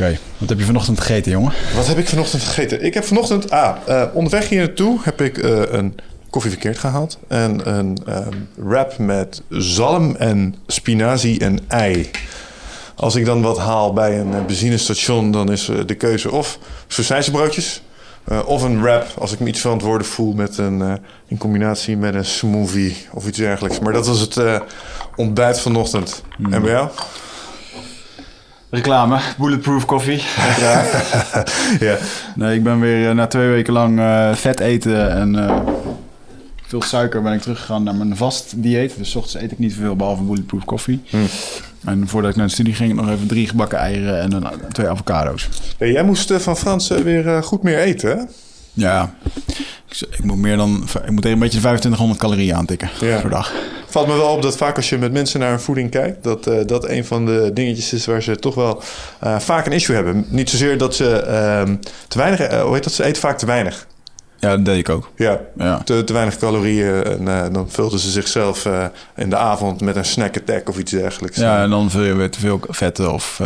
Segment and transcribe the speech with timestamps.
[0.00, 1.52] Oké, wat heb je vanochtend gegeten, jongen?
[1.74, 2.84] Wat heb ik vanochtend gegeten?
[2.84, 5.94] Ik heb vanochtend, ah, eh, onderweg hier naartoe heb ik eh, een
[6.30, 7.18] koffie verkeerd gehaald.
[7.28, 12.10] En een ehm, wrap met zalm en spinazie en ei.
[12.96, 16.58] Als ik dan wat haal bij een eh, benzinestation, dan is de keuze of
[17.30, 17.82] broodjes
[18.28, 20.92] uh, of een wrap als ik me iets verantwoordelijk voel met een, uh,
[21.26, 23.78] in combinatie met een smoothie of iets dergelijks.
[23.78, 24.60] Maar dat was het uh,
[25.16, 26.22] ontbijt vanochtend.
[26.38, 26.52] Mm.
[26.52, 26.88] En bij jou?
[28.70, 30.22] Reclame, bulletproof koffie.
[30.58, 30.84] Ja.
[31.86, 31.96] ja.
[32.34, 34.00] Nee, ik ben weer na twee weken lang
[34.36, 35.50] vet eten en
[36.66, 38.96] veel suiker ben ik teruggegaan naar mijn vast dieet.
[38.96, 41.02] Dus s ochtends eet ik niet veel behalve bulletproof koffie.
[41.10, 41.26] Mm.
[41.84, 44.88] En voordat ik naar de studie ging, nog even drie gebakken eieren en een, twee
[44.88, 45.48] avocado's.
[45.78, 48.24] Hey, jij moest van Frans weer goed meer eten, hè?
[48.72, 49.14] Ja,
[49.88, 53.20] ik, ik, moet meer dan ik moet een beetje 2500 calorieën aantikken ja.
[53.20, 53.52] per dag.
[53.86, 56.46] Valt me wel op dat vaak als je met mensen naar hun voeding kijkt, dat
[56.46, 58.82] uh, dat een van de dingetjes is waar ze toch wel
[59.24, 60.26] uh, vaak een issue hebben.
[60.28, 61.74] Niet zozeer dat ze uh,
[62.08, 63.86] te weinig, uh, hoe heet dat, ze eten vaak te weinig.
[64.38, 65.10] Ja, dat deed ik ook.
[65.16, 65.78] Ja, ja.
[65.78, 67.04] Te, te weinig calorieën.
[67.04, 68.68] En dan vulden ze zichzelf
[69.16, 71.36] in de avond met een snack attack of iets dergelijks.
[71.36, 73.40] Ja, en dan vul je weer te veel vetten of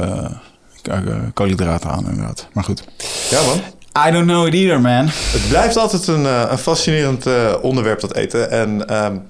[1.34, 2.48] koolhydraten aan inderdaad.
[2.52, 2.84] Maar goed.
[3.30, 3.60] Ja man.
[4.08, 5.06] I don't know it either, man.
[5.06, 7.26] Het blijft altijd een, een fascinerend
[7.60, 8.50] onderwerp, dat eten.
[8.50, 9.22] En um,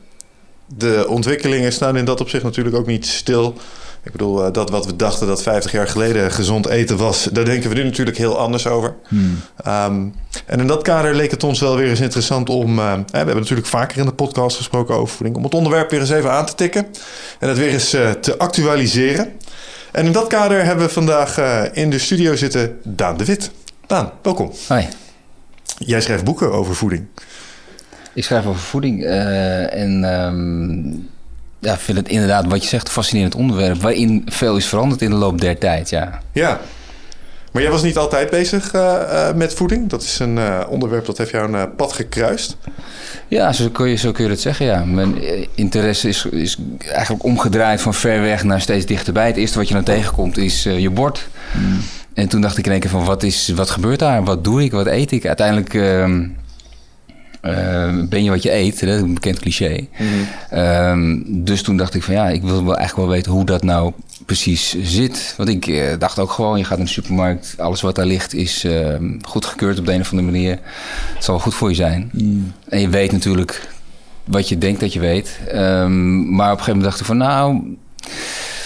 [0.67, 3.55] de ontwikkelingen staan in dat opzicht natuurlijk ook niet stil.
[4.05, 7.71] Ik bedoel, dat wat we dachten dat 50 jaar geleden gezond eten was, daar denken
[7.71, 8.95] we nu natuurlijk heel anders over.
[9.09, 9.41] Hmm.
[9.67, 10.15] Um,
[10.47, 12.79] en in dat kader leek het ons wel weer eens interessant om.
[12.79, 16.01] Uh, we hebben natuurlijk vaker in de podcast gesproken over voeding, om het onderwerp weer
[16.01, 16.87] eens even aan te tikken
[17.39, 19.33] en het weer eens te actualiseren.
[19.93, 21.39] En in dat kader hebben we vandaag
[21.73, 23.51] in de studio zitten Daan de Wit.
[23.87, 24.53] Daan, welkom.
[24.69, 24.89] Hoi.
[25.79, 27.07] Jij schrijft boeken over voeding.
[28.13, 31.09] Ik schrijf over voeding uh, en um,
[31.59, 33.81] ja, vind het inderdaad, wat je zegt, een fascinerend onderwerp.
[33.83, 36.21] Waarin veel is veranderd in de loop der tijd, ja.
[36.33, 36.61] Ja,
[37.53, 39.89] maar jij was niet altijd bezig uh, uh, met voeding.
[39.89, 42.57] Dat is een uh, onderwerp dat heeft jou een pad gekruist.
[43.29, 44.85] Ja, zo kun je, zo kun je dat zeggen, ja.
[44.85, 45.15] Mijn
[45.55, 49.27] interesse is, is eigenlijk omgedraaid van ver weg naar steeds dichterbij.
[49.27, 51.29] Het eerste wat je dan tegenkomt is je bord.
[51.53, 51.81] Mm.
[52.15, 54.25] En toen dacht ik in één keer van, wat, is, wat gebeurt daar?
[54.25, 54.73] Wat doe ik?
[54.73, 55.27] Wat eet ik?
[55.27, 56.27] Uiteindelijk ehm,
[57.43, 59.87] uh, ben je wat je eet, dat is een bekend cliché.
[59.99, 60.07] Mm
[60.51, 60.59] -hmm.
[60.59, 63.63] um, dus toen dacht ik van ja, ik wil wel echt wel weten hoe dat
[63.63, 63.93] nou
[64.27, 65.35] precies zit.
[65.37, 68.35] Want ik uh, dacht ook gewoon, je gaat in de supermarkt, alles wat daar ligt
[68.35, 70.59] is uh, goed gekeurd op de een of andere manier.
[71.15, 72.11] Het zal goed voor je zijn.
[72.13, 72.53] Mm.
[72.69, 73.69] En je weet natuurlijk
[74.25, 75.39] wat je denkt dat je weet.
[75.55, 77.77] Um, maar op een gegeven moment dacht ik van nou,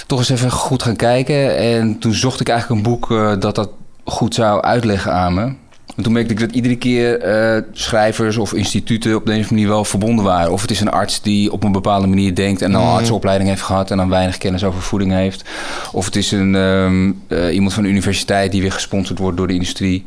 [0.09, 1.57] toch eens even goed gaan kijken.
[1.57, 3.71] En toen zocht ik eigenlijk een boek uh, dat dat
[4.05, 5.53] goed zou uitleggen aan me.
[5.97, 7.27] En toen merkte ik dat iedere keer
[7.57, 10.53] uh, schrijvers of instituten op de een of andere manier wel verbonden waren.
[10.53, 13.51] Of het is een arts die op een bepaalde manier denkt en al een artsopleiding
[13.51, 15.45] heeft gehad en dan weinig kennis over voeding heeft.
[15.93, 19.47] Of het is een, um, uh, iemand van de universiteit die weer gesponsord wordt door
[19.47, 20.05] de industrie.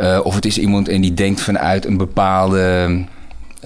[0.00, 2.88] Uh, of het is iemand en die denkt vanuit een bepaalde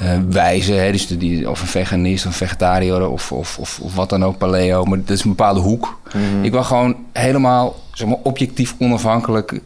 [0.02, 0.72] uh, wijze.
[0.72, 0.92] Hè?
[0.92, 4.38] Dus die, of een veganist, of een vegetariër of, of, of, of, wat dan ook,
[4.38, 4.84] paleo.
[4.84, 6.00] Maar dat is een bepaalde hoek.
[6.14, 6.44] Mm -hmm.
[6.44, 9.60] Ik wil gewoon helemaal zeg maar, objectief onafhankelijk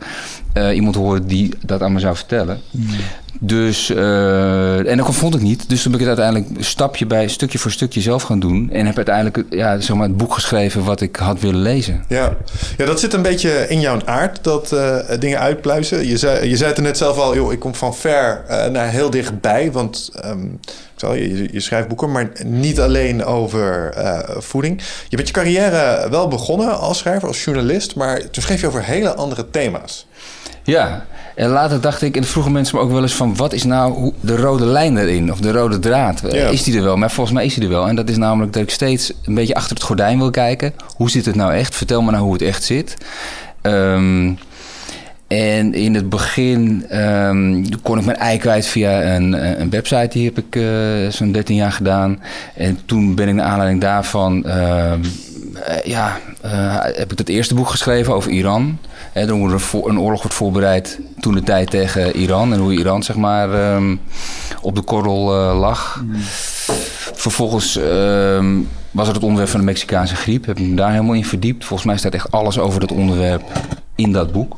[0.54, 2.60] uh, iemand horen die dat aan me zou vertellen.
[2.70, 2.86] Mm.
[3.40, 5.68] Dus, uh, en dat vond ik niet.
[5.68, 8.70] Dus toen ben ik het uiteindelijk stapje bij stukje voor stukje zelf gaan doen.
[8.70, 12.04] En heb uiteindelijk ja, zeg maar, het boek geschreven wat ik had willen lezen.
[12.08, 12.36] Ja,
[12.76, 16.06] ja dat zit een beetje in jouw aard, dat uh, dingen uitpluizen.
[16.06, 18.66] Je zei, je zei het er net zelf al, joh, ik kom van ver uh,
[18.66, 19.72] naar heel dichtbij.
[19.72, 20.60] Want um,
[20.96, 23.94] je, je schrijft boeken, maar niet alleen over
[24.38, 24.82] voeding.
[25.08, 27.94] Je bent je carrière wel begonnen als schrijver, als journalist.
[27.94, 30.06] Maar toen schreef je over hele andere thema's.
[30.64, 33.36] Ja, en later dacht ik, en vroegen mensen me ook wel eens van...
[33.36, 36.22] wat is nou de rode lijn erin, of de rode draad?
[36.32, 36.48] Ja.
[36.48, 36.96] Is die er wel?
[36.96, 37.88] Maar volgens mij is die er wel.
[37.88, 40.74] En dat is namelijk dat ik steeds een beetje achter het gordijn wil kijken.
[40.96, 41.74] Hoe zit het nou echt?
[41.74, 42.96] Vertel me nou hoe het echt zit.
[43.62, 44.38] Um,
[45.26, 50.08] En in het begin ehm, kon ik mijn ei kwijt via een, een website.
[50.10, 52.22] Die heb ik uh, zo'n 13 jaar gedaan.
[52.54, 54.44] En toen ben ik naar aanleiding daarvan...
[54.44, 55.00] Ehm,
[55.68, 58.78] uh, ja, uh, heb ik het eerste boek geschreven over Iran.
[59.14, 62.52] Hè, er een, een, oorlog wordt voorbereid toen de tijd tegen Iran.
[62.52, 64.00] En hoe Iran zeg maar um,
[64.60, 66.02] op de korrel uh, lag.
[66.02, 66.14] Mm.
[67.14, 70.46] Vervolgens um, was het het onderwerp van de Mexicaanse griep.
[70.46, 71.64] Heb ik me daar helemaal in verdiept.
[71.64, 73.42] Volgens mij staat echt alles over dat onderwerp
[73.94, 74.56] in dat boek.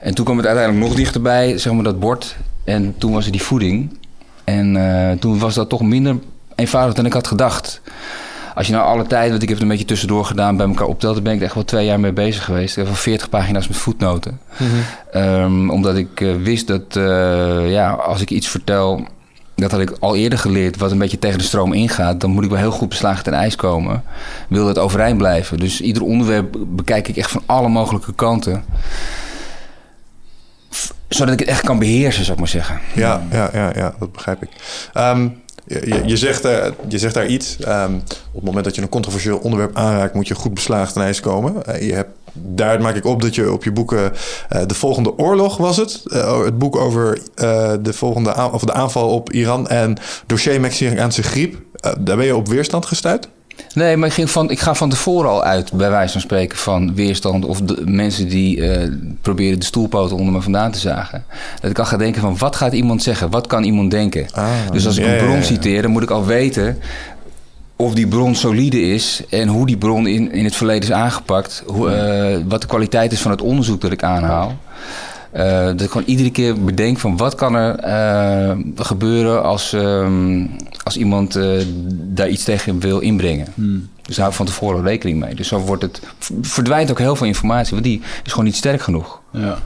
[0.00, 2.36] En toen kwam het uiteindelijk nog dichterbij, zeg maar dat bord.
[2.64, 3.98] En toen was er die voeding.
[4.44, 4.78] En
[5.20, 6.18] toen was dat toch minder
[6.54, 7.80] eenvoudig dan ik had gedacht
[8.54, 10.86] als je nou alle tijd, want ik heb het een beetje tussendoor gedaan, bij elkaar
[10.86, 12.70] optelt, dan ben ik er echt wel twee jaar mee bezig geweest.
[12.70, 14.40] Ik heb wel 40 pagina's met voetnoten.
[14.58, 15.22] Mm -hmm.
[15.22, 19.06] um, omdat ik uh, wist dat, uh, ja, als ik iets vertel,
[19.54, 22.44] dat had ik al eerder geleerd, wat een beetje tegen de stroom ingaat, dan moet
[22.44, 24.02] ik wel heel goed beslagen ten ijs komen.
[24.48, 25.58] Wil het overeind blijven.
[25.58, 28.64] Dus ieder onderwerp bekijk ik echt van alle mogelijke kanten
[31.08, 32.80] zodat ik het echt kan beheersen, zou ik maar zeggen.
[32.94, 34.48] Ja, ja, ja, ja dat begrijp ik.
[34.94, 36.42] Um, je, je, zegt,
[36.88, 37.56] je zegt daar iets.
[37.68, 37.94] Um,
[38.26, 41.20] op het moment dat je een controversieel onderwerp aanraakt, moet je goed beslagen ten ijs
[41.20, 41.54] komen.
[41.68, 44.12] Uh, je hebt, daaruit maak ik op dat je op je boeken
[44.52, 46.02] uh, De Volgende Oorlog was het.
[46.44, 47.18] het boek over
[47.82, 51.56] de, volgende of de aanval op Iran en dossier Mexicaanse griep.
[52.00, 53.28] daar ben je op weerstand gestuurd?
[53.74, 56.58] Nee, maar ik, ging van, ik ga van tevoren al uit, bij wijze van spreken,
[56.58, 61.24] van weerstand of de, mensen die uh, proberen de stoelpoten onder me vandaan te zagen.
[61.60, 63.30] Dat ik al ga denken van wat gaat iemand zeggen?
[63.30, 64.26] Wat kan iemand denken?
[64.32, 66.78] Ah, dus als ik een bron citeer, dan moet ik al weten
[67.76, 71.62] of die bron solide is en hoe die bron in, in het verleden is aangepakt.
[71.66, 74.56] Hoe, uh, wat de kwaliteit is van het onderzoek dat ik aanhaal.
[75.36, 80.50] Uh, dat ik gewoon iedere keer bedenk van wat kan er uh, gebeuren als, um,
[80.82, 81.62] als iemand uh,
[81.92, 83.46] daar iets tegen wil inbrengen.
[83.54, 83.88] Hmm.
[84.02, 85.34] Dus daar hou ik van tevoren rekening mee.
[85.34, 86.00] Dus zo wordt het,
[86.40, 89.20] verdwijnt ook heel veel informatie, want die is gewoon niet sterk genoeg.
[89.30, 89.58] Ja.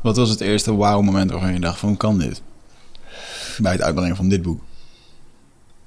[0.00, 2.42] Wat was het eerste wow-moment waarvan je dacht van hoe kan dit?
[3.58, 4.60] Bij het uitbrengen van dit boek.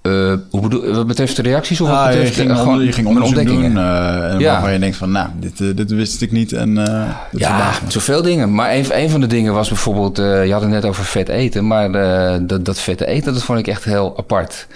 [0.07, 3.07] Uh, hoe bedoel, wat betreft de reacties of wat betreft je ging, gewoon, je ging
[3.07, 4.51] ontdekkingen doen, uh, ja.
[4.51, 6.75] waarvan je denkt van, nou, dit, uh, dit wist ik niet en
[7.31, 8.53] dit ja, zoveel dingen.
[8.53, 11.67] Maar een, een van de dingen was bijvoorbeeld, je had het net over vet eten,
[11.67, 11.91] maar
[12.47, 14.67] dat, dat vette eten, dat vond ik echt heel apart.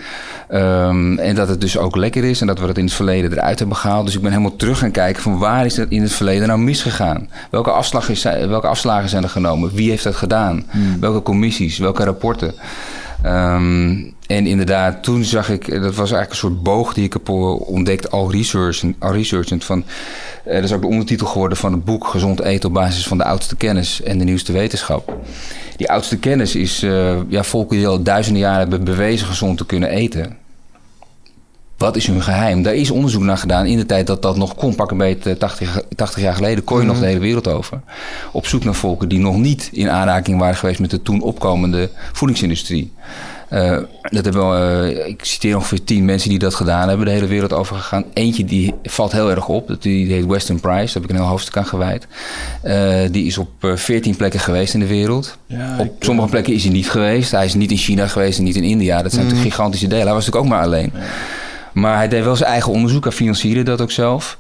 [0.54, 3.32] Um, en dat het dus ook lekker is en dat we dat in het verleden
[3.32, 4.06] eruit hebben gehaald.
[4.06, 6.60] Dus ik ben helemaal terug gaan kijken van waar is dat in het verleden nou
[6.60, 7.30] misgegaan?
[7.50, 9.72] Welke, afslag is, welke afslagen zijn er genomen?
[9.74, 10.64] Wie heeft dat gedaan?
[10.70, 11.00] Hmm.
[11.00, 11.78] Welke commissies?
[11.78, 12.54] Welke rapporten?
[13.26, 17.30] Um, en inderdaad, toen zag ik, dat was eigenlijk een soort boog die ik heb
[17.30, 18.96] ontdekt, al researchend.
[19.00, 19.84] Al researchend van,
[20.48, 23.18] uh, dat is ook de ondertitel geworden van het boek Gezond eten op basis van
[23.18, 25.18] de oudste kennis en de nieuwste wetenschap.
[25.76, 29.66] Die oudste kennis is, uh, ja, volken die al duizenden jaren hebben bewezen gezond te
[29.66, 30.38] kunnen eten.
[31.78, 32.64] Wat is hun geheim?
[32.64, 34.76] Daar is onderzoek naar gedaan in de tijd dat dat nog kon.
[34.76, 37.82] Pak een beetje 80, 80 jaar geleden kon je nog de hele wereld over.
[38.32, 41.90] Op zoek naar volken die nog niet in aanraking waren geweest met de toen opkomende
[42.12, 42.94] voedingsindustrie.
[43.54, 47.28] Uh, dat hebben uh, ik citeer ongeveer tien mensen die dat gedaan hebben, de hele
[47.28, 48.04] wereld over gegaan.
[48.14, 51.10] Eentje die valt heel erg op, dat die, die heet Weston Price, daar heb ik
[51.10, 52.08] een heel hoofdstuk aan gewijd.
[52.64, 55.38] Uh, die is op veertien plekken geweest in de wereld.
[55.46, 57.32] Ja, op sommige plekken is hij niet geweest.
[57.32, 59.02] Hij is niet in China geweest en niet in India.
[59.02, 59.30] Dat zijn mm.
[59.30, 60.06] natuurlijk gigantische delen.
[60.06, 60.92] Hij was natuurlijk ook maar alleen.
[60.94, 61.00] Ja.
[61.74, 63.04] Maar hij deed wel zijn eigen onderzoek.
[63.04, 64.38] Hij financierde dat ook zelf.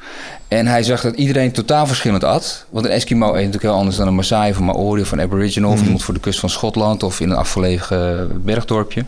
[0.52, 2.66] En hij zag dat iedereen totaal verschillend at.
[2.70, 5.22] Want een Eskimo eet natuurlijk heel anders dan een Maasai of een Maori of een
[5.22, 5.70] Aboriginal...
[5.70, 5.76] Mm.
[5.76, 9.06] of iemand voor de kust van Schotland of in een afgelegen bergdorpje.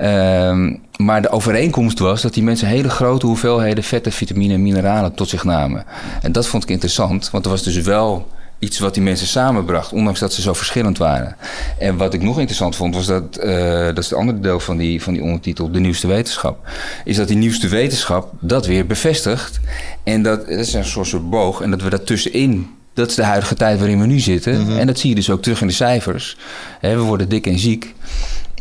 [0.00, 5.14] Um, maar de overeenkomst was dat die mensen hele grote hoeveelheden vetten, vitamine en mineralen
[5.14, 5.84] tot zich namen.
[6.22, 9.92] En dat vond ik interessant, want er was dus wel iets wat die mensen samenbracht,
[9.92, 11.36] ondanks dat ze zo verschillend waren.
[11.78, 14.76] En wat ik nog interessant vond, was dat, uh, dat is het andere deel van
[14.76, 16.68] die, van die ondertitel, de nieuwste wetenschap,
[17.04, 19.60] is dat die nieuwste wetenschap dat weer bevestigt.
[20.04, 23.14] En dat, dat is een soort, soort boog, en dat we dat tussenin dat is
[23.14, 24.60] de huidige tijd waarin we nu zitten.
[24.60, 24.78] Mm -hmm.
[24.78, 26.36] En dat zie je dus ook terug in de cijfers.
[26.80, 27.94] we worden dik en ziek.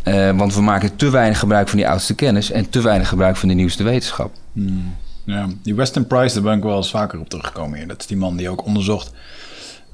[0.06, 3.36] Uh, want we maken te weinig gebruik van die oudste kennis en te weinig gebruik
[3.36, 4.34] van de nieuwste wetenschap.
[4.54, 4.96] Hmm.
[5.24, 7.88] Ja, die Weston Price, daar ben ik wel eens vaker op teruggekomen hier.
[7.88, 9.12] Dat is die man die ook onderzocht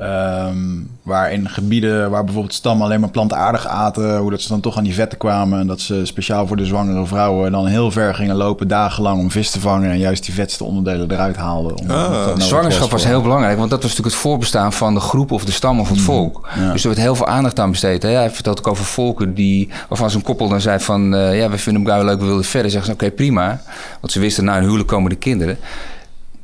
[0.02, 4.60] Um, waar in gebieden waar bijvoorbeeld stammen alleen maar plantaardig aten, hoe dat ze dan
[4.60, 5.60] toch aan die vetten kwamen.
[5.60, 9.32] En dat ze speciaal voor de zwangere vrouwen dan heel ver gingen lopen, dagenlang om
[9.32, 9.92] vis te vangen.
[9.92, 11.78] En juist die vetste onderdelen eruit haalden.
[11.78, 15.32] Om ah, zwangerschap was, heel belangrijk, want dat was natuurlijk het voorbestaan van de groep
[15.32, 16.48] of de stam of het mm, volk.
[16.60, 16.72] Ja.
[16.72, 18.04] Dus er werd heel veel aandacht aan besteed.
[18.04, 18.10] Hè?
[18.10, 21.58] Hij vertelt ook over volken die, waarvan zo'n koppel dan zei van, uh, ja, we
[21.58, 22.72] vinden elkaar leuk, we willen verder.
[22.72, 23.62] Zeggen ze, oké, okay, prima.
[24.00, 25.58] Want ze wisten, na een huwelijk komen de kinderen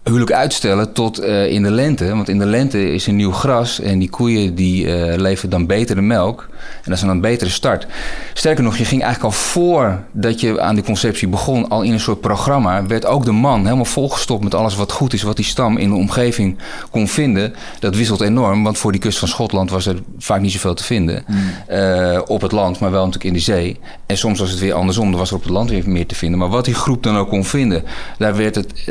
[0.07, 2.15] huwelijk uitstellen tot uh, in de lente.
[2.15, 5.65] Want in de lente is er nieuw gras en die koeien die uh, leveren dan
[5.65, 6.47] betere melk.
[6.59, 7.87] En dat is dan een betere start.
[8.33, 11.99] Sterker nog, je ging eigenlijk al voordat je aan die conceptie begon, al in een
[11.99, 15.45] soort programma, werd ook de man helemaal volgestopt met alles wat goed is, wat die
[15.45, 16.57] stam in de omgeving
[16.91, 17.53] kon vinden.
[17.79, 20.83] Dat wisselt enorm, want voor die kust van Schotland was er vaak niet zoveel te
[20.83, 21.23] vinden.
[21.27, 21.37] Mm.
[21.71, 23.79] Uh, op het land, maar wel natuurlijk in de zee.
[24.05, 26.15] En soms was het weer andersom, er was er op het land weer meer te
[26.15, 26.39] vinden.
[26.39, 27.83] Maar wat die groep dan ook kon vinden,
[28.17, 28.89] daar werd het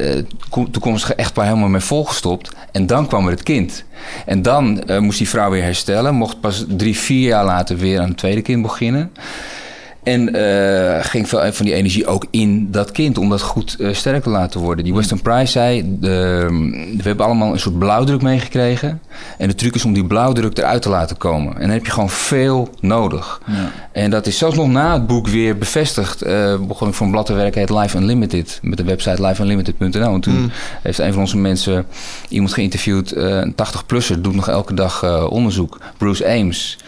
[0.70, 2.52] toekomstig echt echtpaar helemaal mee volgestopt.
[2.72, 3.84] En dan kwam er het kind.
[4.26, 6.14] En dan uh, moest die vrouw weer herstellen.
[6.14, 9.12] Mocht pas drie, vier jaar later weer aan tweede kind beginnen.
[10.06, 13.94] En uh, ging veel van die energie ook in dat kind om dat goed uh,
[13.94, 14.84] sterk te laten worden.
[14.84, 16.46] Die Western Price zei: de,
[16.96, 19.00] We hebben allemaal een soort blauwdruk meegekregen.
[19.38, 21.54] En de truc is om die blauwdruk eruit te laten komen.
[21.54, 23.40] En dan heb je gewoon veel nodig.
[23.46, 23.70] Ja.
[23.92, 26.26] En dat is zelfs nog na het boek weer bevestigd.
[26.26, 28.58] Uh, begon ik voor een blad te werken, heet Life Unlimited.
[28.62, 30.14] Met de website lifeunlimited.nl.
[30.14, 30.50] En toen mm.
[30.82, 31.86] heeft een van onze mensen
[32.28, 35.78] iemand geïnterviewd, een 80-plusser, doet nog elke dag onderzoek.
[35.96, 36.78] Bruce Ames.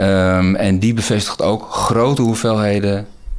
[0.00, 2.57] Um, en die bevestigt ook grote hoeveelheden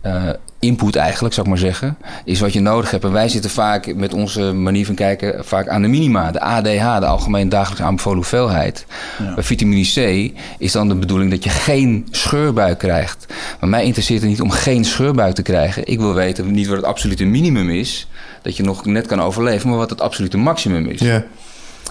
[0.06, 3.04] uh, input eigenlijk, zou ik maar zeggen, is wat je nodig hebt.
[3.04, 7.00] En wij zitten vaak met onze manier van kijken vaak aan de minima, de ADH,
[7.00, 8.86] de algemeen dagelijks aanbevolen hoeveelheid.
[9.24, 9.34] Ja.
[9.34, 13.26] Bij vitamine C is dan de bedoeling dat je geen scheurbuik krijgt.
[13.60, 15.88] Maar mij interesseert het niet om geen scheurbuik te krijgen.
[15.88, 18.08] Ik wil weten niet wat het absolute minimum is,
[18.42, 21.00] dat je nog net kan overleven, maar wat het absolute maximum is.
[21.00, 21.24] Ja.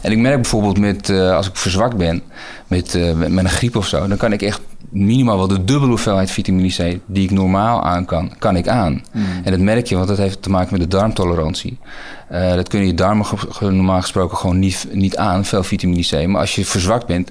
[0.02, 2.22] En ik merk bijvoorbeeld met, uh, als ik verzwakt ben
[2.66, 5.64] met, uh, met, met, een griep of zo, dan kan ik echt minimaal wel de
[5.64, 9.02] dubbele hoeveelheid vitamine C die ik normaal aan kan, kan ik aan.
[9.12, 9.24] Mm.
[9.44, 11.78] En dat merk je, want dat heeft te maken met de darmtolerantie.
[12.32, 13.26] Uh, dat kunnen je darmen
[13.60, 16.26] normaal gesproken gewoon niet, niet aan, veel vitamine C.
[16.26, 17.30] Maar als je verzwakt bent,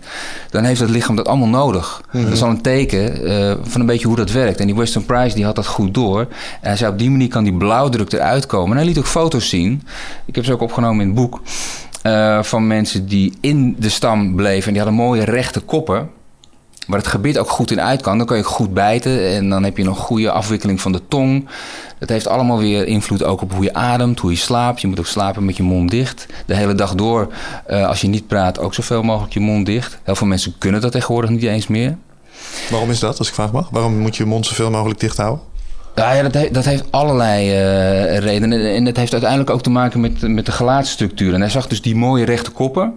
[0.50, 2.02] dan heeft het lichaam dat allemaal nodig.
[2.06, 2.24] Mm-hmm.
[2.24, 4.60] Dat is al een teken uh, van een beetje hoe dat werkt.
[4.60, 6.20] En die Western Price die had dat goed door.
[6.20, 6.28] En
[6.68, 8.72] hij zei op die manier kan die blauwdruk eruit komen.
[8.72, 9.84] En hij liet ook foto's zien.
[10.26, 11.42] Ik heb ze ook opgenomen in het boek.
[12.08, 14.68] Uh, van mensen die in de stam bleven.
[14.68, 16.10] En die hadden mooie rechte koppen.
[16.88, 18.18] Waar het gebit ook goed in uit kan.
[18.18, 19.30] Dan kan je goed bijten.
[19.30, 21.48] En dan heb je een goede afwikkeling van de tong.
[22.00, 24.82] Dat heeft allemaal weer invloed ook op hoe je ademt, hoe je slaapt.
[24.82, 26.26] Je moet ook slapen met je mond dicht.
[26.46, 27.34] De hele dag door,
[27.70, 30.00] uh, als je niet praat, ook zoveel mogelijk je mond dicht.
[30.04, 31.98] Heel veel mensen kunnen dat tegenwoordig niet eens meer.
[32.70, 33.70] Waarom is dat, als ik vraag mag?
[33.72, 35.46] Waarom moet je je mond zoveel mogelijk dicht houden?
[35.98, 38.76] Ja, ja dat, he, dat heeft allerlei uh, redenen.
[38.76, 41.34] En dat heeft uiteindelijk ook te maken met, met de gelaatsstructuur.
[41.34, 42.94] En hij zag dus die mooie rechte koppen.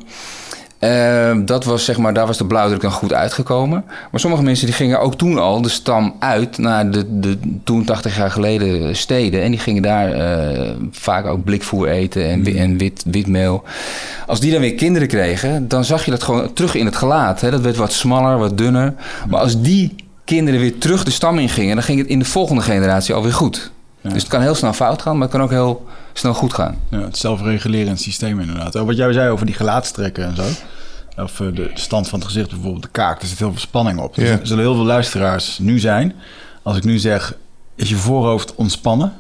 [0.81, 3.85] Uh, dat was, zeg maar, daar was de blauwdruk dan goed uitgekomen.
[4.11, 7.85] Maar sommige mensen die gingen ook toen al de stam uit naar de, de toen
[7.85, 9.43] 80 jaar geleden steden.
[9.43, 12.47] En die gingen daar uh, vaak ook blikvoer eten en, mm.
[12.47, 13.63] en wit, witmeel.
[14.27, 17.41] Als die dan weer kinderen kregen, dan zag je dat gewoon terug in het gelaat.
[17.41, 17.51] Hè?
[17.51, 18.95] Dat werd wat smaller, wat dunner.
[19.29, 19.95] Maar als die
[20.35, 23.33] kinderen weer terug de stam in gingen, dan ging het in de volgende generatie alweer
[23.33, 23.71] goed.
[24.01, 24.11] Ja.
[24.11, 26.77] Dus het kan heel snel fout gaan, maar het kan ook heel snel goed gaan.
[26.89, 28.75] Ja, het zelfregulerend systeem inderdaad.
[28.75, 30.43] Wat jij zei over die gelaatstrekken en zo.
[31.23, 33.23] Of eh, de stand van het gezicht, bijvoorbeeld de kaak.
[33.23, 34.15] Er zit heel veel spanning op.
[34.15, 36.15] Dus er zullen heel veel luisteraars nu zijn.
[36.63, 37.35] Als ik nu zeg,
[37.75, 39.13] is je voorhoofd ontspannen?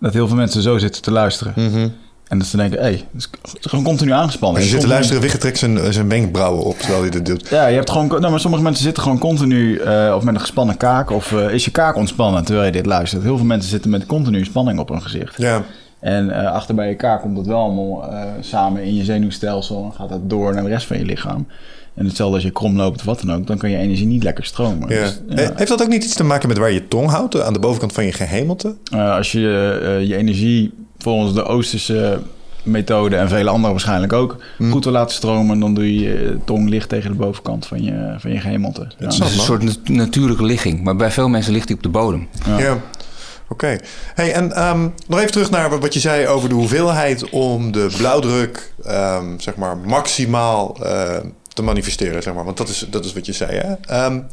[0.00, 1.52] Dat heel veel mensen zo zitten te luisteren.
[1.56, 1.92] Mm
[2.28, 3.28] en dat ze denken, hé, hey, het
[3.60, 4.60] is gewoon continu aangespannen.
[4.60, 7.48] En je zit te luisteren, Wigge trekt zijn, zijn wenkbrauwen op terwijl hij dit doet.
[7.48, 10.40] Ja, je hebt gewoon, nou, maar sommige mensen zitten gewoon continu uh, of met een
[10.40, 11.10] gespannen kaak.
[11.10, 13.22] Of uh, is je kaak ontspannen terwijl je dit luistert.
[13.22, 15.36] Heel veel mensen zitten met continu spanning op hun gezicht.
[15.36, 15.62] Ja.
[16.00, 19.84] En uh, achter bij je kaak komt dat wel allemaal samen in je zenuwstelsel.
[19.84, 21.46] En gaat dat door naar de rest van je lichaam.
[21.94, 24.22] En hetzelfde als je krom loopt of wat dan ook, dan kan je energie niet
[24.22, 24.88] lekker stromen.
[24.88, 25.02] Ja.
[25.02, 25.52] Dus, ja.
[25.54, 27.92] Heeft dat ook niet iets te maken met waar je tong houdt, aan de bovenkant
[27.92, 28.76] van je gehemelte?
[28.90, 29.40] als je
[30.06, 32.20] je energie volgens de Oosterse
[32.62, 34.72] methode en vele andere waarschijnlijk ook mm.
[34.72, 38.14] goed te laten stromen, dan doe je je tong licht tegen de bovenkant van je,
[38.18, 38.88] van je gehemelte.
[38.98, 39.08] Ja.
[39.08, 42.28] is een soort natuurlijke ligging, maar bij veel mensen ligt die op de bodem.
[42.46, 42.58] Ja.
[42.58, 42.80] ja.
[43.48, 43.78] Oké.
[44.14, 47.94] Hey, en um, nog even terug naar wat je zei over de hoeveelheid om de
[47.96, 51.16] blauwdruk um, zeg maar maximaal uh,
[51.48, 52.44] te manifesteren, zeg maar.
[52.44, 54.04] Want dat is, dat is wat je zei, hè?
[54.04, 54.26] Um,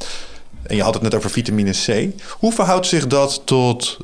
[0.63, 2.07] en je had het net over vitamine C.
[2.39, 3.97] Hoe verhoudt zich dat tot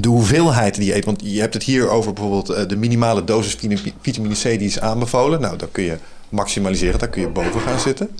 [0.00, 1.04] de hoeveelheid die je eet.
[1.04, 3.56] Want je hebt het hier over bijvoorbeeld eh, de minimale dosis
[4.00, 5.40] vitamine C die is aanbevolen.
[5.40, 5.96] Nou, dan kun je
[6.28, 8.10] maximaliseren, daar kun je boven gaan zitten.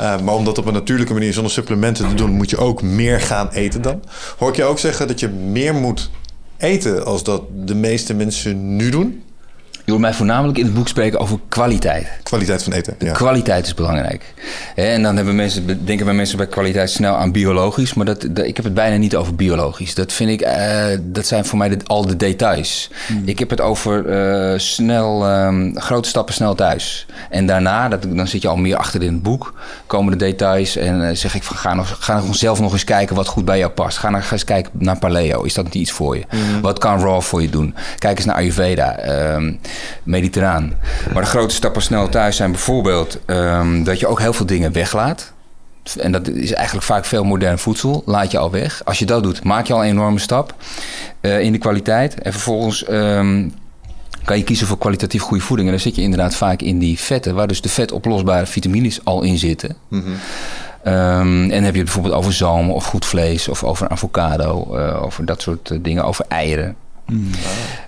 [0.00, 2.82] Uh, maar om dat op een natuurlijke manier zonder supplementen te doen, moet je ook
[2.82, 4.02] meer gaan eten dan.
[4.38, 6.10] Hoor ik je ook zeggen dat je meer moet
[6.56, 9.22] eten als dat de meeste mensen nu doen?
[9.90, 12.06] Je hoort mij voornamelijk in het boek spreken over kwaliteit.
[12.22, 12.94] Kwaliteit van eten.
[12.98, 13.12] Ja.
[13.12, 14.34] Kwaliteit is belangrijk.
[14.74, 17.94] Hè, En dan hebben mensen, denken bij mensen bij kwaliteit snel aan biologisch.
[17.94, 19.94] Maar dat, dat- ik heb het bijna niet over biologisch.
[19.94, 22.90] Dat vind ik, eh, dat zijn voor mij de- al de details.
[23.24, 27.06] Ik heb het over eh, snel, ehm, grote stappen snel thuis.
[27.30, 29.54] En daarna, dat, dan zit je al meer achter in het boek,
[29.86, 30.76] komen de details.
[30.76, 33.44] En eh, zeg ik van ga, nog, ga nog zelf nog eens kijken wat goed
[33.44, 33.98] bij jou past.
[33.98, 35.42] Ga, nog eens kijken naar paleo.
[35.42, 36.24] Is dat niet iets voor je?
[36.62, 37.74] Wat kan raw voor je doen?
[37.98, 39.52] Kijk eens naar Ayurveda, ehm,
[40.02, 40.72] mediterraan.
[41.12, 44.72] Maar de grote stappen snel thuis zijn bijvoorbeeld ehm, dat je ook heel veel dingen
[44.72, 45.32] weglaat.
[45.98, 48.02] En dat is eigenlijk vaak veel modern voedsel.
[48.06, 48.84] Laat je al weg.
[48.84, 50.54] Als je dat doet, maak je al een enorme stap
[51.20, 52.14] eh, in de kwaliteit.
[52.14, 53.48] En vervolgens ehm,
[54.24, 55.68] kan je kiezen voor kwalitatief goede voeding.
[55.68, 59.22] En dan zit je inderdaad vaak in die vetten, waar dus de vetoplosbare vitamines al
[59.22, 59.76] in zitten.
[60.82, 65.02] Ehm, en heb je het bijvoorbeeld over zalm of goed vlees of over avocado, eh,
[65.02, 66.76] over dat soort eh, dingen, over eieren.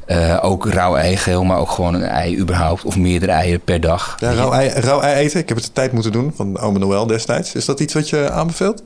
[0.07, 2.85] Eh, ook rauw eigeel, maar ook gewoon een ei überhaupt.
[2.85, 4.17] Of meerdere eieren per dag.
[4.19, 5.41] Ja, rauw ei, rauw ei eten.
[5.41, 7.55] Ik heb het de tijd moeten doen van Ome Noël destijds.
[7.55, 8.83] Is dat iets wat je aanbeveelt?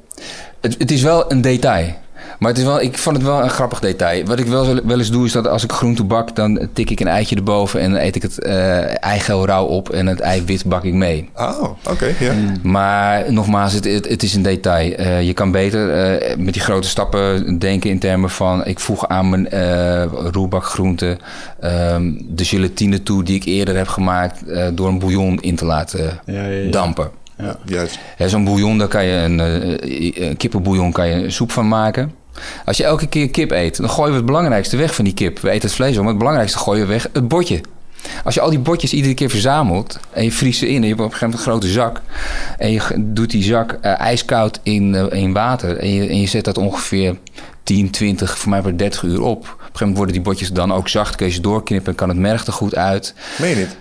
[0.61, 1.95] Het, het is wel een detail.
[2.39, 4.25] Maar het is wel, ik vond het wel een grappig detail.
[4.25, 7.01] Wat ik wel, wel eens doe, is dat als ik groente bak, dan tik ik
[7.01, 10.65] een eitje erboven en dan eet ik het eh eigeel rauw op en het eiwit
[10.65, 11.29] bak ik mee.
[11.37, 12.15] Oh, oké.
[12.19, 12.33] ja.
[12.63, 14.93] Maar nogmaals, het, het, het is een detail.
[14.93, 18.65] Eh, je kan beter eh, met die grote stappen denken in termen van...
[18.67, 21.17] ik voeg aan mijn eh roerbakgroente
[21.61, 24.45] ehm, de gelatine toe die ik eerder heb gemaakt...
[24.47, 26.71] eh, door een bouillon in te laten Ja, ja, ja.
[26.71, 27.11] dampen.
[27.39, 27.57] Ja.
[27.65, 27.99] Juist.
[28.19, 32.13] Zo'n bouillon, daar kan je een, eh, een kippenbouillon kan je een soep van maken.
[32.65, 35.39] Als je elke keer kip eet, dan gooien we het belangrijkste weg van die kip.
[35.39, 37.61] We eten het vlees op, maar het belangrijkste gooien we weg, het botje.
[38.25, 40.77] Als je al die botjes iedere keer verzamelt en je vriest ze in...
[40.77, 42.03] en je hebt op een gegeven moment een grote zak...
[42.59, 45.77] en je doet die zak eh, ijskoud in, eh, in water...
[45.77, 47.17] En je, en je zet dat ongeveer
[47.63, 49.39] 10, 20, voor mij wordt 30 uur op.
[49.39, 51.17] Op een gegeven moment worden die botjes dan ook zacht.
[51.17, 53.15] Kun je ze doorknippen en kan het merg er goed uit.
[53.39, 53.77] Meen je niet?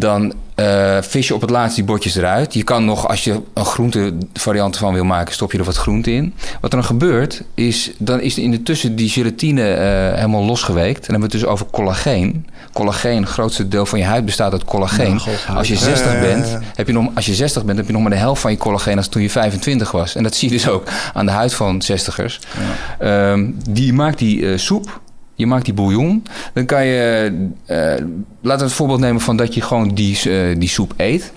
[0.00, 2.54] Dan eh, vis je op het laatst die botjes eruit.
[2.54, 5.76] Je kan nog, als je een groente variant van wil maken, stop je er wat
[5.76, 6.34] groente in.
[6.60, 11.06] Wat er dan gebeurt, is dan is in de tussen die gelatine eh, helemaal losgeweekt.
[11.06, 12.46] En dan hebben we het dus over collageen.
[12.72, 15.20] Collageen, het grootste deel van je huid bestaat uit collageen.
[15.54, 17.86] Als je 60 Ja, ja, ja, bent, heb je nog, als je 60 bent, heb
[17.86, 20.14] je nog maar de helft van je collageen als toen je 25 was.
[20.14, 22.38] En dat zie je dus ook aan de huid van 60ers.
[22.98, 25.00] Ehm, die maakt die eh, soep.
[25.40, 26.22] Je maakt die bouillon.
[26.52, 27.32] Dan kan je,
[27.66, 27.76] eh,
[28.40, 31.32] laten we het voorbeeld nemen van dat je gewoon die, eh, die soep eet.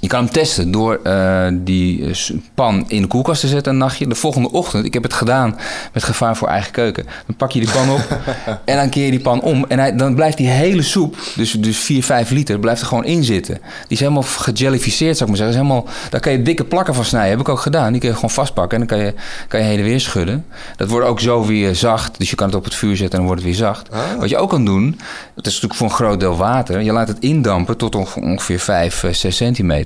[0.00, 2.14] Je kan hem testen door eh, die eh,
[2.54, 4.06] pan in de koelkast te zetten een nachtje.
[4.06, 5.56] De volgende ochtend, ik heb het gedaan
[5.92, 7.04] met gevaar voor eigen keuken.
[7.26, 8.18] Dan pak je die pan op
[8.64, 9.64] en dan keer je die pan om.
[9.68, 13.04] En hij, dan blijft die hele soep, dus, dus 4, 5 liter, blijft er gewoon
[13.04, 13.54] in zitten.
[13.54, 15.62] Die is helemaal gejellificeerd, zou ik maar zeggen.
[15.64, 17.30] Is helemaal, daar kan je dikke plakken van snijden.
[17.30, 17.90] Heb ik ook gedaan.
[17.92, 19.14] Die kun je gewoon vastpakken en dan kan je,
[19.48, 20.44] kan je heen en weer schudden.
[20.76, 22.18] Dat wordt ook zo weer zacht.
[22.18, 23.88] Dus je kan het op het vuur zetten en dan wordt het weer zacht.
[24.18, 25.00] Wat je ook kan doen,
[25.34, 26.82] dat is natuurlijk voor een groot deel water.
[26.82, 29.85] Je laat het indampen tot onge- ongeveer 5, 6 centimeter.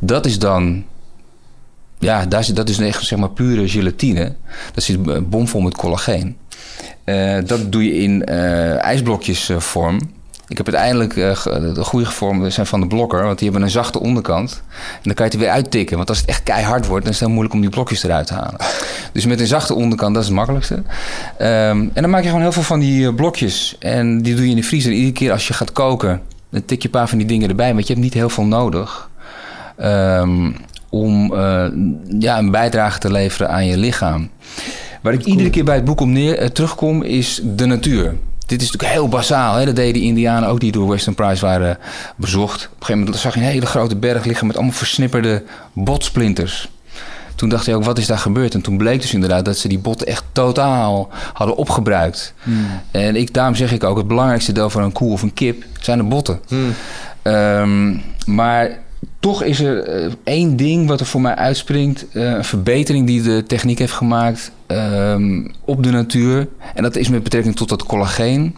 [0.00, 0.84] Dat is dan
[2.00, 4.34] ja, daar zit, dat is echt zeg maar pure gelatine.
[4.74, 6.36] Dat zit eh, bomvol met collageen.
[7.04, 8.24] Eh, dat doe je in
[8.78, 10.00] ijsblokjes eh, vorm.
[10.48, 11.14] Ik heb uiteindelijk
[11.74, 14.62] de goede vorm zijn van de blokker, want die hebben een zachte onderkant.
[14.72, 15.96] En dan kan je het er weer uittikken.
[15.96, 18.26] Want als het echt keihard wordt, dan is het heel moeilijk om die blokjes eruit
[18.26, 18.60] te halen.
[19.12, 20.82] Dus met een zachte onderkant, dat is het makkelijkste.
[21.38, 23.76] Ehm, en dan maak je gewoon heel veel van die blokjes.
[23.78, 24.90] En die doe je in de vriezer.
[24.90, 27.48] En iedere keer als je gaat koken, dan tik je een paar van die dingen
[27.48, 27.74] erbij.
[27.74, 29.09] Want je hebt niet heel veel nodig.
[29.80, 30.50] Ehm,
[30.88, 31.66] om eh,
[32.18, 34.30] ja, een bijdrage te leveren aan je lichaam.
[35.02, 38.16] Waar ik iedere keer bij het boek om neer eh, terugkom, is de natuur.
[38.46, 39.54] Dit is natuurlijk heel basaal.
[39.54, 39.64] Hè?
[39.64, 41.78] Dat deden die Indianen ook die door Western Price waren
[42.16, 42.64] bezocht.
[42.64, 46.70] Op een gegeven moment zag je een hele grote berg liggen met allemaal versnipperde botsplinters.
[47.34, 48.54] Toen dacht hij ook, wat is daar gebeurd?
[48.54, 52.34] En toen bleek dus inderdaad dat ze die botten echt totaal hadden opgebruikt.
[52.90, 55.64] En ik, daarom zeg ik ook, het belangrijkste deel van een koe of een kip
[55.80, 56.40] zijn de botten.
[57.22, 58.78] Ehm, maar
[59.20, 62.06] toch is er eh, één ding wat er voor mij uitspringt.
[62.12, 66.48] eh, een verbetering die de techniek heeft gemaakt ehm, op de natuur.
[66.74, 68.56] En dat is met betrekking tot dat collageen.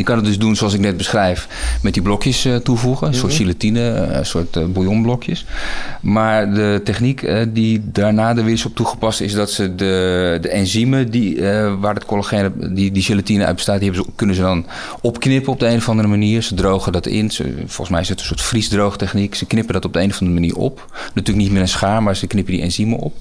[0.00, 1.48] Je kan het dus doen zoals ik net beschrijf,
[1.82, 3.06] met die blokjes eh, toevoegen.
[3.06, 5.44] Een soort gelatine, eh, een soort eh, bouillonblokjes.
[6.00, 9.20] Maar de techniek die daarna er weer is op toegepast...
[9.20, 11.42] is dat ze de, de enzymen die,
[11.80, 13.80] waar het collageen, die, die gelatine uit bestaat...
[13.80, 14.66] die ze, kunnen ze dan
[15.00, 16.42] opknippen op de een of andere manier.
[16.42, 17.30] Ze drogen dat in.
[17.30, 19.34] Ze, volgens mij is het een soort vriesdroogtechniek.
[19.34, 20.90] Ze knippen dat op de een of andere manier op.
[21.14, 23.16] Natuurlijk niet met een schaar, maar ze knippen die enzymen op.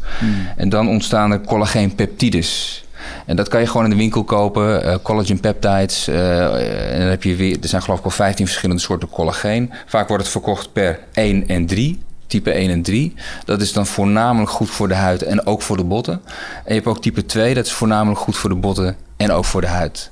[0.57, 2.83] En dan ontstaan er collageenpeptides...
[3.25, 4.83] En dat kan je gewoon in de winkel kopen.
[4.83, 6.07] eh, collagen peptides.
[6.07, 9.71] eh, en dan heb je weer, er zijn geloof ik al 15 verschillende soorten collageen.
[9.85, 11.99] Vaak wordt het verkocht per 1 en 3.
[12.27, 13.13] Type 1 en 3.
[13.45, 16.13] Dat is dan voornamelijk goed voor de huid en ook voor de botten.
[16.13, 17.53] En je hebt ook type 2.
[17.53, 20.11] Dat is voornamelijk goed voor de botten en ook voor de huid.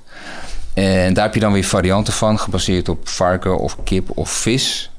[0.73, 4.91] En daar heb je dan weer varianten van, gebaseerd op varken of kip of vis.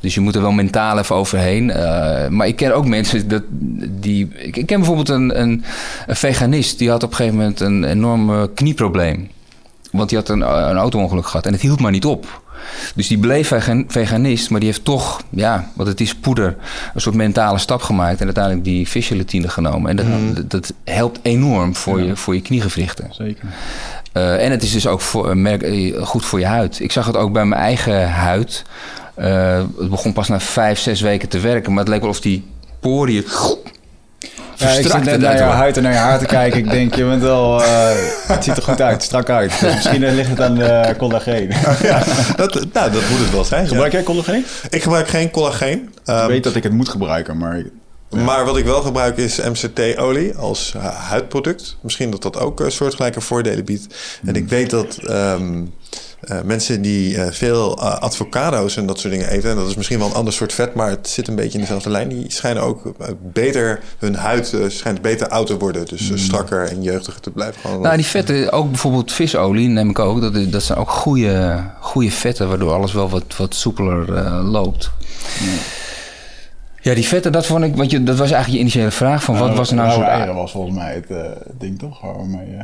[0.00, 1.68] Dus je moet er wel mentaal even overheen.
[1.68, 3.42] Uh, maar ik ken ook mensen dat,
[3.90, 4.28] die.
[4.34, 5.64] Ik, ken bijvoorbeeld een, een,
[6.06, 9.30] een, veganist die had op een gegeven moment een enorm knieprobleem.
[9.92, 12.42] Want die had een, een auto-ongeluk gehad en het hield maar niet op.
[12.94, 13.52] Dus die bleef
[13.86, 16.56] veganist, maar die heeft toch, ja, wat het is, poeder,
[16.94, 19.90] een soort mentale stap gemaakt en uiteindelijk die visgelatine genomen.
[19.90, 20.34] En dat, mm.
[20.48, 23.08] dat, helpt enorm voor, je, voor je kniegewrichten.
[23.10, 23.44] Zeker.
[24.16, 25.66] Uh, en het is dus ook voor, merk,
[26.00, 26.80] goed voor je huid.
[26.80, 28.64] Ik zag het ook bij mijn eigen huid.
[29.18, 32.20] Uh, het begon pas na vijf, zes weken te werken, maar het leek wel of
[32.20, 32.46] die
[32.80, 33.24] poriën
[34.56, 36.58] ja, ik zit net naar je huid en naar je haar te kijken.
[36.58, 37.60] Ik denk, je bent wel...
[37.60, 37.90] Uh,
[38.26, 39.60] het ziet er goed uit, strak uit.
[39.60, 41.52] Dus misschien ligt het aan de collageen.
[41.82, 42.02] ja,
[42.36, 43.68] dat, nou, dat moet het wel zijn.
[43.68, 44.44] Gebruik jij collageen?
[44.70, 45.90] Ik gebruik geen collageen.
[46.04, 47.62] ik um, weet dat ik het moet gebruiken, maar...
[48.24, 50.74] Maar wat ik wel gebruik is MCT-olie als
[51.08, 51.76] huidproduct.
[51.80, 53.94] Misschien dat dat ook soortgelijke voordelen biedt.
[54.24, 54.98] En ik weet dat...
[55.10, 55.74] Um,
[56.30, 59.74] uh, mensen die uh, veel uh, avocado's en dat soort dingen eten, en dat is
[59.74, 62.24] misschien wel een ander soort vet, maar het zit een beetje in dezelfde lijn, die
[62.28, 62.94] schijnen ook
[63.32, 65.86] beter, hun huid schijnt beter oud te worden.
[65.86, 66.18] Dus mm.
[66.18, 67.60] strakker en jeugdiger te blijven.
[67.60, 71.64] Gewoon nou, die vetten, ook bijvoorbeeld visolie neem ik ook, dat, dat zijn ook goede,
[71.80, 74.90] goede vetten, waardoor alles wel wat, wat soepeler loopt.
[75.40, 75.48] Mm.
[76.80, 79.38] Ja, die vetten, dat vond ik, want je, dat was eigenlijk je initiële vraag van
[79.38, 80.00] wat was er nou zo...
[80.00, 82.56] eieren was volgens mij het ding toch, waarmee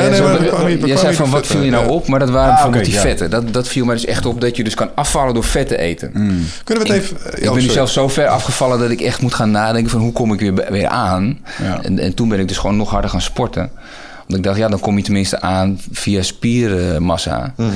[0.00, 2.54] ja, nee, maar, jij zei van wat viel je nou op, maar dat waren ah,
[2.54, 3.30] bijvoorbeeld die vetten.
[3.30, 6.10] Dat, dat viel mij dus echt op dat je dus kan afvallen door vetten eten.
[6.14, 6.44] Mm.
[6.64, 7.16] Kunnen we het even...
[7.34, 10.12] Ik, ben nu zelf zo ver afgevallen dat ik echt moet gaan nadenken van hoe
[10.12, 11.38] kom ik weer, weer aan.
[11.82, 13.70] En, en toen ben ik dus gewoon nog harder gaan sporten.
[14.16, 17.54] Want ik dacht, ja, dan kom je tenminste aan via spiermassa.
[17.56, 17.70] Mm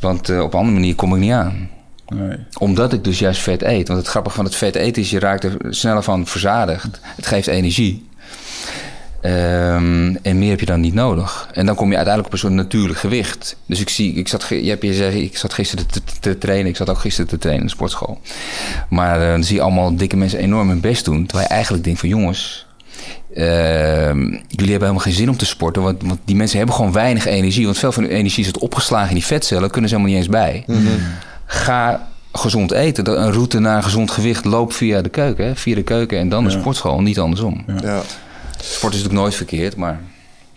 [0.00, 1.68] Want uh, op een andere manier kom ik niet aan.
[2.08, 2.36] Nee.
[2.58, 3.88] Omdat ik dus juist vet eet.
[3.88, 7.00] Want het grappige van het vet eten is, je raakt er sneller van verzadigd.
[7.16, 8.06] Het geeft energie.
[9.28, 11.48] Um, en meer heb je dan niet nodig.
[11.52, 13.56] En dan kom je uiteindelijk op een soort natuurlijk gewicht.
[13.66, 16.66] Dus ik zie, ik zat, je hebt je gezegd, ik zat gisteren te, te, trainen.
[16.66, 18.20] Ik zat ook gisteren te trainen in de sportschool.
[18.88, 21.26] Maar uh, dan zie je allemaal dikke mensen enorm hun best doen.
[21.26, 22.66] Terwijl je eigenlijk denkt van jongens,
[23.34, 23.44] uh,
[24.14, 25.82] jullie hebben helemaal geen zin om te sporten.
[25.82, 27.64] Want, want, die mensen hebben gewoon weinig energie.
[27.64, 29.70] Want veel van hun energie zit opgeslagen in die vetcellen.
[29.70, 30.64] Kunnen ze helemaal niet eens bij.
[30.66, 31.00] Mm -hmm.
[31.46, 33.20] Ga gezond eten.
[33.22, 35.44] Een route naar gezond gewicht loopt via de keuken.
[35.44, 35.56] Hè?
[35.56, 37.00] Via de keuken en dan de sportschool.
[37.00, 37.64] Niet andersom.
[37.66, 37.78] Ja.
[37.82, 38.02] ja.
[38.60, 40.00] Sport is natuurlijk nooit verkeerd, maar...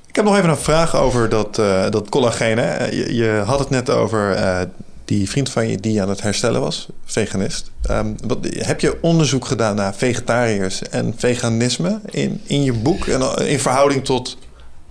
[0.08, 2.58] Ik heb nog even een vraag over dat, uh, dat collageen.
[2.58, 2.86] Hè?
[2.86, 4.60] Je, je, had het net over uh,
[5.06, 7.72] die vriend van je die aan het herstellen was, veganist.
[7.92, 13.08] Um, wat, heb je onderzoek gedaan naar vegetariërs en veganisme in, in je boek...
[13.08, 14.38] en in verhouding tot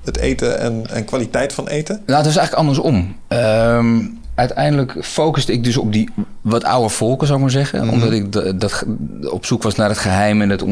[0.04, 2.02] het eten en, en kwaliteit van eten?
[2.06, 3.16] Nou, het is eigenlijk andersom.
[3.28, 6.08] Um, uiteindelijk focuste ik dus op die
[6.40, 7.84] wat oude volken, zou ik maar zeggen.
[7.84, 7.94] Mhm.
[7.94, 8.84] Omdat ik dat,
[9.30, 10.64] op zoek was naar het geheim en dat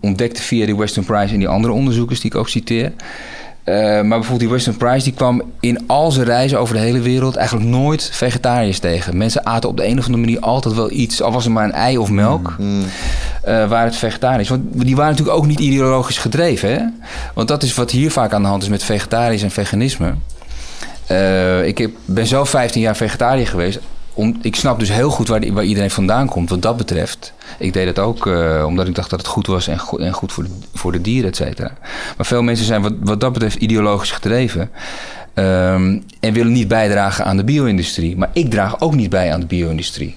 [0.00, 2.92] ontdekte via die Western Prize en die andere onderzoekers die ik ook citeer.
[3.64, 7.00] Uh, maar bijvoorbeeld die Western Price die kwam in al zijn reizen over de hele
[7.00, 9.16] wereld eigenlijk nooit vegetariërs tegen.
[9.16, 11.64] Mensen aten op de een of andere manier altijd wel iets, al was het maar
[11.64, 12.80] een ei of melk, mm.
[12.80, 14.48] uh, waar het vegetarisch.
[14.48, 16.70] Want die waren natuurlijk ook niet ideologisch gedreven.
[16.70, 16.80] Hè?
[17.34, 20.14] Want dat is wat hier vaak aan de hand is met vegetarisch en veganisme.
[21.10, 23.80] Uh, ik ben zelf 15 jaar vegetariër geweest.
[24.42, 27.32] Ik snap dus heel goed waar, waar, iedereen vandaan komt wat dat betreft.
[27.58, 30.32] Ik deed het ook uh, omdat ik dacht dat het goed was en, en goed
[30.32, 31.72] voor de, voor de dieren, et cetera.
[32.16, 34.70] Maar veel mensen zijn wat, wat dat betreft ideologisch gedreven.
[35.34, 38.16] Um, en willen niet bijdragen aan de bio-industrie.
[38.16, 40.14] Maar ik draag ook niet bij aan de bio-industrie.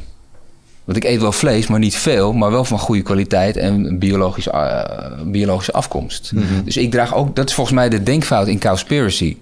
[0.88, 4.52] Want ik eet wel vlees, maar niet veel, maar wel van goede kwaliteit en biologische,
[4.54, 6.32] uh, biologische afkomst.
[6.34, 6.64] Mm -hmm.
[6.64, 9.38] Dus ik draag ook, dat is volgens mij de denkfout in Cowspiracy.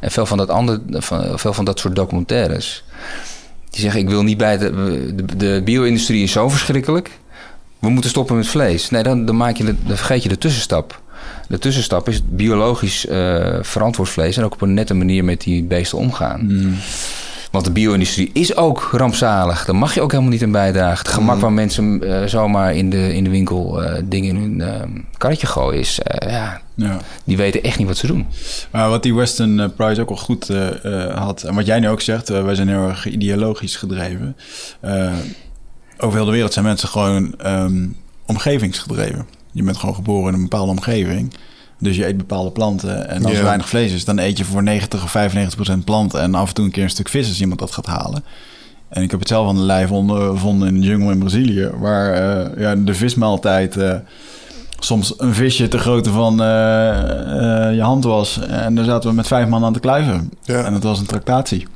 [0.00, 2.84] En veel van dat, andere, van, veel van dat soort documentaires.
[3.70, 4.72] Die zeggen: Ik wil niet bij de,
[5.14, 7.10] de, de bio-industrie is zo verschrikkelijk.
[7.78, 8.90] We moeten stoppen met vlees.
[8.90, 11.00] Nee, dan, dan, maak je de, dan vergeet je de tussenstap.
[11.48, 15.62] De tussenstap is biologisch uh, verantwoord vlees en ook op een nette manier met die
[15.62, 16.40] beesten omgaan.
[16.46, 16.74] Mm.
[17.50, 19.64] Want de bio-industrie is ook rampzalig.
[19.64, 20.98] Daar mag je ook helemaal niet in bijdragen.
[20.98, 21.40] Het gemak mm.
[21.40, 25.46] waar mensen uh, zomaar in de, in de winkel uh, dingen in hun uh, karretje
[25.46, 26.00] gooien is...
[26.18, 28.26] ja, ja, die weten echt niet wat ze doen.
[28.70, 30.48] Maar wat die Western Prize ook al goed
[31.14, 31.42] had...
[31.42, 34.36] en wat jij nu ook zegt, wij zijn heel erg ideologisch gedreven.
[35.98, 39.26] over heel de wereld zijn mensen gewoon um, omgevingsgedreven.
[39.52, 41.32] Je bent gewoon geboren in een bepaalde omgeving...
[41.80, 43.08] Dus je eet bepaalde planten.
[43.08, 46.20] En als er weinig vlees is, dan eet je voor 90 of 95 procent planten.
[46.20, 48.24] En af en toe een keer een stuk vis als iemand dat gaat halen.
[48.88, 51.70] En ik heb het zelf aan de lijf ondervonden in de jungle in Brazilië.
[51.78, 53.94] Waar uh, ja, de vismaaltijd uh,
[54.78, 56.46] soms een visje te grootte van uh,
[57.74, 58.40] je hand was.
[58.40, 60.30] En daar zaten we met vijf man aan te kluiven.
[60.42, 60.64] Ja.
[60.64, 61.66] En dat was een tractatie.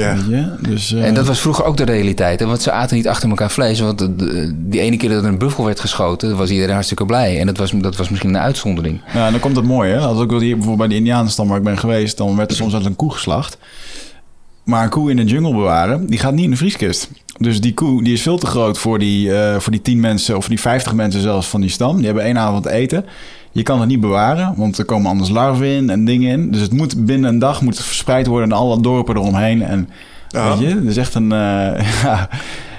[0.00, 0.56] Ja.
[0.60, 2.40] Dus, eh, En dat was vroeger ook de realiteit.
[2.40, 2.46] Hè?
[2.46, 3.80] Want ze aten niet achter elkaar vlees.
[3.80, 7.06] Want de- de- die ene keer dat er een buffel werd geschoten, was iedereen hartstikke
[7.06, 7.40] blij.
[7.40, 9.00] En dat was, dat was misschien een uitzondering.
[9.14, 9.92] Ja, en dan komt het mooie.
[9.92, 9.98] Hè?
[9.98, 12.72] Als ik hier bijvoorbeeld bij de Indianenstam waar ik ben geweest, dan werd er soms
[12.72, 13.58] altijd een koe geslacht.
[14.64, 17.10] Maar een koe in de jungle bewaren, die gaat niet in de vrieskist.
[17.38, 20.36] Dus die koe die is veel te groot voor die, eh, voor die 10 mensen
[20.36, 21.96] of voor die 50 mensen zelfs van die stam.
[21.96, 23.04] Die hebben één avond eten.
[23.56, 26.50] Je kan het niet bewaren, want er komen anders larven in en dingen in.
[26.50, 29.62] Dus het moet binnen een dag moet verspreid worden en alle dorpen eromheen.
[29.62, 29.88] En
[30.28, 30.48] Ja.
[30.48, 32.28] weet je, het is echt een eh, ja,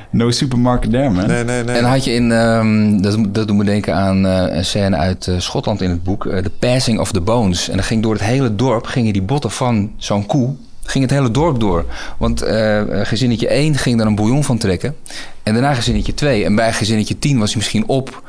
[0.09, 1.27] no supermarket there, man.
[1.27, 1.75] Nee, nee, nee.
[1.75, 4.95] En dan had je in, ehm, dat, dat doet me denken aan eh, een scène
[4.95, 7.69] uit eh, Schotland in het boek, The Passing of the Bones.
[7.69, 11.13] En dan ging door het hele dorp, gingen die botten van zo'n koe, ging het
[11.13, 11.85] hele dorp door.
[12.17, 14.95] Want eh, gezinnetje 1 ging daar een bouillon van trekken.
[15.43, 16.45] En daarna gezinnetje 2.
[16.45, 18.23] En bij gezinnetje 10 was hij misschien op.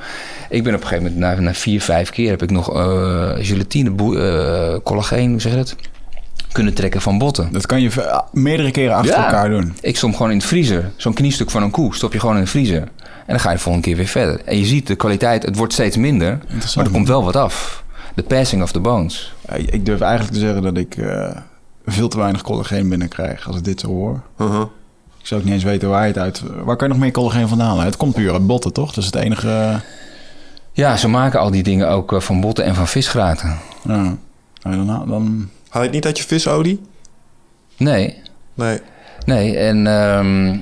[0.49, 3.31] Ik ben op een gegeven moment, na, na vier, vijf keer, heb ik nog eh
[3.39, 5.77] gelatine, eh, collageen, hoe zeg je dat?
[6.53, 7.49] Kunnen trekken van botten.
[7.53, 9.25] Dat kan je ve- meerdere keren achter Ja.
[9.25, 9.75] elkaar doen.
[9.81, 10.91] Ik stond gewoon in de vriezer.
[10.97, 12.81] Zo'n kniestuk van een koe stop je gewoon in de vriezer.
[12.81, 12.89] En
[13.35, 14.41] dan ga je de volgende keer weer verder.
[14.45, 16.39] En je ziet de kwaliteit, het wordt steeds minder.
[16.77, 17.85] Maar er komt wel wat af.
[18.15, 19.35] The passing of the bones.
[19.55, 21.37] Ik durf eigenlijk te zeggen dat ik eh,
[21.87, 24.21] veel te weinig collageen binnenkrijg als ik dit zo hoor.
[24.41, 24.65] Uh-huh.
[25.21, 26.43] Ik zou ook niet eens weten waar je het uit...
[26.65, 27.85] Waar kan je nog meer collageen vandaan halen?
[27.85, 28.89] Het komt puur uit botten, toch?
[28.89, 29.81] Dat is het enige...
[30.79, 33.59] Ja, ze maken al die dingen ook eh, van botten en van visgraten.
[33.83, 34.17] Ja.
[34.63, 36.81] Nou, dan, dan, Haal je het niet uit je visolie?
[37.77, 38.23] Nee,
[38.55, 38.81] Nee.
[39.25, 39.57] nee.
[39.57, 40.57] En, ehm,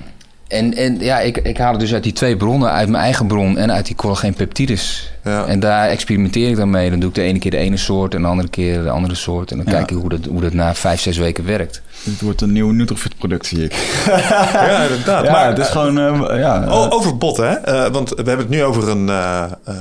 [0.49, 2.71] en, en ja, ik, ik haal het dus uit die twee bronnen.
[2.71, 5.13] Uit mijn eigen bron en uit die collageenpeptides.
[5.25, 5.45] Ja.
[5.47, 6.91] En daar experimenteer ik dan mee.
[6.91, 9.15] Dan doe ik de ene keer de ene soort en de andere keer de andere
[9.15, 9.51] soort.
[9.51, 9.73] En dan Ja.
[9.73, 11.83] kijk ik hoe dat, hoe dat na vijf, zes weken werkt.
[12.05, 13.73] dit wordt een nieuw Nutrofit product, zie ik.
[14.53, 15.25] ja, inderdaad.
[15.25, 15.99] ja, maar het is gewoon...
[15.99, 17.55] eh, ja, eh, Oh, over botten, hè?
[17.57, 19.75] Eh, want we hebben het nu over een, eh, eh,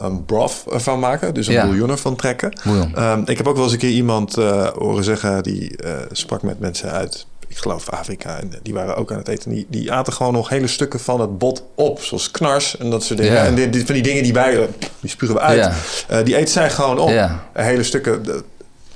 [0.00, 1.34] een broth van maken.
[1.34, 1.64] Dus een Ja.
[1.64, 2.52] bouillon ervan trekken.
[2.94, 5.42] Ehm, ik heb ook wel eens een keer iemand eh, horen zeggen...
[5.42, 8.38] die eh, sprak met mensen uit, ik geloof Afrika...
[8.38, 9.50] en die waren ook aan het eten.
[9.50, 12.00] Die, die aten gewoon nog hele stukken van het bot op.
[12.02, 13.34] Zoals knars en dat soort dingen.
[13.34, 13.44] Ja.
[13.44, 14.56] En dit- van die dingen die wij...
[14.56, 14.62] eh,
[15.00, 15.58] die spugen we uit.
[15.58, 15.72] Ja.
[16.08, 17.08] Eh, die eten zij gewoon op.
[17.08, 17.44] Ja.
[17.52, 18.26] Hele stukken...
[18.28, 18.34] eh,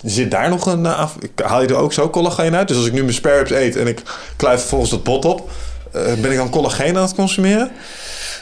[0.04, 0.86] Zit daar nog een...
[0.86, 2.68] eh, af, ik- haal je er ook zo collageen uit?
[2.68, 4.02] Dus als ik nu mijn sparrows eet en ik
[4.36, 5.50] kluif vervolgens dat bot op...
[5.92, 7.70] eh, ben ik dan collageen aan het consumeren?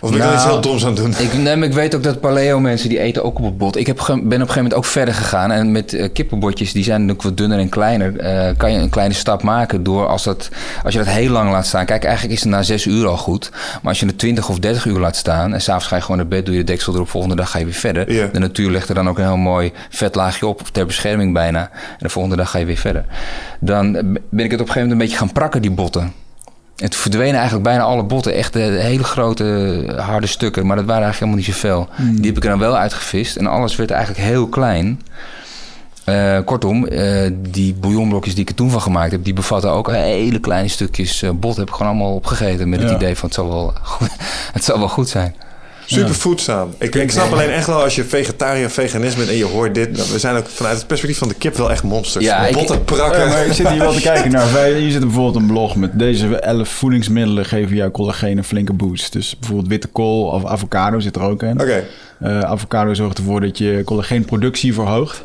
[0.01, 1.15] Of ben ik Nou, iets heel doms aan het doen?
[1.19, 3.77] Ik, nee, ik weet ook dat paleo mensen die eten ook op het bot.
[3.77, 5.51] Ik heb, ben op een gegeven moment ook verder gegaan.
[5.51, 8.17] En met eh, kippenbotjes, die zijn natuurlijk wat dunner en kleiner.
[8.19, 10.49] eh, kan je een kleine stap maken door als, dat,
[10.85, 11.85] als je dat heel lang laat staan.
[11.85, 13.51] Kijk, eigenlijk is het na zes uur al goed.
[13.53, 15.55] Maar als je het 20 of 30 uur laat staan.
[15.55, 17.09] En s'avonds ga je gewoon naar bed, doe je de deksel erop.
[17.09, 18.07] Volgende dag ga je weer verder.
[18.33, 20.63] De natuur legt er dan ook een heel mooi vetlaagje op.
[20.73, 21.61] Ter bescherming bijna.
[21.61, 23.05] En de volgende dag ga je weer verder.
[23.61, 26.13] Dan ben ik het op een gegeven moment een beetje gaan prakken, die botten.
[26.81, 28.35] Het verdwenen eigenlijk bijna alle botten.
[28.35, 29.45] Echt de, de hele grote
[29.97, 30.67] harde stukken.
[30.67, 31.89] Maar dat waren eigenlijk helemaal niet zoveel.
[32.21, 33.37] Die heb ik er dan wel uitgevist.
[33.37, 35.01] En alles werd eigenlijk heel klein.
[36.05, 39.25] Eh, kortom, eh, die bouillonblokjes die ik er toen van gemaakt heb...
[39.25, 41.57] die bevatten ook hele kleine stukjes eh, bot.
[41.57, 42.69] Heb ik gewoon allemaal opgegeten.
[42.69, 42.97] Met het Ja.
[42.97, 44.11] idee van het zal wel, goed-
[44.53, 45.35] het zal wel goed zijn.
[45.95, 46.75] Super voedzaam.
[46.79, 49.97] Ik, ik snap alleen echt wel als je vegetariër, veganist bent en je hoort dit.
[49.97, 52.25] nou, We zijn ook vanuit het perspectief van de kip wel echt monsters.
[52.25, 53.21] Ja, Botten prakken.
[53.21, 54.53] Ja, maar ik zit hier wel te kijken naar.
[54.53, 58.73] Wij, hier zit bijvoorbeeld een blog met deze 11 voedingsmiddelen geven jouw collageen een flinke
[58.73, 59.13] boost.
[59.13, 61.61] Dus bijvoorbeeld witte kool of avocado zit er ook in.
[61.61, 61.85] Oké.
[62.21, 65.25] Eh, avocado zorgt ervoor dat je collageenproductie verhoogt.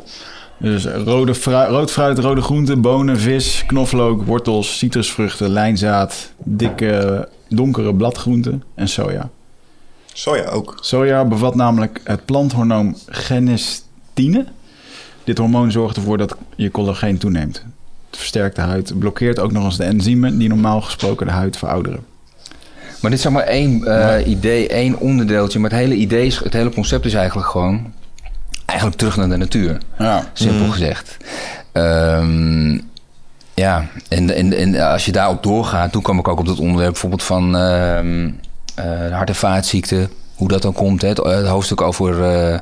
[0.58, 1.32] Dus rode
[1.68, 9.30] rood fruit, rode groenten, bonen, vis, knoflook, wortels, citrusvruchten, lijnzaad, dikke, donkere bladgroenten en soja.
[10.18, 10.78] Soja ook.
[10.80, 14.46] Soja bevat namelijk het planthormoon genestine.
[15.24, 17.64] Dit hormoon zorgt ervoor dat je collageen toeneemt.
[18.10, 21.56] Het versterkt de huid, blokkeert ook nog eens de enzymen die normaal gesproken de huid
[21.56, 22.04] verouderen.
[23.00, 25.58] Maar dit is zeg maar één eh, idee, één onderdeeltje.
[25.58, 27.92] Maar het hele idee, is, het hele concept is eigenlijk gewoon...
[28.66, 29.78] eigenlijk terug naar de natuur.
[29.98, 30.30] Ja.
[30.32, 31.16] Simpel gezegd.
[31.72, 32.78] Ehm,
[33.54, 36.92] ja, en, en, en als je daarop doorgaat, toen kwam ik ook op dat onderwerp
[36.92, 38.32] bijvoorbeeld van ehm eh,
[39.10, 40.10] hart- en vaatziekten.
[40.36, 41.02] Hoe dat dan komt.
[41.02, 41.08] Hè?
[41.08, 42.58] Het, eh, hoofdstuk over eh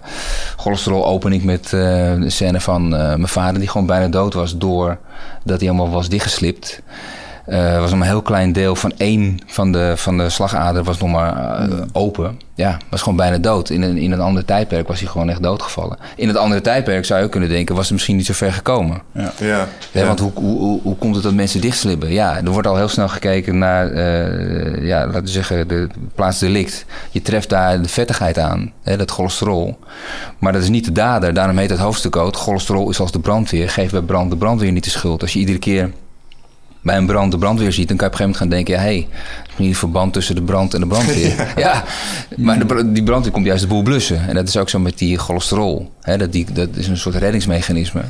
[0.57, 1.71] cholesterol open ik met eh,
[2.15, 4.99] de scène van eh, mijn vader die gewoon bijna dood was doordat
[5.45, 6.83] hij helemaal was dichtgeslipt.
[7.47, 10.85] Eh was nog maar een heel klein deel van één van de, van de slagader
[10.85, 12.41] was nog maar eh, open.
[12.55, 13.71] Ja, was gewoon bijna dood.
[13.71, 15.99] In een, in een ander tijdperk was hij gewoon echt doodgevallen.
[16.17, 18.53] In het andere tijdperk zou je ook kunnen denken, was het misschien niet zo ver
[18.53, 19.03] gekomen.
[19.13, 19.33] Ja.
[19.39, 19.69] Ja.
[19.93, 22.13] Hè, Want hoe, hoe, hoe, hoe komt het dat mensen dichtslippen?
[22.13, 26.85] Ja, er wordt al heel snel gekeken naar, eh, ja, laten we zeggen, de plaatsdelict.
[27.11, 29.79] Je treft daar de vettigheid aan, hè, dat cholesterol.
[30.39, 31.35] Maar dat is niet de dader.
[31.35, 33.71] Daarom heet het hoofdstuk ook, cholesterol is als de brandweer.
[33.71, 35.23] Geef bij brand de brandweer niet de schuld.
[35.23, 35.91] Als je iedere keer
[36.85, 38.75] bij een brand de brandweer ziet, dan kan je op een gegeven moment gaan denken:
[38.75, 41.53] ja, hé, hey, is niet verband tussen de brand en de brandweer.
[41.57, 41.85] ja.
[42.37, 44.29] maar de, die brandweer komt juist de boel blussen.
[44.29, 45.93] En dat is ook zo met die cholesterol.
[46.01, 48.03] Hè, dat, die, dat is een soort reddingsmechanisme.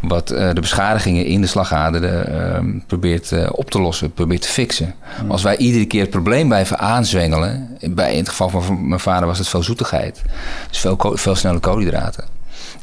[0.00, 2.32] Wat uh, de beschadigingen in de slagaderen
[2.66, 4.94] uh, probeert uh, op te lossen, probeert te fixen.
[5.22, 5.30] Mm.
[5.30, 7.76] Als wij iedere keer het probleem blijven aanzwengelen.
[7.90, 10.22] Bij, in het geval van mijn vader was het veel zoetigheid.
[10.68, 12.31] Dus veel, veel snelle koolhydraten.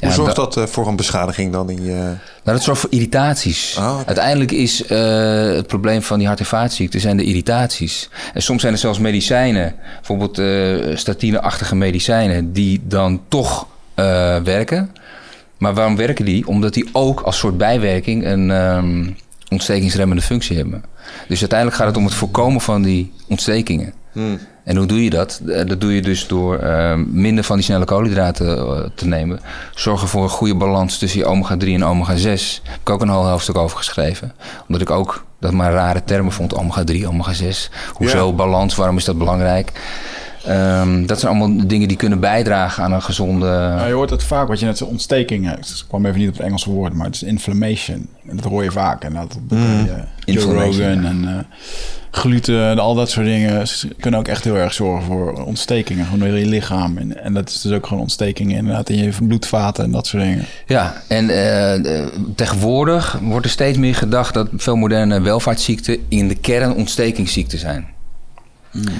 [0.00, 1.84] Hoe zorgt dat uh, voor een beschadiging dan in.
[1.84, 3.76] Nou, dat zorgt voor irritaties.
[3.78, 4.04] Oh, okay.
[4.04, 4.88] Uiteindelijk is uh,
[5.54, 8.08] het probleem van die hart- en vaatziekten zijn de irritaties.
[8.34, 13.66] En soms zijn er zelfs medicijnen, bijvoorbeeld uh, statine-achtige medicijnen, die dan toch
[14.44, 14.94] werken.
[15.58, 16.46] Maar waarom werken die?
[16.46, 19.16] Omdat die ook als soort bijwerking een um,
[19.48, 20.84] ontstekingsremmende functie hebben.
[21.28, 23.92] Dus uiteindelijk gaat het om het voorkomen van die ontstekingen.
[24.12, 24.38] Hmm.
[24.64, 25.40] En hoe doe je dat?
[25.46, 29.40] Eh, dat doe je dus door uh, minder van die snelle koolhydraten uh, te nemen.
[29.74, 32.62] Zorgen voor een goede balans tussen omega-3 en omega-6.
[32.62, 34.32] Heb ik ook een heel hoofdstuk over geschreven.
[34.66, 36.54] Omdat ik ook dat maar rare termen vond.
[36.54, 37.72] Omega-3, omega-6.
[37.92, 38.74] Hoezo balans?
[38.74, 39.72] Waarom is dat belangrijk?
[40.48, 43.46] Um, dat zijn allemaal dingen die kunnen bijdragen aan een gezonde...
[43.46, 45.50] Ja, je hoort het vaak, wat je net zei, ontsteking.
[45.50, 48.08] Ik kwam even niet op het Engelse woord, maar het is inflammation.
[48.28, 49.04] En dat hoor je vaak.
[49.04, 49.88] En dat, mm.
[50.26, 51.38] uh, Rogan en uh,
[52.10, 53.66] gluten en al dat soort dingen...
[53.98, 56.06] kunnen ook echt heel erg zorgen voor ontstekingen.
[56.06, 56.98] Gewoon in je lichaam.
[56.98, 60.22] En, en dat is dus ook gewoon ontstekingen inderdaad in je bloedvaten en dat soort
[60.22, 60.44] dingen.
[60.66, 64.34] Ja, en uh, tegenwoordig wordt er steeds meer gedacht...
[64.34, 67.98] dat veel moderne welvaartsziekten in de kern ontstekingsziekten zijn.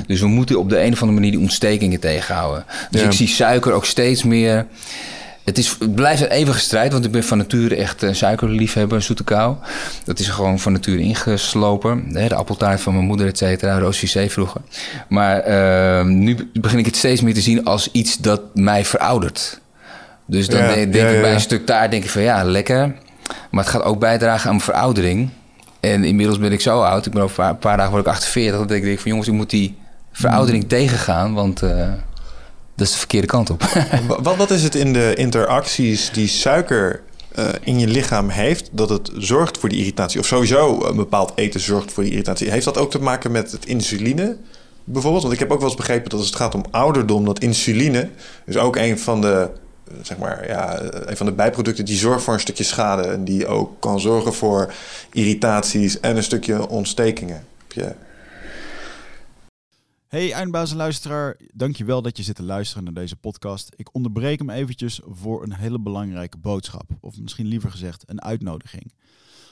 [0.07, 2.65] Dus we moeten op de een of andere manier die ontstekingen tegenhouden.
[2.91, 3.07] Dus ja.
[3.07, 4.67] ik zie suiker ook steeds meer.
[5.45, 9.03] Het, is, het blijft een eeuwige strijd, want ik ben van nature echt een suikerliefhebber,
[9.03, 9.57] zoete kou.
[10.05, 12.13] Dat is gewoon van nature ingeslopen.
[12.13, 14.61] De appeltaart van mijn moeder, et cetera, roos vroeger.
[15.09, 19.61] Maar uh, nu begin ik het steeds meer te zien als iets dat mij veroudert.
[20.27, 22.45] Dus dan ja, denk, denk ja, ik bij een stuk taart denk ik van ja,
[22.45, 22.95] lekker.
[23.51, 25.31] Maar het gaat ook bijdragen aan mijn veroudering.
[25.81, 28.61] En inmiddels ben ik zo oud, ik ben over een paar dagen word ik 48,
[28.61, 29.79] dat ik denk van jongens, ik moet die
[30.13, 30.69] veroudering mm.
[30.69, 31.89] tegengaan, want uh,
[32.75, 33.63] dat is de verkeerde kant op.
[34.23, 37.03] wat, wat is het in de interacties die suiker
[37.39, 40.21] uh, in je lichaam heeft, dat het zorgt voor die irritatie?
[40.21, 42.51] Of sowieso een bepaald eten zorgt voor die irritatie.
[42.51, 44.37] Heeft dat ook te maken met het insuline?
[44.85, 47.39] Bijvoorbeeld, want ik heb ook wel eens begrepen dat als het gaat om ouderdom, dat
[47.39, 48.09] insuline
[48.47, 49.51] is ook een van de
[50.03, 53.03] zeg maar, ja, een van de bijproducten die zorgt voor een stukje schade.
[53.03, 54.73] En die ook kan zorgen voor
[55.13, 57.45] irritaties en een stukje ontstekingen.
[57.69, 57.97] Ja.
[60.09, 63.73] Hey eindbaas en luisteraar, dankjewel dat je zit te luisteren naar deze podcast.
[63.77, 66.91] Ik onderbreek hem eventjes voor een hele belangrijke boodschap.
[67.01, 68.93] Of misschien liever gezegd een uitnodiging.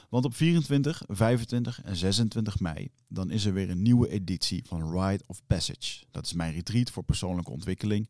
[0.09, 5.01] Want op 24, 25 en 26 mei dan is er weer een nieuwe editie van
[5.01, 6.03] Ride of Passage.
[6.11, 8.09] Dat is mijn retreat voor persoonlijke ontwikkeling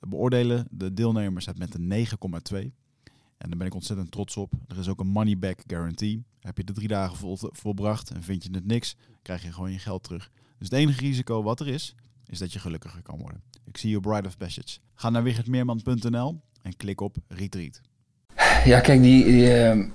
[0.00, 2.06] beoordelen de deelnemers met een
[2.52, 2.58] 9,2.
[3.38, 4.52] En daar ben ik ontzettend trots op.
[4.68, 6.24] Er is ook een money back guarantee.
[6.40, 9.72] Heb je de drie dagen vol, volbracht en vind je het niks, krijg je gewoon
[9.72, 10.30] je geld terug.
[10.58, 11.94] Dus het enige risico wat er is,
[12.26, 13.42] is dat je gelukkiger kan worden.
[13.64, 14.78] Ik zie je Bride of Passage.
[14.94, 17.80] Ga naar wichertmeerman.nl en klik op Retreat.
[18.64, 19.88] Ja, kijk, die, uh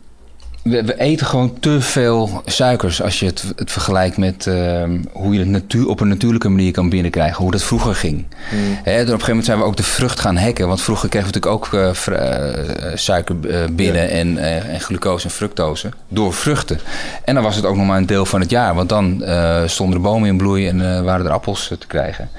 [0.64, 5.34] we, we, eten gewoon te veel suikers als je het, het vergelijkt met uh, hoe
[5.34, 7.42] je het natuur, op een natuurlijke manier kan binnenkrijgen.
[7.42, 8.26] Hoe dat vroeger ging.
[8.52, 8.72] Mm.
[8.72, 10.68] Op een gegeven moment zijn we ook de vrucht gaan hacken.
[10.68, 13.40] Want vroeger kregen we natuurlijk ook uh, suiker
[13.72, 16.80] binnen en, en, glucose en fructose door vruchten.
[17.26, 18.76] En dan was het ook nog maar een deel van het jaar.
[18.76, 19.24] Want dan
[19.66, 22.30] stonden de bomen in bloei en waren er appels te krijgen.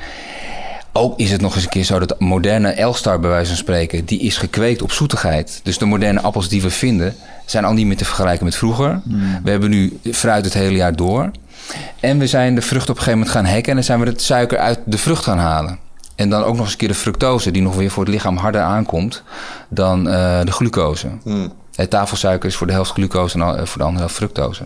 [0.92, 3.56] Ook is het nog eens een keer zo dat de moderne Elstar, bij wijze van
[3.56, 5.60] spreken, die is gekweekt op zoetigheid.
[5.62, 7.14] Dus de moderne appels die we vinden,
[7.46, 9.00] zijn al niet meer te vergelijken met vroeger.
[9.04, 9.40] Hmm.
[9.44, 11.30] We hebben nu fruit het hele jaar door.
[12.00, 14.06] En we zijn de vrucht op een gegeven moment gaan hekken en dan zijn we
[14.06, 15.78] het suiker uit de vrucht gaan halen.
[16.14, 18.36] En dan ook nog eens een keer de fructose, die nog weer voor het lichaam
[18.36, 19.22] harder aankomt
[19.68, 21.08] dan uh, de glucose.
[21.22, 21.52] Hmm.
[21.74, 24.64] Eh, tafelsuiker is voor de helft glucose en eh, voor de andere helft fructose.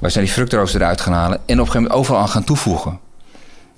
[0.00, 2.44] Wij zijn die fructose eruit gaan halen en op een gegeven moment overal aan gaan
[2.44, 2.98] toevoegen.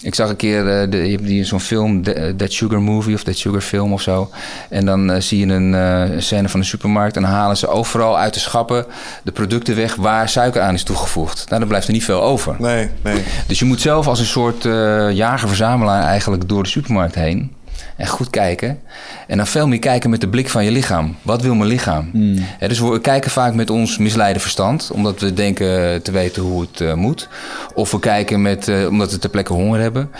[0.00, 3.22] Ik zag een keer, de, je hebt die zo'n film, eh, That Sugar Movie of
[3.22, 4.30] That Sugar Film of zo.
[4.68, 7.68] En dan eh, zie je een eh, scène van de supermarkt en dan halen ze
[7.68, 8.86] overal uit de schappen
[9.22, 11.44] de producten weg waar suiker aan is toegevoegd.
[11.48, 12.56] Nou, dan blijft er niet veel over.
[12.58, 13.22] Nee, nee.
[13.46, 14.62] Dus je moet zelf als een soort
[15.14, 17.55] jager-verzamelaar eigenlijk door de supermarkt heen.
[17.96, 18.80] En goed kijken.
[19.26, 21.16] En dan veel meer kijken met de blik van je lichaam.
[21.22, 22.10] Wat wil mijn lichaam?
[22.58, 24.90] Hè, dus we kijken vaak met ons misleide verstand.
[24.92, 27.28] Omdat we denken te weten hoe het eh, moet.
[27.74, 30.10] Of we kijken met, eh, omdat we ter plekke honger hebben.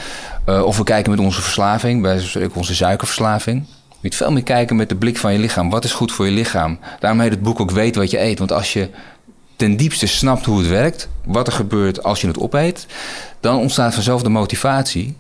[0.45, 2.03] Eh, of we kijken met onze verslaving.
[2.03, 2.20] Bij
[2.55, 3.64] onze suikerverslaving.
[3.89, 5.70] Je moet veel meer kijken met de blik van je lichaam.
[5.70, 6.79] Wat is goed voor je lichaam?
[7.01, 8.39] Daarom heet het boek ook Weet wat je eet.
[8.39, 8.89] Want als je
[9.57, 12.87] ten diepste snapt hoe het werkt, wat er gebeurt als je het opeet,
[13.41, 15.16] dan ontstaat vanzelf de motivatie.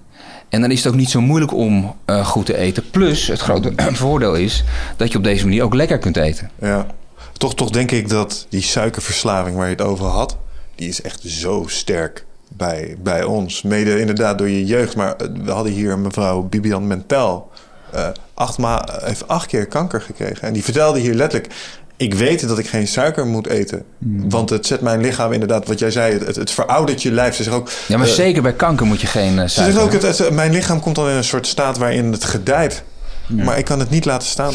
[0.56, 2.90] En dan is het ook niet zo moeilijk om eh, goed te eten.
[2.90, 4.64] Plus, het grote voordeel is
[4.96, 6.50] dat je op deze manier ook lekker kunt eten.
[6.60, 6.86] Ja.
[7.32, 10.36] Toch, toch denk ik dat die suikerverslaving waar je het over had,
[10.74, 13.62] die is echt zo sterk bij, bij ons.
[13.62, 14.96] Mede inderdaad door je jeugd.
[14.96, 17.50] Maar eh, we hadden hier mevrouw Bibian Mentel.
[17.92, 18.58] eh, acht
[19.02, 20.42] heeft acht keer kanker gekregen.
[20.42, 21.54] En die vertelde hier letterlijk...
[21.96, 23.82] Ik weet dat ik geen suiker moet eten.
[24.28, 25.66] Want het zet mijn lichaam inderdaad...
[25.66, 27.36] Wat jij zei, het, veroudert je lijf.
[27.36, 27.70] Ze ook...
[27.88, 29.80] Ja, maar eh, zeker bij kanker moet je geen Ze suiker.
[29.80, 32.82] ook, het, het- mijn lichaam komt dan in een soort staat waarin het gedijt.
[33.26, 34.52] Maar ik kan het niet laten staan.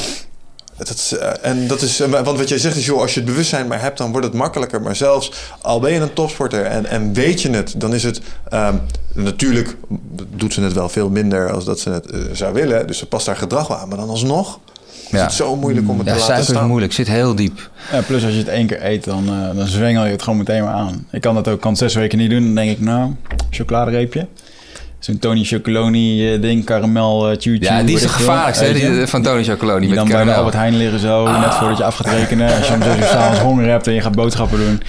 [0.77, 3.29] Het, het, eh, en dat is, want wat jij zegt is, joh, als je het
[3.29, 4.81] bewustzijn maar hebt, dan wordt het makkelijker.
[4.81, 5.31] Maar zelfs
[5.61, 8.75] al ben je een topsporter en, en weet je het, dan is het ehm,
[9.13, 9.75] natuurlijk
[10.35, 12.87] doet ze het wel veel minder als dat ze het zou willen.
[12.87, 13.87] Dus ze past haar gedrag wel aan.
[13.87, 14.59] Maar dan alsnog
[15.13, 15.25] is Ja.
[15.25, 16.67] het zo moeilijk om het ja, te laten suiker is staan.
[16.69, 17.69] moeilijk, zit heel diep.
[17.91, 20.39] Ja, plus als je het één keer eet, dan, eh, dan zwengel je het gewoon
[20.39, 21.05] meteen maar aan.
[21.11, 22.43] Ik kan dat ook, kan het zes weken niet doen.
[22.43, 23.11] Dan denk ik, nou,
[23.49, 24.27] chocoladereepje.
[24.99, 29.07] Zo'n Tony Chocoloni eh, ding, karamel, uh, chew Ja, die is de gevaarlijkste, hè, die,
[29.07, 29.85] van Tony Chocoloni.
[29.85, 30.33] Die dan bij de.
[30.33, 32.55] Albert Heijn liggen zo, net voordat je af gaat rekenen.
[32.57, 34.81] Als je om zes uur s'avonds honger hebt en je gaat boodschappen doen.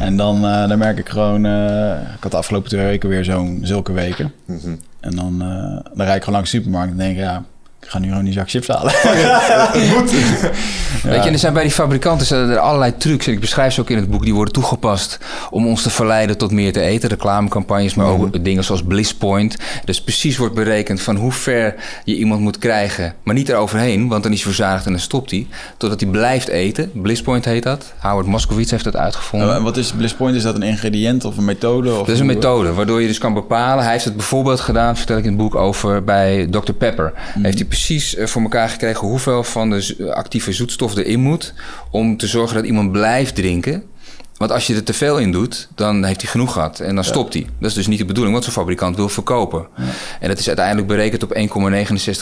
[0.00, 1.46] En dan, eh, dan merk ik gewoon...
[1.46, 4.32] eh, ik had de afgelopen twee weken weer zo'n zulke weken.
[5.00, 7.44] En dan, eh, dan rijd ik gewoon langs de supermarkt en denk ik, ja...
[7.86, 8.92] Ik ga nu gewoon die zak chips halen.
[11.02, 13.26] Weet je, en er zijn bij die fabrikanten zijn er allerlei trucs.
[13.26, 14.24] En ik beschrijf ze ook in het boek.
[14.24, 15.18] Die worden toegepast
[15.50, 17.08] om ons te verleiden tot meer te eten.
[17.08, 19.56] Reclamecampagnes, maar ook dingen zoals Bliss Point.
[19.84, 21.74] Dus precies wordt berekend van hoe ver
[22.04, 23.14] je iemand moet krijgen.
[23.22, 25.46] Maar niet eroverheen, want dan is hij verzadigd en dan stopt hij.
[25.76, 26.90] Totdat hij blijft eten.
[26.94, 27.92] Bliss Point heet dat.
[27.98, 29.54] Howard Moskowitz heeft dat uitgevonden.
[29.54, 30.36] En wat is Bliss Point?
[30.36, 31.90] Is dat een ingrediënt of een methode?
[31.90, 33.82] Of Dat is een methode waardoor je dus kan bepalen.
[33.82, 36.72] Hij heeft het bijvoorbeeld gedaan, vertel ik in het boek over bij Dr.
[36.72, 37.12] Pepper.
[37.42, 41.54] Heeft hij precies eh, voor elkaar gekregen hoeveel van de actieve zoetstof erin moet
[41.90, 43.82] om te zorgen dat iemand blijft drinken.
[44.36, 47.04] Want als je er te veel in doet, dan heeft hij genoeg gehad en dan
[47.04, 47.46] stopt hij.
[47.58, 49.66] Dat is dus niet de bedoeling, want zo'n fabrikant wil verkopen.
[50.20, 51.34] En dat is uiteindelijk berekend op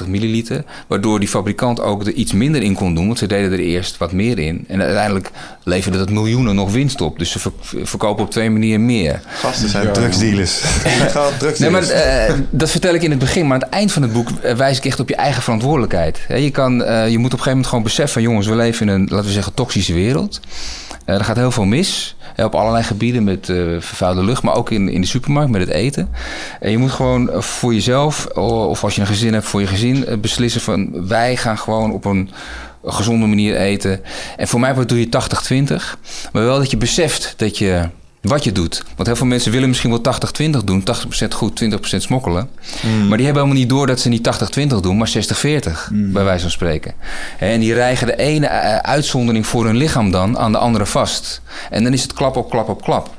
[0.03, 3.53] 1,69 milliliter, waardoor die fabrikant ook er iets minder in kon doen, want ze deden
[3.53, 4.65] er eerst wat meer in.
[4.69, 5.31] En uiteindelijk
[5.65, 7.19] leverde dat miljoenen nog winst op.
[7.19, 7.53] Dus ze ver-
[7.83, 9.21] verkopen op twee manieren meer.
[9.27, 10.62] Gasten zijn drugsdealers.
[10.97, 11.89] Illegaal drugsdealers.
[11.89, 13.47] Nee, maar eh, dat vertel ik in het begin.
[13.47, 16.19] Maar aan het eind van het boek eh, wijs ik echt op je eigen verantwoordelijkheid.
[16.29, 18.23] Hè, je, kan, eh, je moet op een gegeven moment gewoon beseffen...
[18.23, 20.41] jongens, we leven in een, laten we zeggen, toxische wereld.
[21.05, 22.16] Eh, er gaat heel veel mis.
[22.34, 24.42] hè, op allerlei gebieden met eh, vervuilde lucht.
[24.42, 26.09] Maar ook in, in de supermarkt met het eten.
[26.61, 28.26] En je moet gewoon eh, voor jezelf...
[28.36, 31.07] of als je een gezin hebt, voor je gezin eh, beslissen van...
[31.07, 32.30] wij gaan gewoon op een
[32.84, 34.00] gezonde manier eten.
[34.36, 35.09] En voor mij doe je
[35.62, 35.74] 80-20.
[36.32, 37.88] Maar wel dat je beseft dat je
[38.25, 38.83] wat je doet.
[38.97, 40.14] Want heel veel mensen willen misschien wel
[40.61, 40.85] 80-20 doen.
[41.25, 42.51] 80% goed, 20% smokkelen.
[42.83, 45.12] Maar die hebben helemaal niet door dat ze niet 80-20 doen, maar 60-40.
[45.91, 46.95] Bij wijze van spreken.
[47.39, 51.41] En die rijgen de ene eh, uitzondering voor hun lichaam dan aan de andere vast.
[51.70, 53.11] En dan is het klap op klap op klap.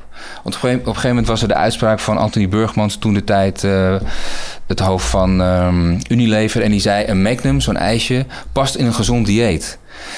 [0.43, 2.95] Want op een, gegeven, op een gegeven moment was er de uitspraak van Anthony Burgmans...
[2.95, 3.95] toen de tijd eh,
[4.67, 6.61] het hoofd van ehm, Unilever.
[6.61, 9.77] En die zei, een Magnum, zo'n ijsje, past in een gezond dieet.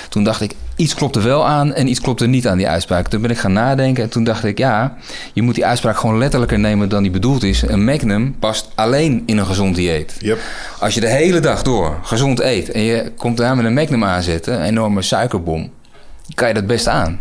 [0.09, 2.67] Toen dacht ik, iets klopt er wel aan en iets klopt er niet aan die
[2.67, 3.07] uitspraak.
[3.07, 4.97] Toen ben ik gaan nadenken en toen dacht ik, ja,
[5.33, 7.61] je moet die uitspraak gewoon letterlijker nemen dan die bedoeld is.
[7.61, 10.15] Een Magnum past alleen in een gezond dieet.
[10.19, 10.39] Yep.
[10.79, 14.03] Als je de hele dag door gezond eet en je komt daar met een Magnum
[14.03, 15.71] aanzetten, een enorme suikerbom,
[16.33, 17.19] kan je dat best aan.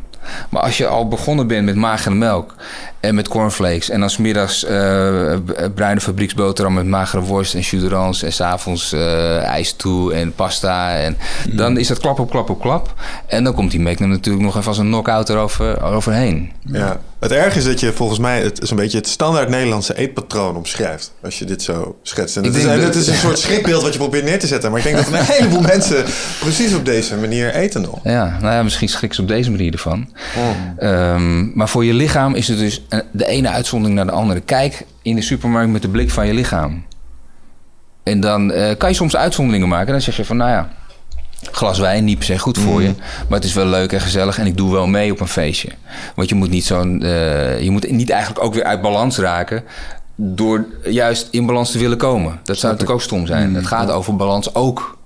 [0.49, 2.55] Maar als je al begonnen bent met magere melk
[3.07, 3.91] en met cornflakes...
[3.91, 8.25] en dan smiddags eh b- bruine fabrieksboterham met magere worst en d'orange...
[8.27, 10.97] en s'avonds eh ijs toe en pasta.
[10.97, 11.17] En
[11.53, 12.95] Dan is dat klap op klap op klap.
[13.27, 16.53] En dan komt die Magnum natuurlijk nog even als een knock-out erover, overheen.
[16.63, 17.01] Ja.
[17.21, 20.57] Het erg is dat je volgens mij het is een beetje het standaard Nederlandse eetpatroon
[20.57, 21.13] omschrijft.
[21.23, 22.37] Als je dit zo schetst.
[22.37, 24.71] En is, dat- het is een soort schrikbeeld wat je probeert neer te zetten.
[24.71, 26.05] Maar ik denk dat een heleboel mensen
[26.41, 27.99] precies op deze manier eten nog.
[28.05, 30.09] Ja, nou ja, misschien schrik ze op deze manier ervan.
[30.79, 34.40] Ehm, maar voor je lichaam is het dus eh, de ene uitzondering naar de andere.
[34.40, 36.84] Kijk in de supermarkt met de blik van je lichaam.
[38.03, 39.92] En dan eh, kan je soms uitzonderingen maken.
[39.92, 40.68] Dan zeg je van, nou ja,
[41.51, 42.92] glas wijn niet per se goed voor je.
[43.28, 45.68] Maar het is wel leuk en gezellig en ik doe wel mee op een feestje.
[46.14, 47.03] Want je moet niet zo'n.
[47.03, 49.64] eh, je moet niet eigenlijk ook weer uit balans raken.
[50.14, 52.40] Door juist in balans te willen komen.
[52.44, 53.55] Dat zou natuurlijk ook stom zijn.
[53.55, 54.99] Het gaat over balans ook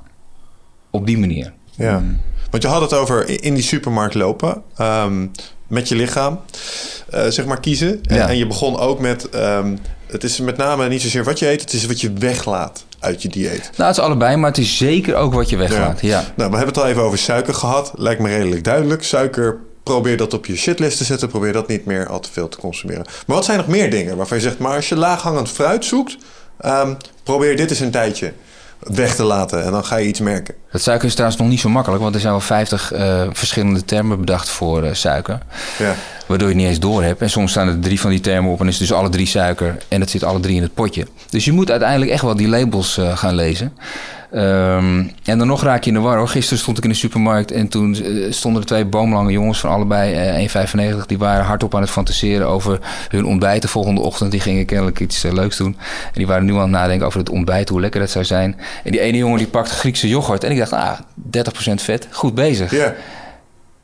[0.91, 1.53] op die manier.
[1.71, 2.03] Ja.
[2.51, 4.63] Want je had het over in die supermarkt lopen.
[4.77, 5.27] ehm,
[5.71, 6.41] met je lichaam.
[7.11, 8.01] eh, zeg maar kiezen.
[8.07, 8.29] En, Ja.
[8.29, 9.29] en je begon ook met...
[9.29, 11.61] ehm, het is met name niet zozeer wat je eet.
[11.61, 13.71] Het is wat je weglaat uit je dieet.
[13.77, 16.01] Nou, het is allebei, maar het is zeker ook wat je weglaat.
[16.01, 16.19] Ja.
[16.37, 17.93] Nou, we hebben het al even over suiker gehad.
[17.95, 19.03] Lijkt me redelijk duidelijk.
[19.05, 21.29] Suiker, probeer dat op je shitlist te zetten.
[21.29, 23.05] Probeer dat niet meer al te veel te consumeren.
[23.27, 24.59] Maar wat zijn nog meer dingen waarvan je zegt...
[24.59, 26.17] maar als je laaghangend fruit zoekt...
[26.61, 28.33] ehm, probeer dit eens een tijdje
[28.81, 29.65] weg te laten.
[29.65, 30.55] En dan ga je iets merken.
[30.73, 33.85] Dat suiker is trouwens nog niet zo makkelijk, want er zijn wel 50 eh, verschillende
[33.85, 35.39] termen bedacht voor eh, suiker.
[35.79, 35.95] Ja.
[36.31, 37.21] Waardoor je het niet eens door hebt.
[37.21, 39.77] En soms staan er drie van die termen op en is dus alle drie suiker.
[39.89, 41.07] En het zit alle drie in het potje.
[41.31, 43.73] Dus je moet uiteindelijk echt wel die labels eh, gaan lezen.
[44.33, 46.29] Ehm, en dan nog raak je in de war hoor.
[46.29, 49.71] Gisteren stond ik in de supermarkt en toen eh, stonden er twee boomlange jongens van
[49.71, 51.07] allebei eh 1,95.
[51.07, 52.79] Die waren hardop aan het fantaseren over
[53.09, 54.31] hun ontbijt de volgende ochtend.
[54.31, 55.77] Die gingen kennelijk iets eh, leuks doen.
[56.05, 58.57] En die waren nu aan het nadenken over het ontbijt, hoe lekker dat zou zijn.
[58.85, 60.45] En die ene jongen die pakt Griekse yoghurt.
[60.45, 62.71] En ik dacht, ah, 30% vet, goed bezig.
[62.71, 62.95] Ja.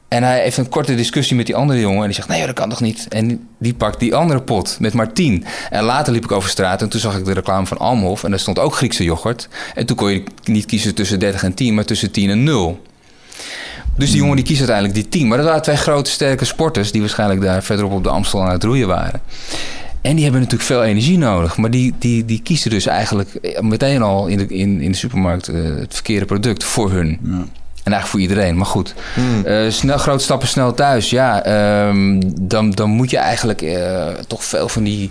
[0.08, 2.00] En hij heeft een korte discussie met die andere jongen.
[2.00, 3.06] En die zegt, nee, dat kan toch niet?
[3.08, 5.44] En die pakt die andere pot met maar 10.
[5.70, 8.24] En later liep ik over straat en toen zag ik de reclame van Almhof.
[8.24, 9.48] En daar stond ook Griekse yoghurt.
[9.74, 12.82] En toen kon je niet kiezen tussen 30 en 10, maar tussen 10 en 0.
[13.96, 15.28] Dus die jongen die kiest uiteindelijk die 10.
[15.28, 16.92] Maar dat waren twee grote, sterke sporters...
[16.92, 19.20] die waarschijnlijk daar verderop op de Amstel aan het roeien waren.
[20.00, 21.56] En die hebben natuurlijk veel energie nodig.
[21.56, 25.48] Maar die, die, die kiezen dus eigenlijk meteen al in de, in, in de supermarkt...
[25.48, 27.18] eh, het verkeerde product voor hun.
[27.86, 28.94] En eigenlijk voor iedereen, maar goed.
[29.44, 31.10] Eh, snel, grote stappen snel thuis.
[31.10, 35.10] Ja, ehm, dan, dan moet je eigenlijk eh, toch veel van die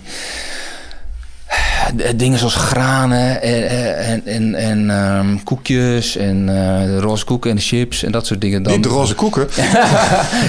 [1.96, 3.68] eh, dingen zoals granen en,
[3.98, 8.26] en, en, en ehm, koekjes en eh, de roze koeken en de chips en dat
[8.26, 8.62] soort dingen.
[8.62, 8.72] Dan...
[8.72, 9.48] Niet de roze koeken.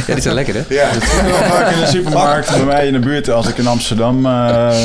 [0.07, 0.61] Ja, die zijn lekker hè?
[0.69, 0.89] Ja.
[1.23, 3.29] Wel vaak in de supermarkt bij mij in de buurt.
[3.29, 4.25] Als ik in Amsterdam...
[4.25, 4.75] eh,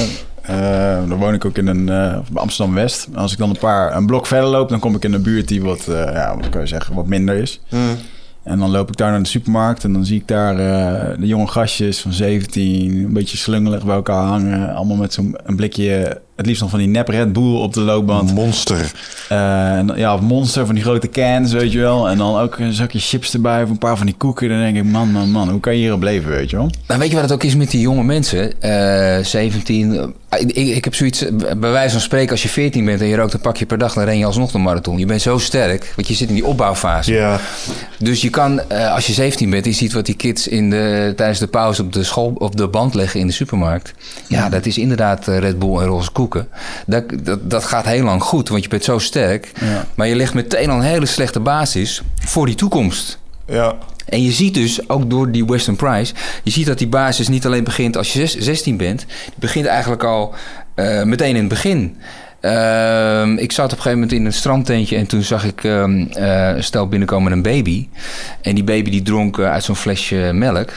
[0.43, 3.09] eh, dan woon ik ook in een eh, Amsterdam West.
[3.15, 5.49] Als ik dan een paar een blok verder loop, dan kom ik in een buurt
[5.49, 7.61] die wat, eh, ja, wat kan je zeggen, wat minder is.
[7.69, 7.97] Mm.
[8.43, 10.57] En dan loop ik daar naar de supermarkt en dan zie ik daar
[11.21, 14.75] de jonge gastjes van 17, een beetje slungelig bij elkaar hangen.
[14.75, 17.81] Allemaal met zo'n een blikje, het liefst nog van die nep Red Bull op de
[17.81, 18.35] loopband.
[18.35, 18.93] Monster.
[19.29, 22.09] Eh, en, ja, of Monster van die grote cans, weet je wel.
[22.09, 24.49] En dan ook een zakje chips erbij of een paar van die koeken.
[24.49, 26.71] Dan denk ik, man, man, man, hoe kan je hierop leven, weet je wel?
[26.87, 28.61] Nou, weet je wat het ook is met die jonge mensen?
[28.61, 29.95] Eh 17.
[30.29, 33.07] eh, ik, ik heb zoiets, eh, bij wijze van spreken, als je 14 bent en
[33.07, 34.99] je rookt een pakje per dag, dan ren je alsnog de marathon.
[34.99, 37.13] Je bent zo sterk, want je zit in die opbouwfase.
[37.13, 37.41] Ja.
[37.99, 41.13] Dus je kan, eh, als je 17 bent, je ziet wat die kids in de,
[41.17, 43.95] tijdens de pauze op de, school, op de band leggen in de supermarkt.
[44.29, 46.13] Ja, dat is inderdaad eh, Red Bull en roze
[46.87, 49.53] Dat, dat, dat gaat heel lang goed, want je bent zo sterk.
[49.61, 49.87] Ja.
[49.95, 53.19] Maar je legt meteen al een hele slechte basis voor die toekomst.
[53.47, 53.77] Ja.
[54.13, 56.15] En je ziet dus, ook door die Western Price...
[56.43, 58.99] je ziet dat die basis niet alleen begint als je zes- 16 bent...
[59.25, 60.35] die begint eigenlijk al
[60.75, 61.97] eh, meteen in het begin.
[62.41, 64.97] Ehm, ik zat op een gegeven moment in een strandtentje...
[64.97, 67.89] en toen zag ik ehm, eh, een stel binnenkomen met een baby.
[68.43, 70.71] En die baby die dronk eh, uit zo'n flesje melk...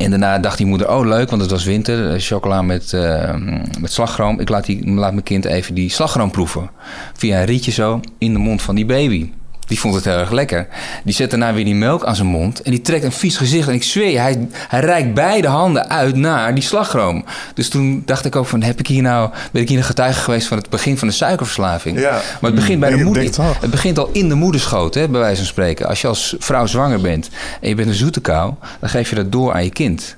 [0.00, 2.10] En daarna dacht die moeder, oh leuk, want het was winter.
[2.10, 3.34] eh, Chocola met, eh,
[3.80, 4.40] met slagroom.
[4.40, 6.70] Ik laat, die, laat mijn kind even die slagroom proeven.
[7.14, 9.30] Via een rietje zo in de mond van die baby.
[9.70, 10.66] Die vond het heel erg lekker.
[11.04, 12.62] Die zet daarna weer die melk aan zijn mond.
[12.62, 13.68] En die trekt een vies gezicht.
[13.68, 17.24] En ik zweer je, hij, hij reikt beide handen uit naar die slagroom.
[17.54, 20.20] Dus toen dacht ik ook van, heb ik hier nou, ben ik hier een getuige
[20.20, 22.00] geweest van het begin van de suikerverslaving?
[22.00, 22.10] Ja.
[22.10, 23.22] Maar het begint bij de moeder.
[23.60, 25.86] Het begint al in de moederschoot, hè, bij wijze van spreken.
[25.86, 27.28] Als je als vrouw zwanger bent
[27.60, 30.16] en je bent een zoete kou, dan geef je dat door aan je kind.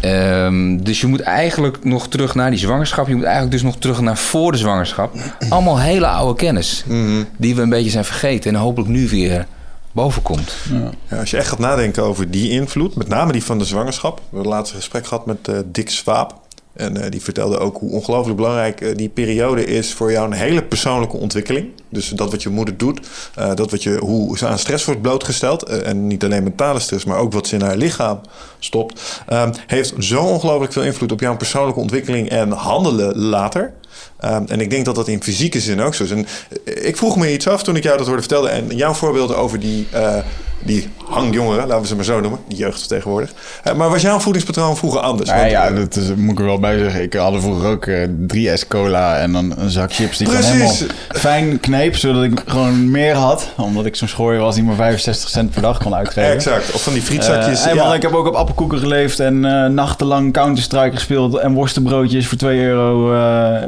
[0.00, 3.08] Ehm, dus je moet eigenlijk nog terug naar die zwangerschap.
[3.08, 5.14] Je moet eigenlijk dus nog terug naar voor de zwangerschap.
[5.48, 6.84] Allemaal hele oude kennis.
[7.36, 8.54] Die we een beetje zijn vergeten.
[8.54, 9.46] En hopelijk nu weer
[9.92, 10.54] boven komt.
[11.08, 14.16] Ja, als je echt gaat nadenken over die invloed, met name die van de zwangerschap.
[14.16, 16.40] We hebben laatst een gesprek gehad met eh, Dick Swaap.
[16.72, 20.36] En eh, die vertelde ook hoe ongelooflijk belangrijk eh, die periode is voor jou een
[20.36, 21.68] hele persoonlijke ontwikkeling.
[21.88, 23.00] Dus dat wat je moeder doet,
[23.34, 25.62] eh, dat wat je, hoe ze aan stress wordt blootgesteld.
[25.62, 28.20] en niet alleen mentale stress, maar ook wat ze in haar lichaam
[28.58, 29.22] stopt.
[29.26, 33.72] ehm, heeft zo ongelooflijk veel invloed op jouw persoonlijke ontwikkeling en handelen later.
[34.20, 36.10] Ehm, en ik denk dat dat in fysieke zin ook zo is.
[36.10, 36.26] En
[36.64, 38.50] eh, ik vroeg me iets af toen ik jou dat hoorde vertellen.
[38.50, 40.16] En jouw voorbeelden over die, eh,
[40.64, 42.40] die hangjongeren, laten we ze maar zo noemen.
[42.48, 43.32] Die jeugd tegenwoordig.
[43.66, 45.30] Uh, maar was jouw voedingspatroon vroeger anders?
[45.30, 47.02] Nou, ja, dat is, moet ik er wel bij zeggen.
[47.02, 50.50] Ik had vroeger ook uh, drie S cola en dan een zak chips die Precies.
[50.50, 50.74] helemaal
[51.08, 53.48] fijn kneep, zodat ik gewoon meer had.
[53.56, 56.32] Omdat ik zo'n schooier was die maar 65 cent per dag kon uitgeven.
[56.32, 56.72] exact.
[56.72, 57.64] Of van die frietzakjes.
[57.64, 57.94] Ja.
[57.94, 59.40] Ik heb ook op appelkoeken geleefd en
[59.74, 63.08] nachtenlang Counter-Strike gespeeld en worstenbroodjes voor 2 euro,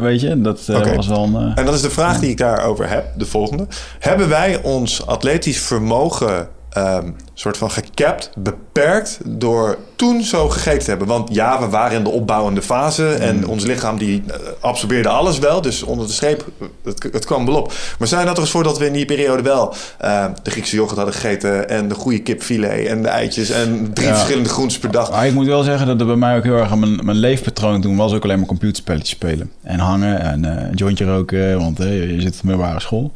[0.00, 0.40] weet je.
[0.40, 0.96] Dat okay.
[0.96, 1.54] was wel een...
[1.54, 3.66] en dat is de vraag die ik daarover heb, de volgende.
[3.98, 10.90] Hebben wij ons atletisch vermogen um, soort van gekapt, beperkt door toen zo gegeten te
[10.90, 11.08] hebben.
[11.08, 13.44] Want ja, we waren in de opbouwende fase en mm.
[13.44, 15.60] ons lichaam die uh, absorbeerde alles wel.
[15.60, 16.44] Dus onder de streep,
[16.84, 17.72] het, het kwam wel op.
[17.98, 20.76] Maar zijn dat er eens voor dat we in die periode wel uh, de Griekse
[20.76, 24.90] yoghurt hadden gegeten en de goede kipfilet en de eitjes en drie verschillende groentes per
[24.90, 25.10] dag.
[25.10, 27.80] Maar ik moet wel zeggen dat er bij mij ook heel erg mijn, mijn leefpatroon
[27.80, 31.78] toen was ook alleen maar computerspelletjes spelen en hangen en uh, een jointje roken, want
[31.78, 33.12] je zit op middelbare school.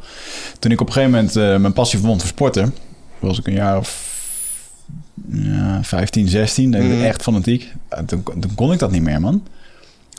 [0.59, 2.73] Toen ik op een gegeven moment mijn passie vond voor sporten
[3.19, 4.07] was ik een jaar of
[5.31, 7.03] ja, 15, 16, denk ik, mm.
[7.03, 7.73] echt fanatiek.
[8.05, 9.43] Toen, toen kon ik dat niet meer, man.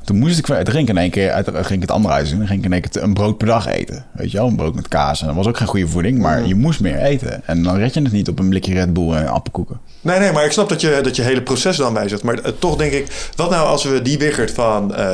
[0.04, 2.28] Toen moest ik, toen ging ik in één keer, uit, ging ik het andere uit
[2.28, 2.38] doen.
[2.38, 4.04] Dan ging ik in één keer een brood per dag eten.
[4.12, 5.20] Weet je wel, een brood met kaas.
[5.20, 6.46] En dat was ook geen goede voeding, maar mm.
[6.46, 7.46] je moest meer eten.
[7.46, 9.80] En dan red je het niet op een blikje Red Bull en appelkoeken.
[10.00, 12.22] Nee, nee, maar ik snap dat je dat je hele proces dan wijzigt.
[12.22, 15.10] Maar uh, toch denk ik, wat nou als we die Wiggert van uh,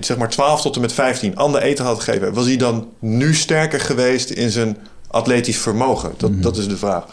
[0.00, 2.34] zeg maar 12 tot en met 15 ander eten hadden gegeven?
[2.34, 4.76] Was hij dan nu sterker geweest in zijn
[5.06, 6.12] atletisch vermogen?
[6.16, 6.40] Dat, mm.
[6.40, 7.04] dat is de vraag.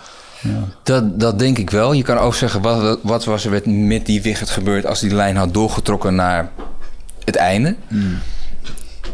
[0.42, 0.64] Ja.
[0.84, 1.94] Dat, dat denk ik wel.
[1.94, 4.86] Je kan ook zeggen, wat, wat was er met, met die Wiggert gebeurd...
[4.86, 6.50] als die lijn had doorgetrokken naar
[7.26, 7.76] het einde?
[7.88, 8.20] Hmm.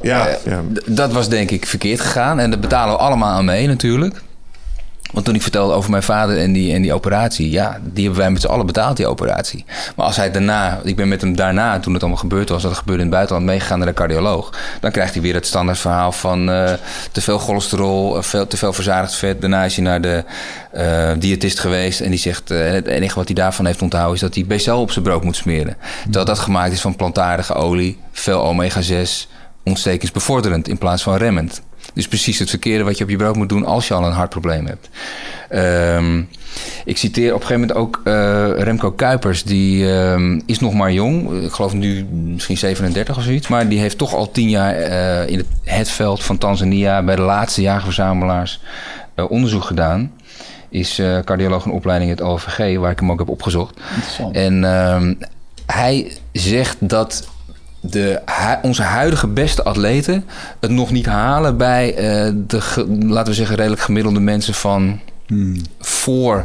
[0.02, 0.62] Ja, uh, ja.
[0.86, 2.40] Dat was denk ik verkeerd gegaan.
[2.40, 4.22] En daar betalen we allemaal aan mee natuurlijk.
[5.14, 8.22] Want toen ik vertelde over mijn vader en die, en die operatie, ja, die hebben
[8.22, 9.66] wij met z'n allen betaald, die operatie.
[9.96, 12.78] Maar als hij daarna, ik ben met hem daarna, toen het allemaal gebeurd was, dat
[12.78, 14.54] gebeurde in het buitenland, meegegaan naar de cardioloog.
[14.80, 16.72] Dan krijgt hij weer het standaard verhaal van uh,
[17.12, 19.42] te veel cholesterol, uh, veel, te veel verzadigd vet.
[19.42, 20.24] Daarna is hij naar de
[20.76, 24.36] uh, diëtist geweest en die zegt, het enige wat hij daarvan heeft onthouden is dat
[24.36, 25.78] hij BCL op zijn brood moet smeren.
[26.04, 29.30] Terwijl dat gemaakt is van plantaardige olie, veel omega-6,
[29.64, 31.62] ontstekingsbevorderend in plaats van remmend.
[31.94, 34.12] Dus precies het verkeerde wat je op je brood moet doen als je al een
[34.12, 34.90] hartprobleem hebt.
[35.98, 36.30] Um,
[36.86, 39.44] ik citeer op een gegeven moment ook uh, Remco Kuipers.
[39.44, 41.44] Die uh, is nog maar jong.
[41.44, 43.48] Ik geloof nu misschien 37 of zoiets.
[43.48, 47.04] Maar die heeft toch al tien jaar uh, in het, het, veld van Tanzania...
[47.04, 48.60] bij de laatste jagerverzamelaars
[49.16, 50.12] uh, onderzoek gedaan.
[50.70, 53.80] Is cardioloog in opleiding in het OVG, waar ik hem ook heb opgezocht.
[54.32, 55.14] En ehm,
[55.66, 57.28] hij zegt dat
[57.86, 58.22] de,
[58.62, 60.26] onze huidige beste atleten
[60.60, 65.62] het nog niet halen bij uh, de, laten we zeggen, redelijk gemiddelde mensen van hmm.
[65.80, 66.44] voor uh,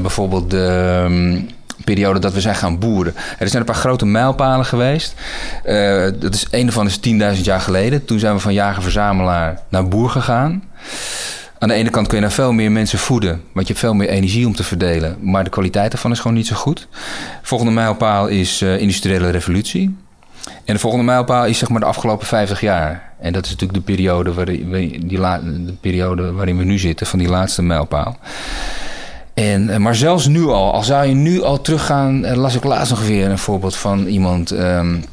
[0.00, 1.48] bijvoorbeeld de um,
[1.84, 3.14] periode dat we zijn gaan boeren.
[3.38, 5.14] Er zijn een paar grote mijlpalen geweest.
[5.66, 7.00] Uh, dat is een van is
[7.36, 8.04] 10.000 jaar geleden.
[8.04, 10.62] Toen zijn we van jager-verzamelaar naar boer gegaan.
[11.58, 13.94] Aan de ene kant kun je naar veel meer mensen voeden, want je hebt veel
[13.94, 15.16] meer energie om te verdelen.
[15.20, 16.88] Maar de kwaliteit daarvan is gewoon niet zo goed.
[17.42, 19.96] Volgende mijlpaal is uh, industriële revolutie.
[20.64, 23.12] En de volgende mijlpaal is zeg maar de afgelopen 50 jaar.
[23.20, 25.18] En dat is natuurlijk de periode, waarin we, die
[25.66, 28.18] de periode waarin we nu zitten, van die laatste mijlpaal.
[29.34, 32.64] En, eh, maar zelfs nu al, al zou je nu al teruggaan, eh, las ik
[32.64, 34.50] laatst nog weer een voorbeeld van iemand.
[34.50, 35.04] Um,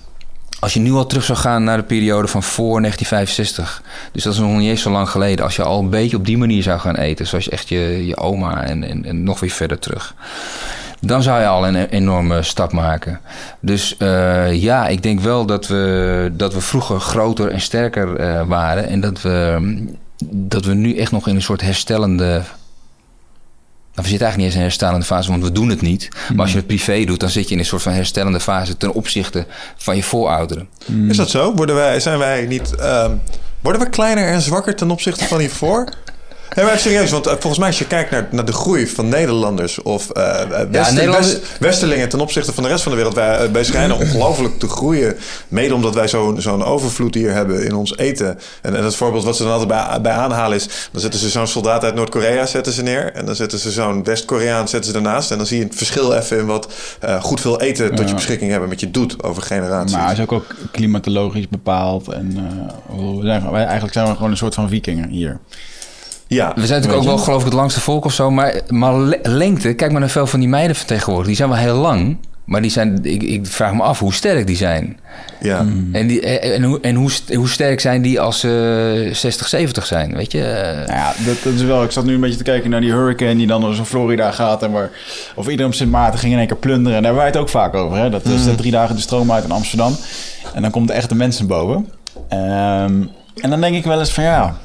[0.60, 4.34] als je nu al terug zou gaan naar de periode van voor 1965, dus dat
[4.34, 6.64] is nog niet eens zo lang geleden, als je al een beetje op die manier
[6.64, 10.16] zou gaan eten, zoals echt je, je oma en, en, en nog weer verder terug
[11.00, 13.20] dan zou je al een enorme stap maken.
[13.60, 18.48] Dus uh, ja, ik denk wel dat we, dat we vroeger groter en sterker uh,
[18.48, 18.88] waren.
[18.88, 19.86] En dat we,
[20.26, 22.26] dat we nu echt nog in een soort herstellende.
[23.94, 26.10] Nou, we zitten eigenlijk niet eens in een herstellende fase, want we doen het niet.
[26.30, 28.78] Maar als je het privé doet, dan zit je in een soort van herstellende fase
[28.78, 29.46] ten opzichte
[29.76, 30.68] van je voorouderen.
[31.08, 31.54] Is dat zo?
[31.56, 32.74] Worden wij, zijn wij niet.
[32.80, 33.12] Uh,
[33.62, 35.90] worden we kleiner en zwakker ten opzichte van hiervoor?
[36.56, 39.10] Nee, maar serieus, want eh, volgens mij als je kijkt naar, naar de groei van
[39.10, 40.42] Nederlanders of uh,
[40.72, 44.68] West, Westerlingen ten opzichte van de rest van de wereld, wij, wij schijnen ongelooflijk te
[44.68, 45.18] groeien.
[45.48, 48.40] Mede omdat wij zo'n zo'n overvloed hier hebben in ons eten.
[48.62, 51.30] En, en het voorbeeld wat ze dan altijd bij, bij aanhalen is, dan zetten ze
[51.30, 53.14] zo'n soldaat uit Noord-Korea zetten ze neer.
[53.14, 55.32] En dan zetten ze zo'n West-Koreaan zetten ze ernaast.
[55.32, 56.74] En dan zie je het verschil even in wat
[57.06, 59.96] uh, goed veel eten tot je beschikking hebben met je doet over generaties.
[59.96, 62.08] Maar het is ook, ook klimatologisch bepaald.
[62.08, 65.40] En uh, we zijn, wij, eigenlijk zijn we gewoon een soort van vikingen hier.
[66.28, 68.32] Ja, we zijn natuurlijk ook wel, geloof ik, het langste volk of zo.
[68.32, 71.28] Maar, maar lengte, kijk maar naar veel van die meiden van tegenwoordig.
[71.28, 72.18] Die zijn wel heel lang.
[72.46, 75.00] Maar die zijn, ik, ik vraag me af hoe sterk die zijn.
[75.42, 75.62] Ja.
[75.62, 75.90] Mm.
[75.92, 79.86] En, die, en, hoe, en hoe, hoe sterk zijn die als ze uh, 60, 70
[79.86, 80.74] zijn, weet je?
[80.86, 81.84] Nou ja, dat, dat, is wel...
[81.84, 84.64] Ik zat nu een beetje te kijken naar die hurricane die dan door Florida gaat...
[84.64, 84.90] en waar,
[85.36, 86.98] of iedereen op Sint Maarten ging in één keer plunderen.
[86.98, 88.10] En daar hebben wij het ook vaak over, hè?
[88.10, 88.56] Dat is mm.
[88.56, 89.96] drie dagen de stroom uit in Amsterdam.
[90.54, 91.90] En dan komt de echte mensen boven.
[92.34, 94.58] Um, en dan denk ik wel eens van ja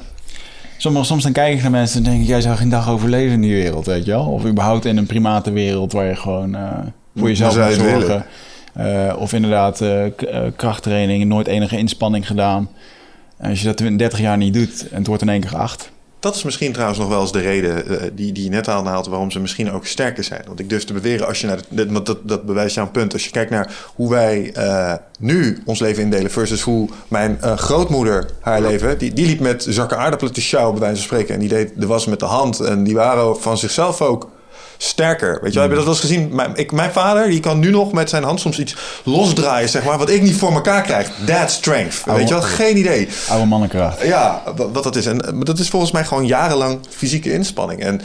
[0.77, 3.33] Sommige, soms dan kijk ik naar mensen en denk ik, jij zou geen dag overleven
[3.33, 4.25] in die wereld, weet je wel?
[4.25, 6.69] Of überhaupt in een primatenwereld waar je gewoon eh,
[7.15, 8.25] voor jezelf zou moet zorgen.
[8.73, 10.05] Eh, of inderdaad eh,
[10.55, 12.69] krachttraining, nooit enige inspanning gedaan.
[13.37, 15.57] En als je dat in 30 jaar niet doet en het wordt in één keer
[15.57, 15.91] acht.
[16.23, 19.07] Dat is misschien trouwens nog wel eens de reden eh, die, die je net aanhaalt...
[19.07, 20.41] waarom ze misschien ook sterker zijn.
[20.47, 23.13] Want ik durf te beweren, als je naar de, want dat, dat bewijst jouw punt.
[23.13, 26.31] Als je kijkt naar hoe wij eh, nu ons leven indelen...
[26.31, 28.97] versus hoe mijn eh, grootmoeder haar leven...
[28.97, 31.33] Die, die liep met zakken aardappelen te sjouwen, bij wijze van spreken...
[31.33, 32.59] en die deed de was met de hand.
[32.59, 34.29] En die waren van zichzelf ook
[34.83, 35.39] sterker.
[35.41, 35.61] Weet je, wel?
[35.61, 36.29] heb je dat wel eens gezien?
[36.35, 39.83] Mijn, ik, mijn vader die kan nu nog met zijn hand soms iets losdraaien, zeg
[39.83, 39.97] maar...
[39.97, 41.09] wat ik niet voor elkaar krijg.
[41.25, 42.03] That strength.
[42.05, 42.43] Weet je wel?
[42.43, 43.07] Geen idee.
[43.29, 44.01] Oude mannenkracht.
[44.03, 45.05] Ja, wa- wat dat is.
[45.05, 47.83] En eh, dat is volgens mij gewoon jarenlang fysieke inspanning.
[47.83, 48.01] En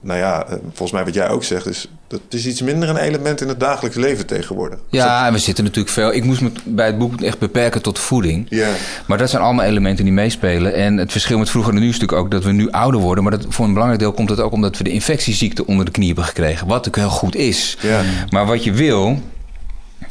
[0.00, 2.96] nou ja, eh, volgens mij wat jij ook zegt, is dat is iets minder een
[2.96, 4.78] element in het dagelijks leven tegenwoordig.
[4.90, 6.12] Ja, en we zitten natuurlijk veel.
[6.12, 8.46] Ik moest me bij het boek echt beperken tot voeding.
[8.48, 8.68] Ja.
[9.06, 10.74] Maar dat zijn allemaal elementen die meespelen.
[10.74, 13.24] En het verschil met vroeger en nu is natuurlijk ook dat we nu ouder worden.
[13.24, 15.90] Maar dat, voor een belangrijk deel komt het ook omdat we de infectieziekte onder de
[15.90, 16.66] knie hebben gekregen.
[16.66, 17.76] Wat natuurlijk heel goed is.
[17.80, 18.02] Ja.
[18.30, 19.22] Maar wat je wil,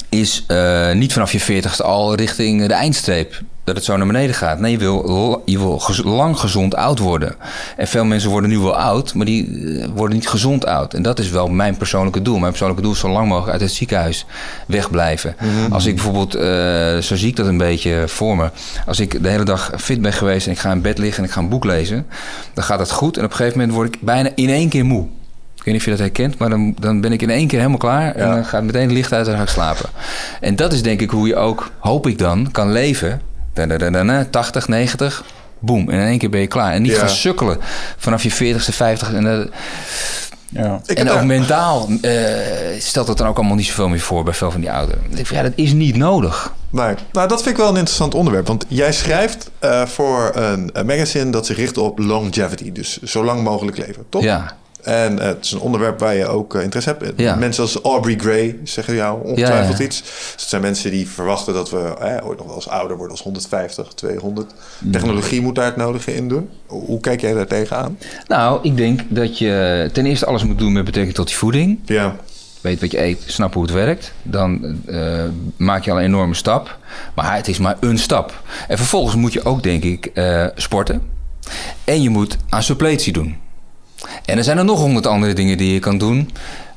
[0.10, 3.42] is eh, niet vanaf je veertigste al richting de eindstreep.
[3.68, 4.60] Dat het zo naar beneden gaat.
[4.60, 7.36] Nee, je wil, je wil gez- lang gezond oud worden.
[7.78, 9.46] En veel mensen worden nu wel oud, maar die
[9.82, 10.94] eh, worden niet gezond oud.
[10.94, 12.38] En dat is wel mijn persoonlijke doel.
[12.38, 14.26] Mijn persoonlijke doel is zo lang mogelijk uit het ziekenhuis
[14.68, 15.36] wegblijven.
[15.70, 18.50] Als ik bijvoorbeeld, eh, zo zie ik dat een beetje voor me.
[18.86, 21.30] Als ik de hele dag fit ben geweest en ik ga in bed liggen en
[21.30, 22.06] ik ga een boek lezen,
[22.54, 23.18] dan gaat dat goed.
[23.18, 25.04] En op een gegeven moment word ik bijna in één keer moe.
[25.56, 27.58] Ik weet niet of je dat herkent, maar dan, dan ben ik in één keer
[27.58, 28.16] helemaal klaar.
[28.16, 29.90] En dan gaat meteen het licht uit en ga ik slapen.
[30.42, 33.22] En dat is denk ik hoe je ook, hoop ik dan, kan leven.
[33.58, 35.24] Da-da-da-da-da, 80, 90,
[35.60, 35.90] boem.
[35.90, 36.74] En in één keer ben je klaar.
[36.74, 36.98] En niet Ja.
[37.00, 37.58] gaan sukkelen
[37.98, 39.46] vanaf je 40ste, 50 En, eh,
[40.50, 40.82] Ja.
[40.86, 42.12] En ook daar- mentaal eh,
[42.80, 45.02] stelt het dan ook allemaal niet zoveel meer voor bij veel van die ouderen.
[45.16, 46.54] Ik ja, dat is niet nodig.
[46.70, 46.96] Nee.
[47.12, 48.48] Nou, dat vind ik wel een interessant onderwerp.
[48.48, 52.72] Want jij schrijft eh, voor een, een magazine dat zich richt op longevity.
[52.72, 54.24] Dus zo lang mogelijk leven, toch?
[54.24, 54.56] Ja,
[54.88, 57.14] En eh, het is een onderwerp waar je ook eh, interesse hebt.
[57.16, 57.36] Ja.
[57.36, 60.02] Mensen als Aubrey Gray zeggen jou ongetwijfeld Ja, iets.
[60.02, 63.12] Dus het zijn mensen die verwachten dat we eh, ooit nog wel eens ouder worden
[63.12, 64.54] als 150, 200.
[64.92, 66.50] Technologie moet daar het nodige in doen.
[66.66, 67.98] Hoe kijk jij daar tegenaan?
[68.28, 71.80] nou, ik denk dat je ten eerste alles moet doen met betrekking tot je voeding.
[71.86, 72.16] Ja,
[72.62, 74.82] weet wat je eet, snap hoe het werkt, dan
[75.58, 76.78] maak je al een enorme stap.
[77.16, 78.42] Maar het is maar een stap.
[78.68, 80.12] En vervolgens moet je ook, denk ik,
[80.56, 81.02] sporten.
[81.84, 83.46] En je moet aan suppletie doen.
[84.26, 86.30] En er zijn er nog honderd andere dingen die je kan doen.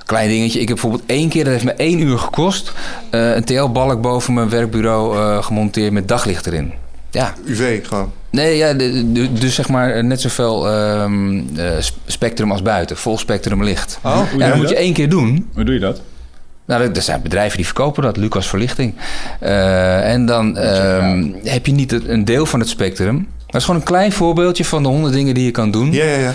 [0.06, 0.60] Klein dingetje.
[0.60, 2.72] Ik heb bijvoorbeeld één keer, dat heeft me één uur gekost...
[3.10, 6.72] eh, een TL-balk boven mijn werkbureau eh, gemonteerd met daglicht erin.
[7.10, 8.12] Ja, UV gewoon.
[8.30, 12.96] Nee, ja, de- de- dus zeg maar net zoveel ehm, eh, sp- spectrum als buiten.
[12.96, 13.98] Vol spectrum licht.
[14.02, 14.82] Oh, hoe ja, doe dat je moet je dat?
[14.84, 15.48] één keer doen.
[15.54, 16.00] Hoe doe je dat?
[16.66, 18.16] Nou, er- zijn bedrijven die verkopen dat.
[18.16, 18.94] Lucas Verlichting.
[19.40, 23.14] Eh, en dan ehm, heb je niet het- een deel van het spectrum.
[23.16, 25.92] Maar het is gewoon een klein voorbeeldje van de honderd dingen die je kan doen.
[25.92, 26.32] Ja, ja, ja.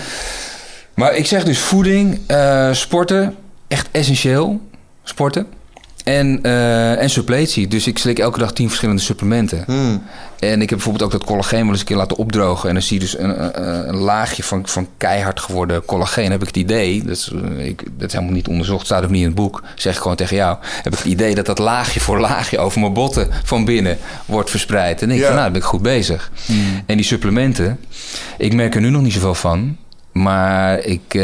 [0.96, 3.34] Maar ik zeg dus voeding, eh, sporten,
[3.68, 4.60] echt essentieel.
[5.02, 5.46] Sporten.
[6.04, 7.68] En, eh, en suppletie.
[7.68, 9.62] Dus ik slik elke dag tien verschillende supplementen.
[9.66, 10.02] Hmm.
[10.38, 12.68] En ik heb bijvoorbeeld ook dat collageen wel eens een keer laten opdrogen.
[12.68, 16.30] En dan zie je dus een, een, een laagje van, van keihard geworden collageen.
[16.30, 19.10] Heb ik het idee, dat is, eh, ik, dat is helemaal niet onderzocht, staat ook
[19.10, 19.62] niet in het boek.
[19.74, 20.56] Zeg ik gewoon tegen jou.
[20.82, 24.50] Heb ik het idee dat dat laagje voor laagje over mijn botten van binnen wordt
[24.50, 25.02] verspreid.
[25.02, 25.32] En denk ik Ja.
[25.32, 26.30] van nou, dan ben ik goed bezig.
[26.86, 27.78] En die supplementen,
[28.38, 29.76] ik merk er nu nog niet zoveel van.
[30.22, 31.22] Maar ik eh,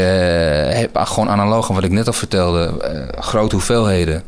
[0.69, 4.23] heb gewoon analoog aan wat ik net al vertelde, eh, grote hoeveelheden.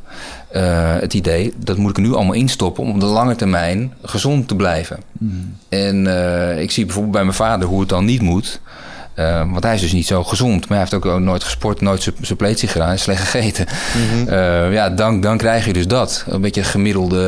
[0.52, 3.94] eh, het idee, dat moet ik er nu allemaal instoppen om op de lange termijn
[4.04, 5.00] gezond te blijven.
[5.70, 8.62] En eh, ik zie bijvoorbeeld bij mijn vader hoe het dan niet moet.
[9.16, 10.60] Eh, want hij is dus niet zo gezond.
[10.60, 13.66] Maar hij heeft ook nooit gesport, nooit sup- suppletie gedaan, hij slecht gegeten.
[14.28, 16.26] Eh, ja, dan, dan krijg je dus dat.
[16.28, 17.28] Een beetje een gemiddelde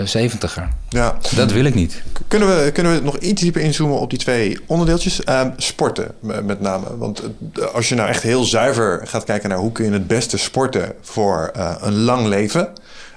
[0.00, 0.68] eh, zeventiger.
[0.88, 1.16] ja.
[1.34, 2.02] Dat wil ik niet.
[2.28, 5.24] Kunnen we, kunnen we nog iets dieper inzoomen op die twee onderdeeltjes?
[5.24, 6.96] Ehm, sporten met name.
[6.96, 7.22] Want
[7.58, 10.36] eh, als je nou echt heel zuiver gaat kijken naar hoe kun je het beste
[10.38, 12.68] sporten voor eh, een lang leven.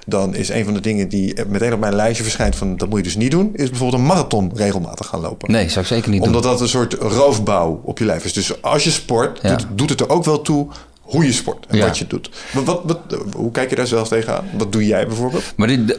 [0.08, 2.98] Dan is een van de dingen die meteen op mijn lijstje verschijnt van dat moet
[2.98, 3.50] je dus niet doen.
[3.54, 5.50] Is bijvoorbeeld een marathon regelmatig gaan lopen.
[5.52, 6.50] Nee, zou ik zeker niet Omdat doen.
[6.52, 8.32] dat een soort roofbouw op je lijf is.
[8.32, 9.48] Dus als je sport, Ja.
[9.56, 10.66] doet, doet het er ook wel toe
[11.00, 11.84] hoe je sport en Ja.
[11.86, 12.30] wat je doet.
[12.52, 12.98] Maar wat, wat,
[13.34, 14.44] hoe kijk je daar zelf tegenaan?
[14.58, 15.42] Wat doe jij bijvoorbeeld?
[15.56, 15.98] Maar dit,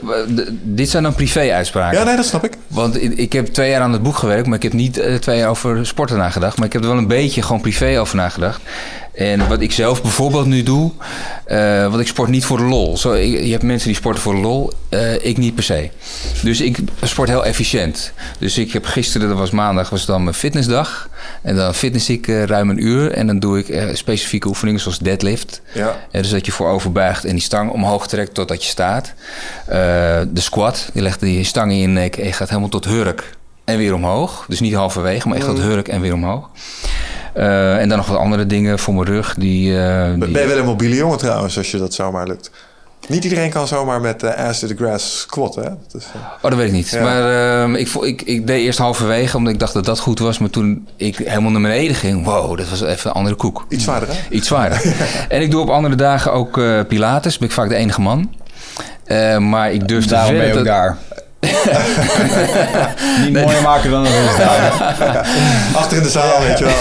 [0.64, 1.98] dit zijn dan privé-uitspraken.
[2.00, 2.58] Ja, nee, dat snap ik.
[2.68, 5.16] Want ik, ik heb twee jaar aan het boek gewerkt, maar ik heb niet eh,
[5.16, 6.58] twee jaar over sporten nagedacht.
[6.58, 8.62] Maar ik heb er wel een beetje gewoon privé over nagedacht.
[9.18, 10.92] En wat ik zelf bijvoorbeeld nu doe,
[11.46, 12.98] eh, want ik sport niet voor de lol.
[12.98, 15.90] Zo, ik- je hebt mensen die sporten voor de lol, eh, ik niet per se.
[16.44, 18.12] Dus ik sport heel efficiënt.
[18.40, 21.10] Dus ik heb gisteren, dat was maandag, was dan mijn fitnessdag.
[21.42, 23.12] En dan fitness ik eh, ruim een uur.
[23.12, 25.62] En dan doe ik specifieke oefeningen zoals deadlift.
[25.74, 25.96] Ja.
[26.12, 29.14] Dus dat je voorover buigt en die stang omhoog trekt totdat je staat.
[29.68, 33.36] De squat, die legt die stang in je nek en je gaat helemaal tot hurk.
[33.66, 34.46] en weer omhoog.
[34.48, 36.50] Dus niet halverwege, maar echt dat hurk en weer omhoog.
[37.38, 39.36] Eh, en dan nog wat andere dingen voor mijn rug.
[39.38, 42.52] Die, eh, die- Ben je wel een mobiele jongen trouwens, als je dat zomaar lukt?
[43.08, 45.64] Niet iedereen kan zomaar met eh ass to the grass squatten.
[45.64, 45.70] Hè?
[45.70, 46.90] Dat is, eh, Oh, dat weet ik niet.
[46.90, 47.02] Ja.
[47.02, 50.38] Maar ehm, ik, ik, ik deed eerst halverwege, omdat ik dacht dat dat goed was.
[50.40, 53.66] Maar toen ik helemaal naar beneden ging, wow, dat was even een andere koek.
[53.70, 54.16] iets zwaarder, hè?
[54.30, 54.82] Iets zwaarder.
[55.30, 57.38] en ik doe op andere dagen ook eh, Pilates.
[57.38, 58.34] Ben ik vaak de enige man.
[59.06, 60.98] Eh, maar ik durf te Daarom ben je ook dat- daar.
[63.24, 64.72] Niet mooier maken dan het is daar.
[65.76, 66.74] Achter in de zaal, weet je wel.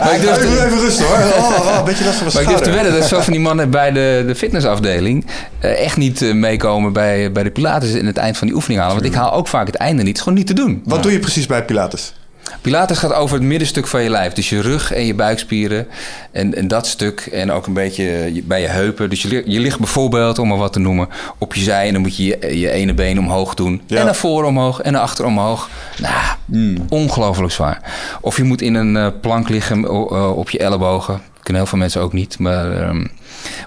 [0.00, 1.16] Maar ik durf te- even rustig hoor.
[1.16, 3.32] Oh, oh, een beetje last van mijn Maar ik durf te wedden dat veel van
[3.32, 5.26] die mannen bij de, de fitnessafdeling
[5.58, 8.80] eh, echt niet eh, meekomen bij, bij de Pilates en het eind van die oefening
[8.80, 8.96] halen.
[8.96, 10.06] Want ik haal ook vaak het einde niet.
[10.06, 10.82] Het is gewoon niet te doen.
[10.84, 12.14] Wat doe je precies bij Pilates?
[12.60, 14.32] Pilates gaat over het middenstuk van je lijf.
[14.32, 15.86] Dus je rug en je buikspieren.
[16.32, 17.20] En, en dat stuk.
[17.20, 19.10] En ook een beetje je- bij je heupen.
[19.10, 21.86] Dus je, je ligt bijvoorbeeld, om maar wat te noemen, op je zij.
[21.86, 23.82] En dan moet je je, je ene been omhoog doen.
[23.86, 23.98] Ja.
[23.98, 25.68] En naar voren omhoog en naar achter omhoog.
[26.00, 27.80] Nou, ongelooflijk zwaar.
[28.20, 31.20] Of je moet in een eh, plank liggen eh, op je ellebogen.
[31.42, 32.38] Kunnen heel veel mensen ook niet.
[32.38, 33.06] Maar, ehm,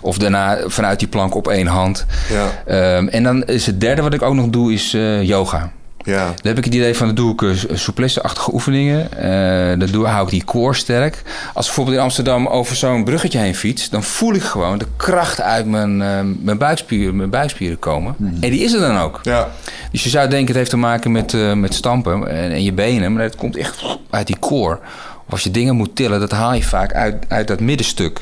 [0.02, 2.06] of daarna vanuit die plank op één hand.
[2.30, 5.72] Ja, Ehm, en dan is het derde wat ik ook nog doe, is eh, yoga.
[6.08, 6.26] Ja.
[6.26, 9.12] Dan heb ik het idee van, dan doe ik eh, souplesse-achtige oefeningen.
[9.12, 11.22] Eh dan doe, hou ik die core sterk.
[11.26, 13.89] Als ik bijvoorbeeld in Amsterdam over zo'n bruggetje heen fiets...
[13.89, 18.16] dan voel ik gewoon de kracht uit mijn, eh, mijn, buikspieren, mijn buikspieren komen.
[18.20, 19.20] En die is er dan ook.
[19.24, 19.49] ja.
[19.91, 23.14] Dus je zou denken, het heeft te maken met, met stampen en, en je benen...
[23.14, 24.80] maar het komt echt uit die core.
[25.26, 28.22] Of als je dingen moet tillen, dat haal je vaak uit, uit dat middenstuk.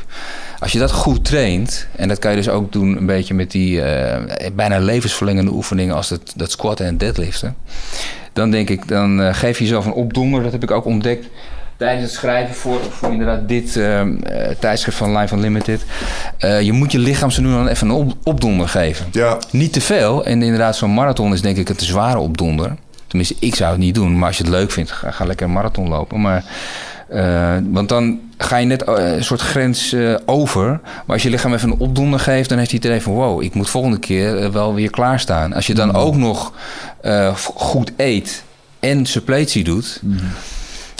[0.60, 3.52] Als je dat goed traint, en dat kan je dus ook doen een beetje met
[3.52, 7.56] die eh, bijna levensverlengende oefeningen als dat, dat squatten en deadliften.
[8.34, 10.44] Dan denk ik, dan eh, geef je jezelf een opdonder.
[10.44, 11.28] Dat heb ik ook ontdekt
[11.78, 14.02] tijdens het schrijven voor, voor inderdaad dit eh,
[14.60, 15.86] tijdschrift van Life Unlimited.
[16.38, 19.06] Eh, je moet je lichaam zo nu dan even een op, opdonder geven.
[19.12, 20.26] Ja, Niet te veel.
[20.26, 22.76] En inderdaad, zo'n marathon is denk ik een te zware opdonder.
[23.08, 24.18] Tenminste, ik zou het niet doen.
[24.18, 26.22] Maar als je het leuk vindt, ga, ga lekker een marathon lopen.
[26.22, 26.44] Maar,
[27.08, 30.68] eh, want dan ga je net eh, een soort grens eh, over.
[31.06, 33.14] Maar als je lichaam even een opdonder geeft, dan heeft hij het idee van...
[33.14, 35.54] wow, ik moet volgende keer wel weer klaarstaan.
[35.54, 36.54] Als je dan ook nog
[37.56, 38.44] goed eet
[38.80, 40.02] en suppletie doet...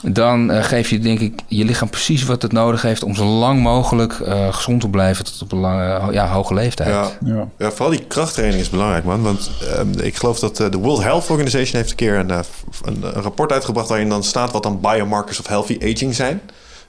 [0.08, 3.04] dan eh, geef je denk ik je lichaam precies wat het nodig heeft...
[3.04, 6.90] om zo lang mogelijk eh, gezond te blijven tot op een lange, ja, hoge leeftijd.
[6.90, 7.12] ja.
[7.26, 7.48] Ja.
[7.58, 9.22] Ja, vooral die krachttraining is belangrijk, man.
[9.22, 12.40] Want ehm, ik geloof dat eh, de World Health Organization heeft een keer een, eh,
[12.84, 16.42] een, een rapport uitgebracht waarin dan staat wat dan biomarkers of healthy aging zijn.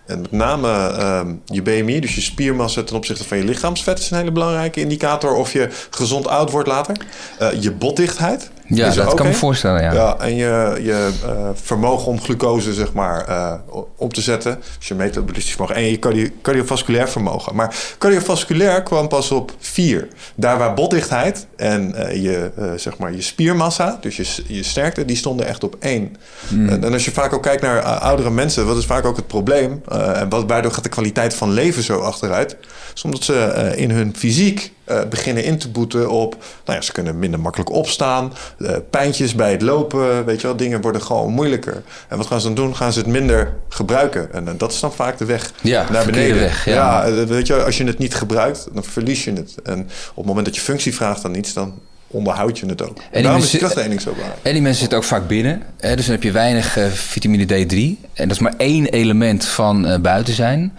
[0.07, 4.11] En met name ehm, je BMI, dus je spiermassa ten opzichte van je lichaamsvet, is
[4.11, 6.97] een hele belangrijke indicator of je gezond oud wordt later.
[7.39, 8.51] Eh, je botdichtheid.
[8.69, 9.39] Ja, dat kan me een.
[9.39, 9.93] voorstellen, ja.
[9.93, 13.53] Ja, en je, je eh, vermogen om glucose zeg maar, eh,
[13.97, 14.59] op te zetten.
[14.79, 15.77] Dus je metabolistisch vermogen.
[15.77, 17.55] En je cardio- cardiovasculair vermogen.
[17.55, 20.09] Maar cardiovasculair kwam pas op vier.
[20.35, 25.17] Daar waar botdichtheid en eh, je, zeg maar, je spiermassa, dus je, je sterkte, die
[25.17, 26.17] stonden echt op één.
[26.51, 29.27] En, en als je vaak ook kijkt naar oudere mensen, wat is vaak ook het
[29.27, 29.83] probleem?
[30.14, 32.57] en wat, waardoor gaat de kwaliteit van leven zo achteruit?
[32.95, 36.37] Is omdat ze in hun fysiek eh, beginnen in te boeten op...
[36.64, 38.32] Nou ja, ze kunnen minder makkelijk opstaan.
[38.59, 40.57] eh, pijntjes bij het lopen, weet je wel.
[40.57, 41.82] Dingen worden gewoon moeilijker.
[42.09, 42.76] En wat gaan ze dan doen?
[42.76, 44.32] Gaan ze het minder gebruiken.
[44.32, 46.39] En eh, dat is dan vaak de weg Ja, naar beneden.
[46.39, 47.11] weg, ja.
[47.26, 49.55] weet je, als je het niet gebruikt, dan verlies je het.
[49.62, 49.80] En
[50.11, 51.74] op het moment dat je functie vraagt aan iets, dan
[52.17, 52.97] onderhoud je het ook.
[52.97, 54.41] En, die daarom is mensen- krachttraining zo belangrijk.
[54.47, 55.62] En die mensen zitten ook vaak binnen.
[55.79, 58.05] Hè, dus dan heb je weinig eh, vitamine D3.
[58.14, 60.73] En dat is maar één element van eh, buiten zijn.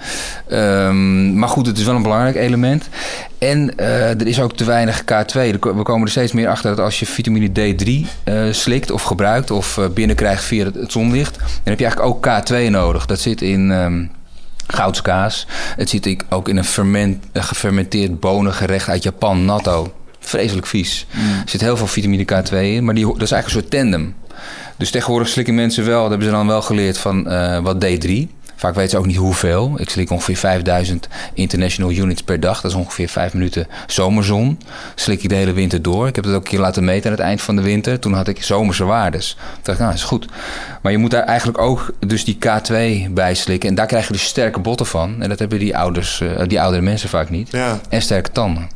[0.50, 2.90] Ehm, maar goed, het is wel een belangrijk element.
[3.38, 5.34] En eh, er is ook te weinig K2.
[5.36, 8.92] Er ko- We komen er steeds meer achter dat als je vitamine D3 eh, slikt
[8.92, 9.52] of gebruikt...
[9.52, 11.38] of binnenkrijgt via het, het zonlicht...
[11.38, 13.06] dan heb je eigenlijk ook K2 nodig.
[13.06, 13.72] Dat zit in...
[13.72, 14.06] ehm,
[14.70, 15.48] Goudskaas.
[15.76, 19.94] Het zit ook in een, ferment, een gefermenteerd bonengerecht uit Japan, natto.
[20.28, 21.06] Vreselijk vies.
[21.44, 24.16] Er zit heel veel vitamine K2 in, maar die, dat is eigenlijk een soort tandem.
[24.78, 28.12] Dus tegenwoordig slikken mensen wel, dat hebben ze dan wel geleerd van eh, wat D3.
[28.56, 29.74] Vaak weten ze ook niet hoeveel.
[29.80, 32.62] Ik slik ongeveer 5000 international units per dag.
[32.62, 34.60] Dat is ongeveer 5 minuten zomerzon.
[34.96, 36.08] Slik ik de hele winter door.
[36.08, 38.00] Ik heb het ook een keer laten meten aan het eind van de winter.
[38.00, 39.34] Toen had ik zomerse waardes.
[39.34, 40.26] Toen dacht ik, nou, dat is goed.
[40.82, 43.70] Maar je moet daar eigenlijk ook dus die K2 bij slikken.
[43.70, 45.22] En daar krijg je dus sterke botten van.
[45.22, 47.52] En dat hebben die, ouders, eh, die oudere mensen vaak niet.
[47.52, 48.70] Ja, En sterke tanden.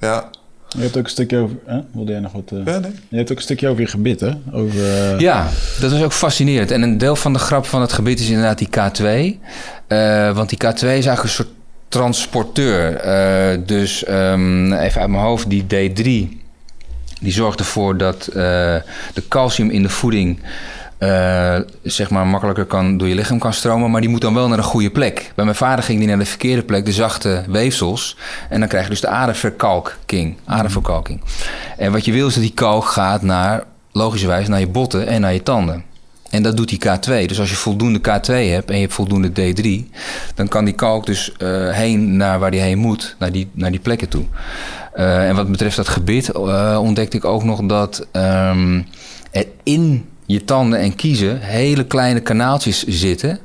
[0.00, 0.30] ja.
[0.76, 1.56] Je hebt ook een stukje over...
[1.66, 1.78] Hè?
[1.92, 2.50] Wilde jij nog wat...
[2.52, 2.58] eh?
[2.64, 2.90] ja nee.
[3.08, 4.30] Je hebt ook een stukje over je gebit, hè?
[4.52, 4.84] Over...
[5.12, 5.48] eh, Ja,
[5.80, 6.70] dat is ook fascinerend.
[6.70, 9.36] En een deel van de grap van het gebied is inderdaad die K2.
[9.86, 11.48] Eh, want die K2 is eigenlijk een soort
[11.88, 12.94] transporteur.
[12.96, 16.02] Eh, dus ehm, even uit mijn hoofd, die D3...
[17.20, 18.34] die zorgt ervoor dat eh,
[19.14, 20.40] de calcium in de voeding...
[21.02, 23.90] eh, zeg maar makkelijker kan, door je lichaam kan stromen...
[23.90, 25.32] maar die moet dan wel naar een goede plek.
[25.34, 28.16] Bij mijn vader ging die naar de verkeerde plek, de zachte weefsels...
[28.48, 30.36] en dan krijg je dus de aderverkalking.
[30.44, 31.20] aderverkalking.
[31.76, 35.20] En wat je wil is dat die kalk gaat naar, logischerwijs, naar je botten en
[35.20, 35.84] naar je tanden.
[36.30, 37.26] En dat doet die K2.
[37.26, 39.90] Dus als je voldoende K2 hebt en je hebt voldoende D3,
[40.34, 43.70] dan kan die kalk dus uh, heen naar waar die heen moet, naar die, naar
[43.70, 44.24] die plekken toe.
[44.96, 46.32] Uh, en wat betreft dat gebit
[46.76, 48.86] ontdekte ik ook nog dat um,
[49.30, 53.38] er in je tanden en kiezen hele kleine kanaaltjes zitten.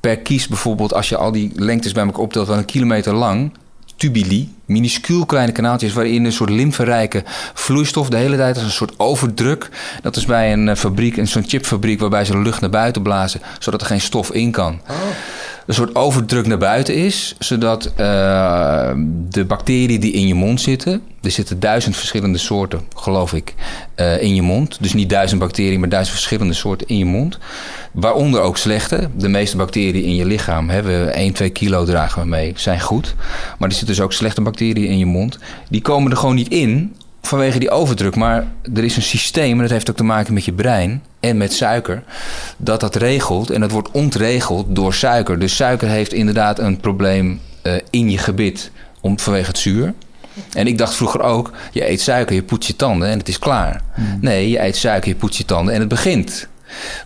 [0.00, 3.52] Per kies bijvoorbeeld, als je al die lengtes bij elkaar optelt, wel een kilometer lang,
[3.96, 7.22] tubuli, minuscuul kleine kanaaltjes waarin een soort lymferijke
[7.54, 9.68] vloeistof de hele tijd als een soort overdruk.
[10.02, 13.80] Dat is bij een fabriek, een zo'n chipfabriek, waarbij ze lucht naar buiten blazen, zodat
[13.80, 14.80] er geen stof in kan.
[14.88, 14.96] Oh.
[15.66, 17.92] Een soort overdruk naar buiten is, zodat uh,
[19.28, 23.54] de bacteriën die in je mond zitten, er zitten duizend verschillende soorten, geloof ik,
[23.96, 24.76] uh, in je mond.
[24.80, 27.38] Dus niet duizend bacteriën, maar duizend verschillende soorten in je mond.
[27.92, 29.08] Waaronder ook slechte.
[29.16, 33.14] De meeste bacteriën in je lichaam hebben 1, 2 kilo dragen we mee, zijn goed.
[33.58, 35.38] Maar er zitten dus ook slechte bacteriën in je mond.
[35.68, 38.16] Die komen er gewoon niet in vanwege die overdruk.
[38.16, 41.36] Maar er is een systeem, en dat heeft ook te maken met je brein en
[41.36, 42.02] met suiker,
[42.56, 43.50] dat dat regelt.
[43.50, 45.38] En dat wordt ontregeld door suiker.
[45.38, 48.70] Dus suiker heeft inderdaad een probleem uh, in je gebit
[49.00, 49.94] om, vanwege het zuur.
[50.52, 53.38] En ik dacht vroeger ook, je eet suiker, je poetst je tanden en het is
[53.38, 53.82] klaar.
[53.94, 54.18] Hmm.
[54.20, 56.48] Nee, je eet suiker, je poetst je tanden en het begint.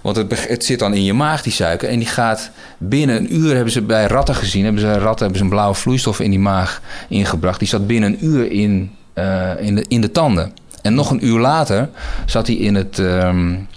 [0.01, 1.89] Want het, het, zit dan in je maag, die suiker.
[1.89, 4.65] En die gaat binnen een uur, hebben ze bij ratten gezien...
[4.65, 7.59] hebben ze ratten hebben ze een blauwe vloeistof in die maag ingebracht.
[7.59, 10.53] Die zat binnen een uur in, uh, in, de, in de tanden.
[10.83, 11.89] En nog een uur later
[12.27, 13.69] zat hij in het um,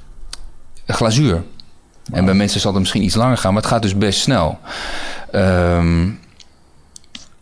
[0.87, 1.43] glazuur.
[2.11, 4.59] En bij mensen zal het misschien iets langer gaan, maar het gaat dus best snel.
[5.35, 6.19] Um,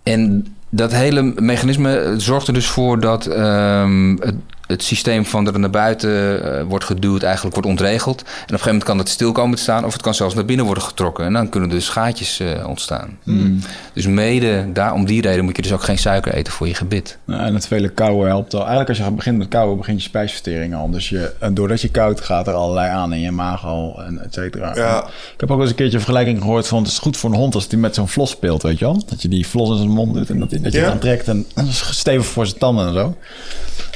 [0.04, 4.36] en dat hele mechanisme zorgt er dus voor dat um, het,
[4.68, 8.22] het systeem van er naar buiten uh, wordt geduwd, eigenlijk wordt ontregeld.
[8.22, 10.34] En op een gegeven moment kan het stil komen te staan, of het kan zelfs
[10.36, 11.26] naar binnen worden getrokken.
[11.26, 13.18] En dan kunnen dus gaatjes uh, ontstaan.
[13.24, 13.60] Mm.
[13.94, 16.74] Dus mede daar, om die reden moet je dus ook geen suiker eten voor je
[16.74, 17.18] gebit.
[17.26, 18.60] Nou, en het vele kouwen helpt al.
[18.60, 20.90] Eigenlijk als je begint met kouwen, begint je spijsvertering al.
[20.90, 24.34] Dus je, doordat je koud gaat er allerlei aan in je maag al, en et
[24.34, 24.76] cetera.
[24.76, 25.04] Ja.
[25.34, 26.78] Ik heb ook eens een keerje een vergelijking gehoord van...
[26.78, 29.04] het is goed voor een hond als die met zo'n vlos speelt, weet je wel?
[29.08, 30.92] Dat je die vlos in zijn mond doet en dat, dat je ja.
[30.92, 31.28] aan trekt.
[31.28, 33.18] En stevig voor zijn tanden en zo.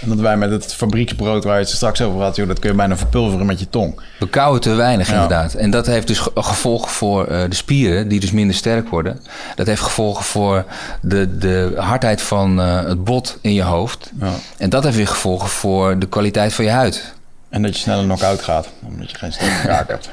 [0.02, 2.70] En dat wij met het fabrieksbrood waar je het straks over had, joh, dat kun
[2.70, 4.02] je bijna verpulveren met je tong.
[4.20, 5.14] We kauwen te weinig ja.
[5.14, 5.54] inderdaad.
[5.54, 9.22] En dat heeft dus gevolgen voor uh, de spieren, die dus minder sterk worden.
[9.56, 10.66] Dat heeft gevolgen voor
[11.02, 14.12] de, de hardheid van uh, het bot in je hoofd.
[14.20, 14.32] Ja.
[14.58, 17.14] En dat heeft weer gevolgen voor de kwaliteit van je huid.
[17.50, 20.10] En dat je sneller knock-out gaat, omdat je geen sterke kaak hebt.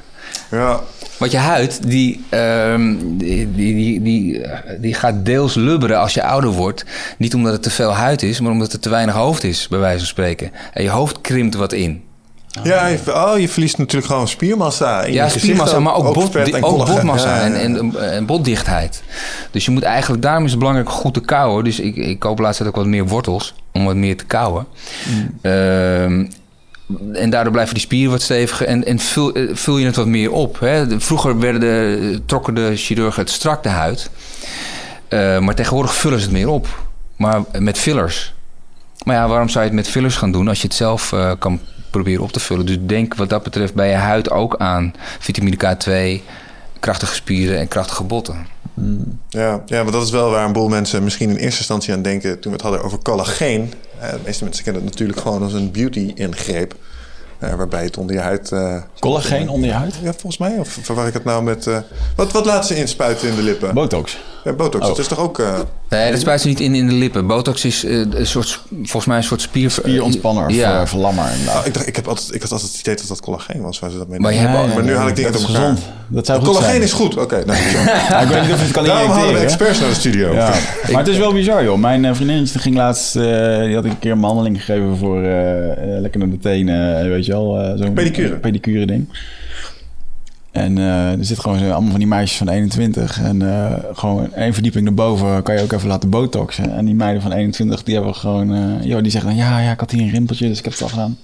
[0.51, 0.80] Ja.
[1.18, 4.42] Want je huid, die, um, die, die, die,
[4.80, 6.84] die, gaat deels lubberen als je ouder wordt.
[7.18, 9.78] Niet omdat het te veel huid is, maar omdat het te weinig hoofd is, bij
[9.78, 10.51] wijze van spreken.
[10.72, 12.03] En je hoofd krimpt wat in.
[12.62, 15.03] Ja, je, oh, je verliest natuurlijk gewoon spiermassa.
[15.03, 18.12] In ja, je spiermassa, maar ook, ook, bot, en ook botmassa ja, ja, en, en,
[18.12, 19.03] en, botdichtheid.
[19.51, 21.64] Dus je moet eigenlijk, daarom is het belangrijk goed te kauwen.
[21.64, 24.66] Dus ik, ik koop laatst ook wat meer wortels om wat meer te kauwen.
[25.09, 25.38] Mm.
[25.42, 26.28] Uh,
[27.12, 30.32] en daardoor blijven die spieren wat steviger en, en vul, vul je het wat meer
[30.32, 30.61] op.
[30.61, 31.01] Hè?
[31.01, 34.11] Vroeger werden de, trokken de chirurgen het strak de huid.
[35.09, 36.86] Uh, maar tegenwoordig vullen ze het meer op.
[37.16, 38.34] Maar met fillers.
[39.05, 41.32] Maar ja, waarom zou je het met fillers gaan doen als je het zelf uh,
[41.39, 41.61] kan
[41.91, 42.66] proberen op te vullen?
[42.66, 46.22] Dus denk wat dat betreft bij je huid ook aan vitamine K2,
[46.80, 48.47] krachtige spieren en krachtige botten.
[48.81, 49.18] Mm.
[49.29, 52.03] Ja, ja, maar dat is wel waar een boel mensen misschien in eerste instantie aan
[52.03, 53.72] denken toen we het hadden over collageen.
[54.03, 56.74] Uh, de meeste mensen kennen het natuurlijk gewoon als een beauty-ingreep.
[57.41, 58.51] Uh, waarbij het onder je huid.
[58.51, 59.95] Uh, Collageen onder je huid?
[60.03, 60.59] Ja, volgens mij.
[60.59, 61.66] Of verwar ik het nou met.
[61.66, 61.79] Uh,
[62.16, 63.74] wat, wat laten ze inspuiten in de lippen?
[63.74, 64.18] Botox.
[64.57, 64.84] Botox.
[64.84, 64.90] Oh.
[64.90, 65.42] Dat is toch ook.
[65.88, 67.26] nee, dat spuiten ze niet in, in de lippen.
[67.26, 69.70] Botox is een soort, volgens mij een soort spier.
[69.70, 70.82] Spierontspanner ja.
[70.82, 71.24] of verlammer.
[71.24, 73.78] Oh, ik, dacht, ik, heb altijd, ik had altijd het idee dat dat collageen was
[73.78, 75.62] waar ze dat mee maar, ja, ja, maar nu haal ik dingen door is elkaar.
[75.62, 75.80] gezond.
[76.09, 76.82] Dat zou goed collageen zijn.
[76.82, 77.12] is goed.
[77.12, 77.59] Oké, okay, nou,
[78.09, 80.34] ja, ik weet niet of het kan Daarom halen we experts naar de studio.
[80.34, 80.55] Ja.
[80.92, 81.78] Maar het is wel bizar, joh.
[81.78, 83.16] Mijn vriendinnetje ging laatst...
[83.16, 83.22] Uh,
[83.62, 85.30] die had ik een keer een behandeling gegeven voor uh,
[85.76, 87.09] lekker naar de tenen.
[87.09, 88.36] weet je wel, zo'n pedicure.
[88.36, 89.09] pedicure ding.
[90.59, 93.20] En uh, er zit gewoon allemaal van die meisjes van 21.
[93.20, 96.76] En uh, gewoon één verdieping naar boven kan je ook even laten botoxen.
[96.76, 98.54] En die meiden van 21, die hebben gewoon...
[98.54, 100.72] Uh, joh, die zeggen dan, ja, ja, ik had hier een rimpeltje, dus ik heb
[100.72, 101.18] het al gedaan.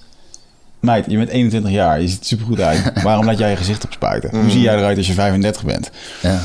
[0.79, 2.91] Meid, je bent 21 jaar, je ziet er supergoed uit.
[3.03, 4.29] Waarom laat jij je gezicht opspuiten?
[4.33, 4.41] Mm.
[4.41, 5.91] Hoe zie jij eruit als je 35 bent?
[6.21, 6.41] Ja.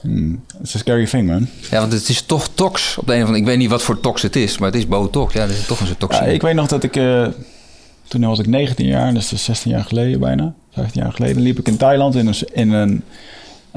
[0.00, 0.40] Hmm.
[0.52, 1.48] Dat is een scary thing, man.
[1.70, 2.98] Ja, want het is toch tox.
[2.98, 4.78] Op de een of andere, ik weet niet wat voor tox het is, maar het
[4.78, 5.34] is botox.
[5.34, 6.26] Ja, dat is toch een soort toxine.
[6.26, 6.96] Ja, ik weet nog dat ik...
[6.96, 7.26] Uh,
[8.08, 10.54] toen was ik 19 jaar, dus 16 jaar geleden bijna.
[10.72, 13.02] 15 jaar geleden liep ik in Thailand in een, in een,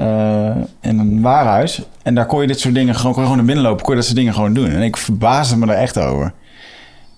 [0.00, 1.80] uh, in een warenhuis.
[2.02, 3.84] En daar kon je dit soort dingen gewoon, kon je gewoon naar binnen lopen.
[3.84, 4.70] Kon je dat soort dingen gewoon doen.
[4.70, 6.32] En ik verbaasde me er echt over.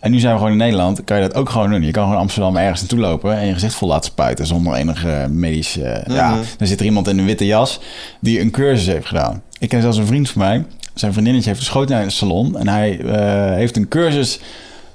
[0.02, 1.82] En nu zijn we gewoon in Nederland, kan je dat ook gewoon doen.
[1.82, 5.26] Je kan gewoon Amsterdam ergens naartoe lopen en je gezicht vol laten spuiten zonder enige
[5.30, 5.80] medische...
[5.80, 6.14] Uh, mm-hmm.
[6.14, 7.80] Ja, dan zit er iemand in een witte jas
[8.20, 9.42] die een cursus heeft gedaan.
[9.58, 10.64] Ik ken zelfs een vriend van mij.
[10.94, 13.12] Zijn vriendinnetje heeft een schoonheidssalon en hij uh,
[13.54, 14.40] heeft een cursus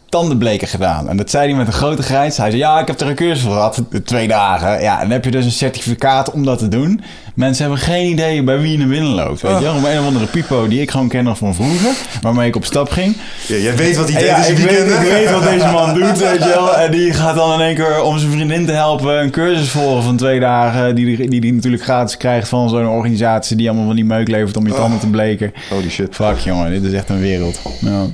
[0.09, 1.09] tandenbleken gedaan.
[1.09, 2.37] En dat zei hij met een grote grijns.
[2.37, 4.81] Hij zei, ja, ik heb er een cursus voor gehad, twee dagen.
[4.81, 7.01] Ja, en dan heb je dus een certificaat om dat te doen.
[7.33, 9.41] Mensen hebben geen idee bij wie je naar binnen loopt.
[9.41, 9.75] Weet je wel?
[9.75, 11.91] Om een of andere pipo die ik gewoon ken nog van vroeger.
[12.21, 13.15] Waarmee ik op stap ging.
[13.47, 16.17] Ja, jij weet wat hij deed ja, ik weet, ik weet wat deze man doet,
[16.29, 16.75] weet je wel.
[16.75, 20.03] En die gaat dan in één keer om zijn vriendin te helpen een cursus volgen
[20.03, 20.95] van twee dagen.
[20.95, 24.27] Die die, die, die natuurlijk gratis krijgt van zo'n organisatie die allemaal van die meuk
[24.27, 25.53] levert om je tanden te bleken.
[25.69, 26.15] Holy shit.
[26.15, 27.61] Fuck jongen, dit is echt een wereld.
[27.81, 28.05] Ja.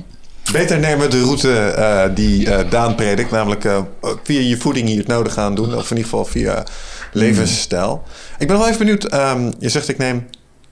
[0.52, 3.78] Beter nemen de route eh, die eh, Daan predikt, namelijk eh,
[4.22, 6.64] via je voeding hier het nodig gaan doen, of in ieder geval via
[7.12, 8.02] levensstijl.
[8.38, 9.04] Ik ben wel even benieuwd.
[9.04, 10.26] ehm, je zegt ik neem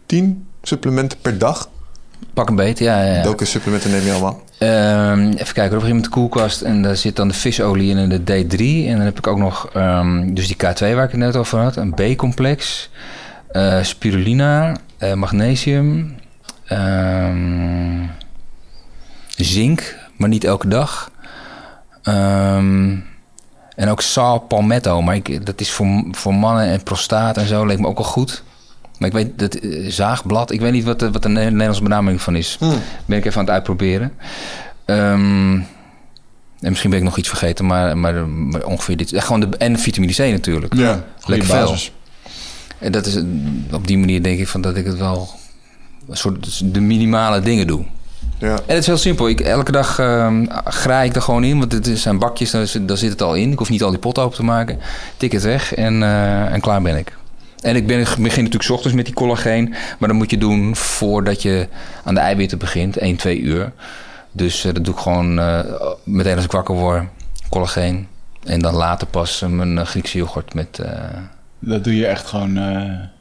[0.07, 1.69] 10 supplementen per dag.
[2.35, 3.03] Pak een beet, ja.
[3.03, 3.23] ja, ja.
[3.23, 4.43] Welke supplementen neem je allemaal?
[4.59, 7.91] Ehm, even kijken, op een gegeven moment de koelkast en daar zit dan de visolie
[7.91, 8.89] in en de D3.
[8.89, 11.59] En dan heb ik ook nog ehm, dus die K2 waar ik het net over
[11.59, 12.91] had, een B-complex,
[13.83, 14.77] spirulina,
[15.15, 16.15] magnesium,
[16.67, 18.05] ehm,
[19.37, 21.11] zink, maar niet elke dag.
[22.03, 22.97] Ehm,
[23.77, 27.67] en ook saw palmetto, maar ik, dat is voor, voor mannen en prostaat en zo,
[27.67, 28.43] leek me ook wel goed.
[28.99, 31.83] Maar ik weet, dat eh, zaagblad, ik weet niet wat de, wat de Ne- Nederlandse
[31.83, 32.59] benaming van is.
[33.07, 34.13] Ben ik even aan het uitproberen.
[34.85, 35.53] Ehm,
[36.61, 39.11] en misschien ben ik nog iets vergeten, maar, maar, maar ongeveer dit.
[39.11, 40.75] Ja, gewoon de, en vitamine C natuurlijk.
[40.75, 41.77] Ja, Lekker veel.
[42.79, 43.17] En dat is
[43.73, 45.29] op die manier denk ik van dat ik het wel
[46.09, 47.85] een soort de minimale dingen doe.
[48.43, 48.55] Ja.
[48.55, 49.29] En het is heel simpel.
[49.29, 52.89] Ik, elke dag ehm graai ik er gewoon in, want het zijn bakjes, daar, zit-
[52.89, 53.53] daar zit het al in.
[53.53, 54.79] Ik hoef niet al die potten open te maken.
[55.17, 57.17] Tik het weg en, eh, en klaar ben ik.
[57.61, 59.69] En ik ben, begin natuurlijk 's ochtends met die collageen,
[59.99, 61.69] maar dat moet je doen voordat je
[62.05, 63.73] aan de eiwitten begint, 1, 2 uur.
[64.33, 65.61] Dus eh, dat doe ik gewoon eh,
[66.05, 67.03] meteen als ik wakker word,
[67.49, 68.07] collageen.
[68.45, 70.79] En dan later pas mijn Griekse yoghurt met...
[70.79, 70.91] eh,
[71.59, 72.59] Dat doe je echt gewoon.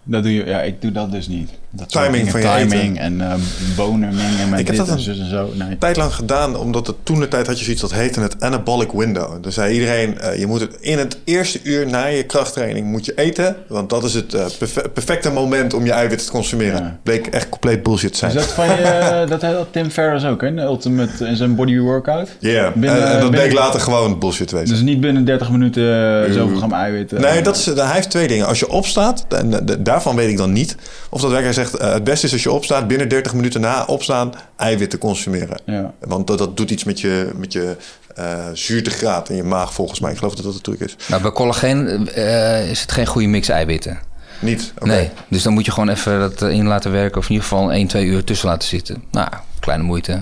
[0.05, 1.49] Eh, dat doe je, ja, ik doe dat dus niet.
[1.73, 3.33] Dat Timing van je timing en eh
[3.75, 5.49] bonen mengen met Ik heb dat en een- en zo.
[5.57, 5.77] Nee.
[5.77, 8.91] tijd lang gedaan, omdat het toen de tijd had je zoiets dat heette het anabolic
[8.91, 9.43] window.
[9.43, 13.05] Dus zei iedereen, eh, je moet het in het eerste uur na je krachttraining moet
[13.05, 16.81] je eten, want dat is het eh, perfe- perfecte moment om je eiwitten te consumeren.
[16.83, 16.97] Ja.
[17.03, 18.31] Bleek echt compleet bullshit zijn.
[18.31, 20.53] Is dat van je, dat had Tim Ferriss ook, hè?
[20.53, 22.29] De Ultimate in zijn body workout.
[22.39, 24.69] Ja, en, en dat binnen- bleek later gewoon bullshit te wezen.
[24.69, 25.83] Dus niet binnen 30 minuten
[26.27, 27.21] eh, zoveel gram eiwitten.
[27.21, 28.47] Nee, dat is, hij heeft twee dingen.
[28.47, 30.75] Als je opstaat, en eh, de- daarvan weet ik dan niet.
[31.09, 33.85] Of dat werker zegt, eh, het beste is als je opstaat, binnen 30 minuten na
[33.85, 35.61] opstaan, eiwitten consumeren.
[35.65, 35.93] Ja.
[35.99, 37.75] Want dat, dat doet iets met je, met je
[38.15, 40.11] eh zuurtegraad in je maag, volgens mij.
[40.11, 40.95] Ik geloof dat dat de truc is.
[41.07, 43.99] Nou, bij collageen eh, is het geen goede mix eiwitten.
[44.39, 44.73] Niet?
[44.75, 44.87] Oké.
[44.87, 47.17] Nee, dus dan moet je gewoon even dat in laten werken...
[47.17, 49.03] of in ieder geval 1, 2 uur tussen laten zitten.
[49.11, 49.27] Nou,
[49.59, 50.19] kleine moeite.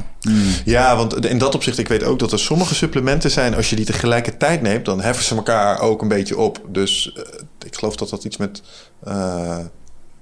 [0.66, 3.56] Ja, want in dat opzicht, ik weet ook dat er sommige supplementen zijn...
[3.56, 6.62] als je die tegelijkertijd neemt, dan heffen ze elkaar ook een beetje op.
[6.68, 7.24] Dus eh,
[7.72, 8.62] ik geloof dat dat iets met...
[9.04, 9.58] eh,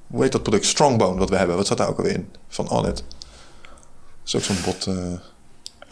[0.07, 0.65] hoe heet dat product?
[0.65, 1.55] Strongbone, wat we hebben.
[1.55, 2.29] Wat zat daar ook alweer in?
[2.47, 2.95] Van Onnit.
[2.95, 3.05] Dat
[4.25, 4.85] is ook zo'n bot...
[4.85, 4.93] eh,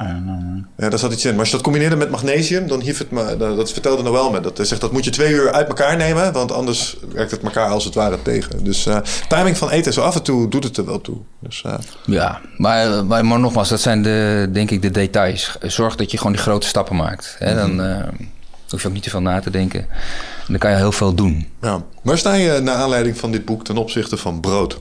[0.01, 0.67] I don't know, man.
[0.77, 1.29] Ja, daar zat iets in.
[1.31, 3.37] Maar als je dat combineerde met magnesium, dan hief het me.
[3.37, 4.39] Dat, vertelde Noël me.
[4.39, 7.43] Dat hij zegt dat moet je twee uur uit elkaar nemen, want anders werkt het
[7.43, 8.63] elkaar als het ware tegen.
[8.63, 8.97] Dus eh,
[9.27, 11.17] timing van eten, zo af en toe doet het er wel toe.
[11.39, 11.63] Dus
[12.05, 15.57] Ja, maar, maar, maar nogmaals, dat zijn de, denk ik de details.
[15.61, 17.35] Zorg dat je gewoon die grote stappen maakt.
[17.39, 17.55] Hè?
[17.55, 18.07] Dan eh,
[18.69, 19.87] hoef je ook niet te veel na te denken.
[20.45, 21.47] En dan kan je heel veel doen.
[21.61, 21.83] ja.
[22.01, 24.79] Waar sta je naar aanleiding van dit boek ten opzichte van brood?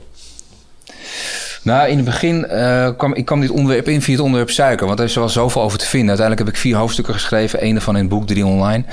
[1.61, 4.87] Nou, in het begin eh, kwam ik kwam dit onderwerp in via het onderwerp suiker.
[4.87, 6.09] Want er is wel zoveel over te vinden.
[6.09, 7.59] Uiteindelijk heb ik vier hoofdstukken geschreven.
[7.59, 8.83] één daarvan in het boek, drie online.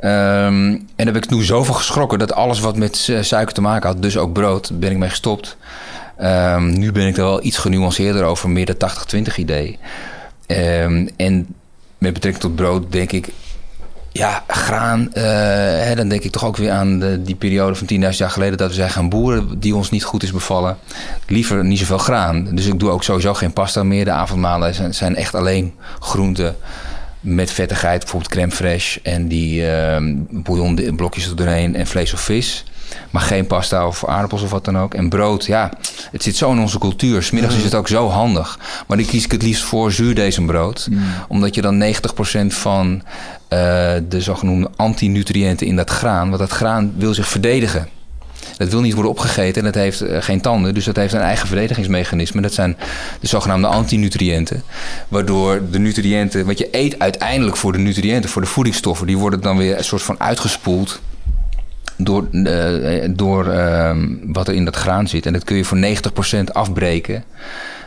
[0.00, 4.02] Ehm, en heb ik toen zoveel geschrokken dat alles wat met suiker te maken had,
[4.02, 5.56] dus ook brood, ben ik mee gestopt.
[6.18, 9.78] Ehm, nu ben ik er wel iets genuanceerder over, meer de 80-20 idee.
[10.46, 11.46] Ehm, en
[11.98, 13.28] met betrekking tot brood denk ik,
[14.16, 15.12] ja, graan.
[15.12, 15.22] eh,
[15.86, 18.58] hè, dan denk ik toch ook weer aan de, die periode van 10.000 jaar geleden
[18.58, 20.76] dat we zijn gaan boeren die ons niet goed is bevallen.
[21.26, 22.48] Liever niet zoveel graan.
[22.52, 24.04] Dus ik doe ook sowieso geen pasta meer.
[24.04, 26.56] De avondmalen zijn, zijn echt alleen groenten
[27.20, 32.64] met vettigheid, bijvoorbeeld crème fraîche en die ehm bouillonblokjes er doorheen en vlees of vis.
[33.10, 34.94] Maar geen pasta of aardappels of wat dan ook.
[34.94, 35.70] En brood, ja,
[36.10, 37.22] het zit zo in onze cultuur.
[37.22, 38.58] Smiddags is het ook zo handig.
[38.86, 40.88] Maar dan kies ik het liefst voor zuurdesembrood.
[41.28, 43.02] Omdat je dan 90% van
[43.48, 43.58] eh,
[44.08, 46.28] de zogenoemde antinutriënten in dat graan...
[46.28, 47.88] want dat graan wil zich verdedigen.
[48.56, 50.74] Dat wil niet worden opgegeten en dat heeft eh, geen tanden.
[50.74, 52.40] Dus dat heeft een eigen verdedigingsmechanisme.
[52.40, 52.76] Dat zijn
[53.20, 54.62] de zogenaamde antinutriënten.
[55.08, 59.40] Waardoor de nutriënten, wat je eet uiteindelijk voor de nutriënten, voor de voedingsstoffen, die worden
[59.40, 61.00] dan weer een soort van uitgespoeld
[61.96, 65.26] door, eh, door ehm, wat er in dat graan zit.
[65.26, 67.24] En dat kun je voor 90% afbreken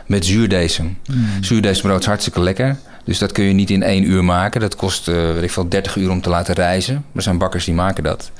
[0.06, 0.98] met zuurdesem.
[1.40, 2.76] Zuurdesembrood is hartstikke lekker.
[3.04, 4.60] Dus dat kun je niet in één uur maken.
[4.60, 7.04] Dat kost, eh weet ik veel, 30 uur om te laten rijzen.
[7.14, 8.30] Er zijn bakkers die maken dat.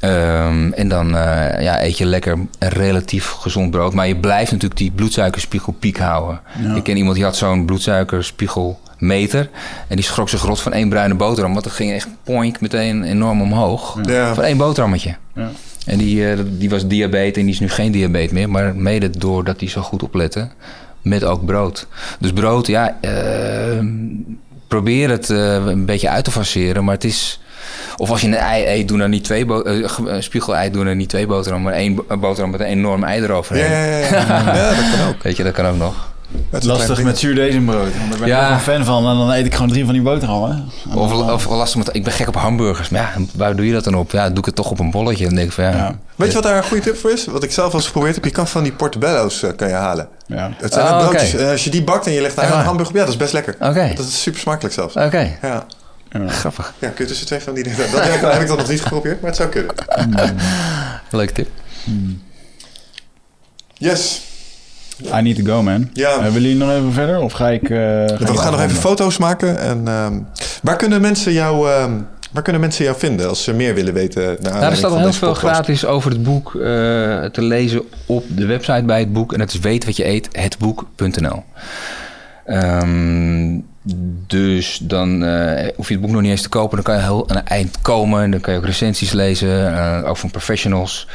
[0.00, 3.94] Ehm, en dan eh, ja, eet je lekker relatief gezond brood.
[3.94, 6.40] Maar je blijft natuurlijk die bloedsuikerspiegel piek houden.
[6.76, 9.48] Ik ken iemand die had zo'n bloedsuikerspiegel meter.
[9.88, 11.52] En die schrok zich rot van één bruine boterham.
[11.52, 13.98] Want dat ging echt poink meteen enorm omhoog.
[14.06, 14.34] Ja.
[14.34, 15.14] Van één boterhammetje.
[15.34, 15.50] Ja.
[15.86, 18.50] En die, eh, die was diabetes en die is nu geen diabetes meer.
[18.50, 20.48] Maar mede doordat hij zo goed oplette.
[21.02, 21.86] Met ook brood.
[22.18, 23.78] Dus brood, ja, eh,
[24.68, 26.84] probeer het eh, een beetje uit te faceren.
[26.84, 27.40] Maar het is...
[27.96, 30.84] Of als je een ei eet, doe dan niet twee bo- ge- eh, spiegelei, doe
[30.84, 33.70] dan niet twee boterhammen, maar één bo- boterham met een enorm ei eroverheen.
[33.70, 34.54] ja, ja, ja.
[34.54, 35.22] ja, dat kan ook.
[35.22, 36.07] Weet je, dat kan ook nog.
[36.50, 37.96] Lastig met zuurdesembrood.
[37.98, 38.46] Want daar ben ik Ja.
[38.48, 39.08] ook een fan van.
[39.08, 40.68] En dan eet ik gewoon drie van die boterhammen.
[40.94, 42.88] Of, of lastig met, ik ben gek op hamburgers.
[42.88, 44.10] Maar ja, waar doe je dat dan op?
[44.10, 45.24] Ja, doe ik het toch op een bolletje.
[45.24, 45.70] Dan denk ik van ja.
[45.70, 45.98] Ja.
[46.16, 47.26] Weet je wat daar een goede tip voor is?
[47.26, 48.24] Wat ik zelf al eens geprobeerd heb.
[48.24, 50.08] Je kan van die portobello's eh, kan je halen.
[50.26, 50.50] Ja.
[50.56, 51.34] Het zijn Oh, broodjes.
[51.34, 51.42] oké.
[51.42, 52.94] Eh, als je die bakt en je legt daar een hamburger op.
[52.94, 53.56] Ja, dat is best lekker.
[53.60, 53.92] Oké.
[53.96, 54.94] Dat is super smakelijk zelfs.
[54.94, 55.66] Oké, Ja.
[56.28, 56.74] grappig.
[56.78, 57.78] ja, kun je tussen twee van die dingen...
[57.92, 60.36] Dat heb, heb ik dan nog niet geprobeerd, maar het zou kunnen.
[61.10, 61.48] Leuke tip.
[63.74, 64.22] Yes.
[65.14, 65.90] I need to go, man.
[65.92, 66.10] Ja.
[66.10, 67.20] Eh, willen jullie nog even verder?
[67.20, 67.62] Of ga ik...
[67.62, 69.58] eh, ga We gaan nog even foto's maken.
[69.58, 70.18] En, ehm,
[70.62, 71.92] waar, kunnen mensen jou, ehm,
[72.32, 74.36] waar kunnen mensen jou vinden als ze meer willen weten?
[74.40, 75.54] Naar Nou, er staat heel veel podcast?
[75.54, 76.60] gratis over het boek eh,
[77.24, 79.32] te lezen op de website bij het boek.
[79.32, 81.42] En dat is weet wat je eet, hetboek.nl.
[82.44, 83.58] Ehm,
[84.26, 86.74] dus dan eh, hoef je het boek nog niet eens te kopen.
[86.76, 88.22] Dan kan je heel aan het eind komen.
[88.22, 91.08] En dan kan je ook recensies lezen, eh, ook van professionals,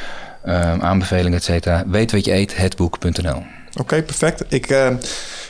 [0.46, 1.84] ehm, aanbevelingen, et cetera.
[1.88, 3.44] Weet wat je eet, hetboek.nl.
[3.80, 4.44] Oké, perfect.
[4.48, 4.88] Ik, eh,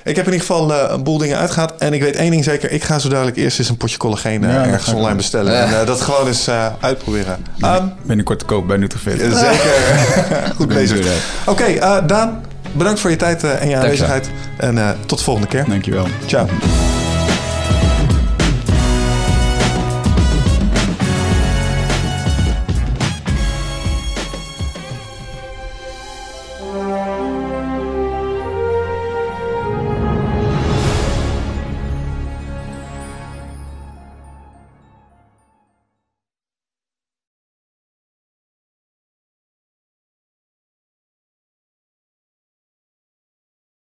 [0.04, 1.74] ik heb in ieder geval eh, een boel dingen uitgehaald.
[1.78, 2.72] En ik weet één ding zeker.
[2.72, 5.78] Ik ga zo dadelijk eerst eens een potje collageen eh, Ja, ergens online bestellen.
[5.80, 7.46] En dat gewoon eens uitproberen.
[7.60, 9.20] Ehm, Binnenkort te koop bij Nutrifit.
[9.20, 9.74] Zeker.
[10.58, 11.08] Goed bezig.
[11.46, 14.30] Oké, Daan, bedankt voor je tijd en je aanwezigheid.
[14.58, 15.66] En tot de volgende keer.
[15.68, 16.08] Dankjewel.
[16.26, 16.48] Ciao.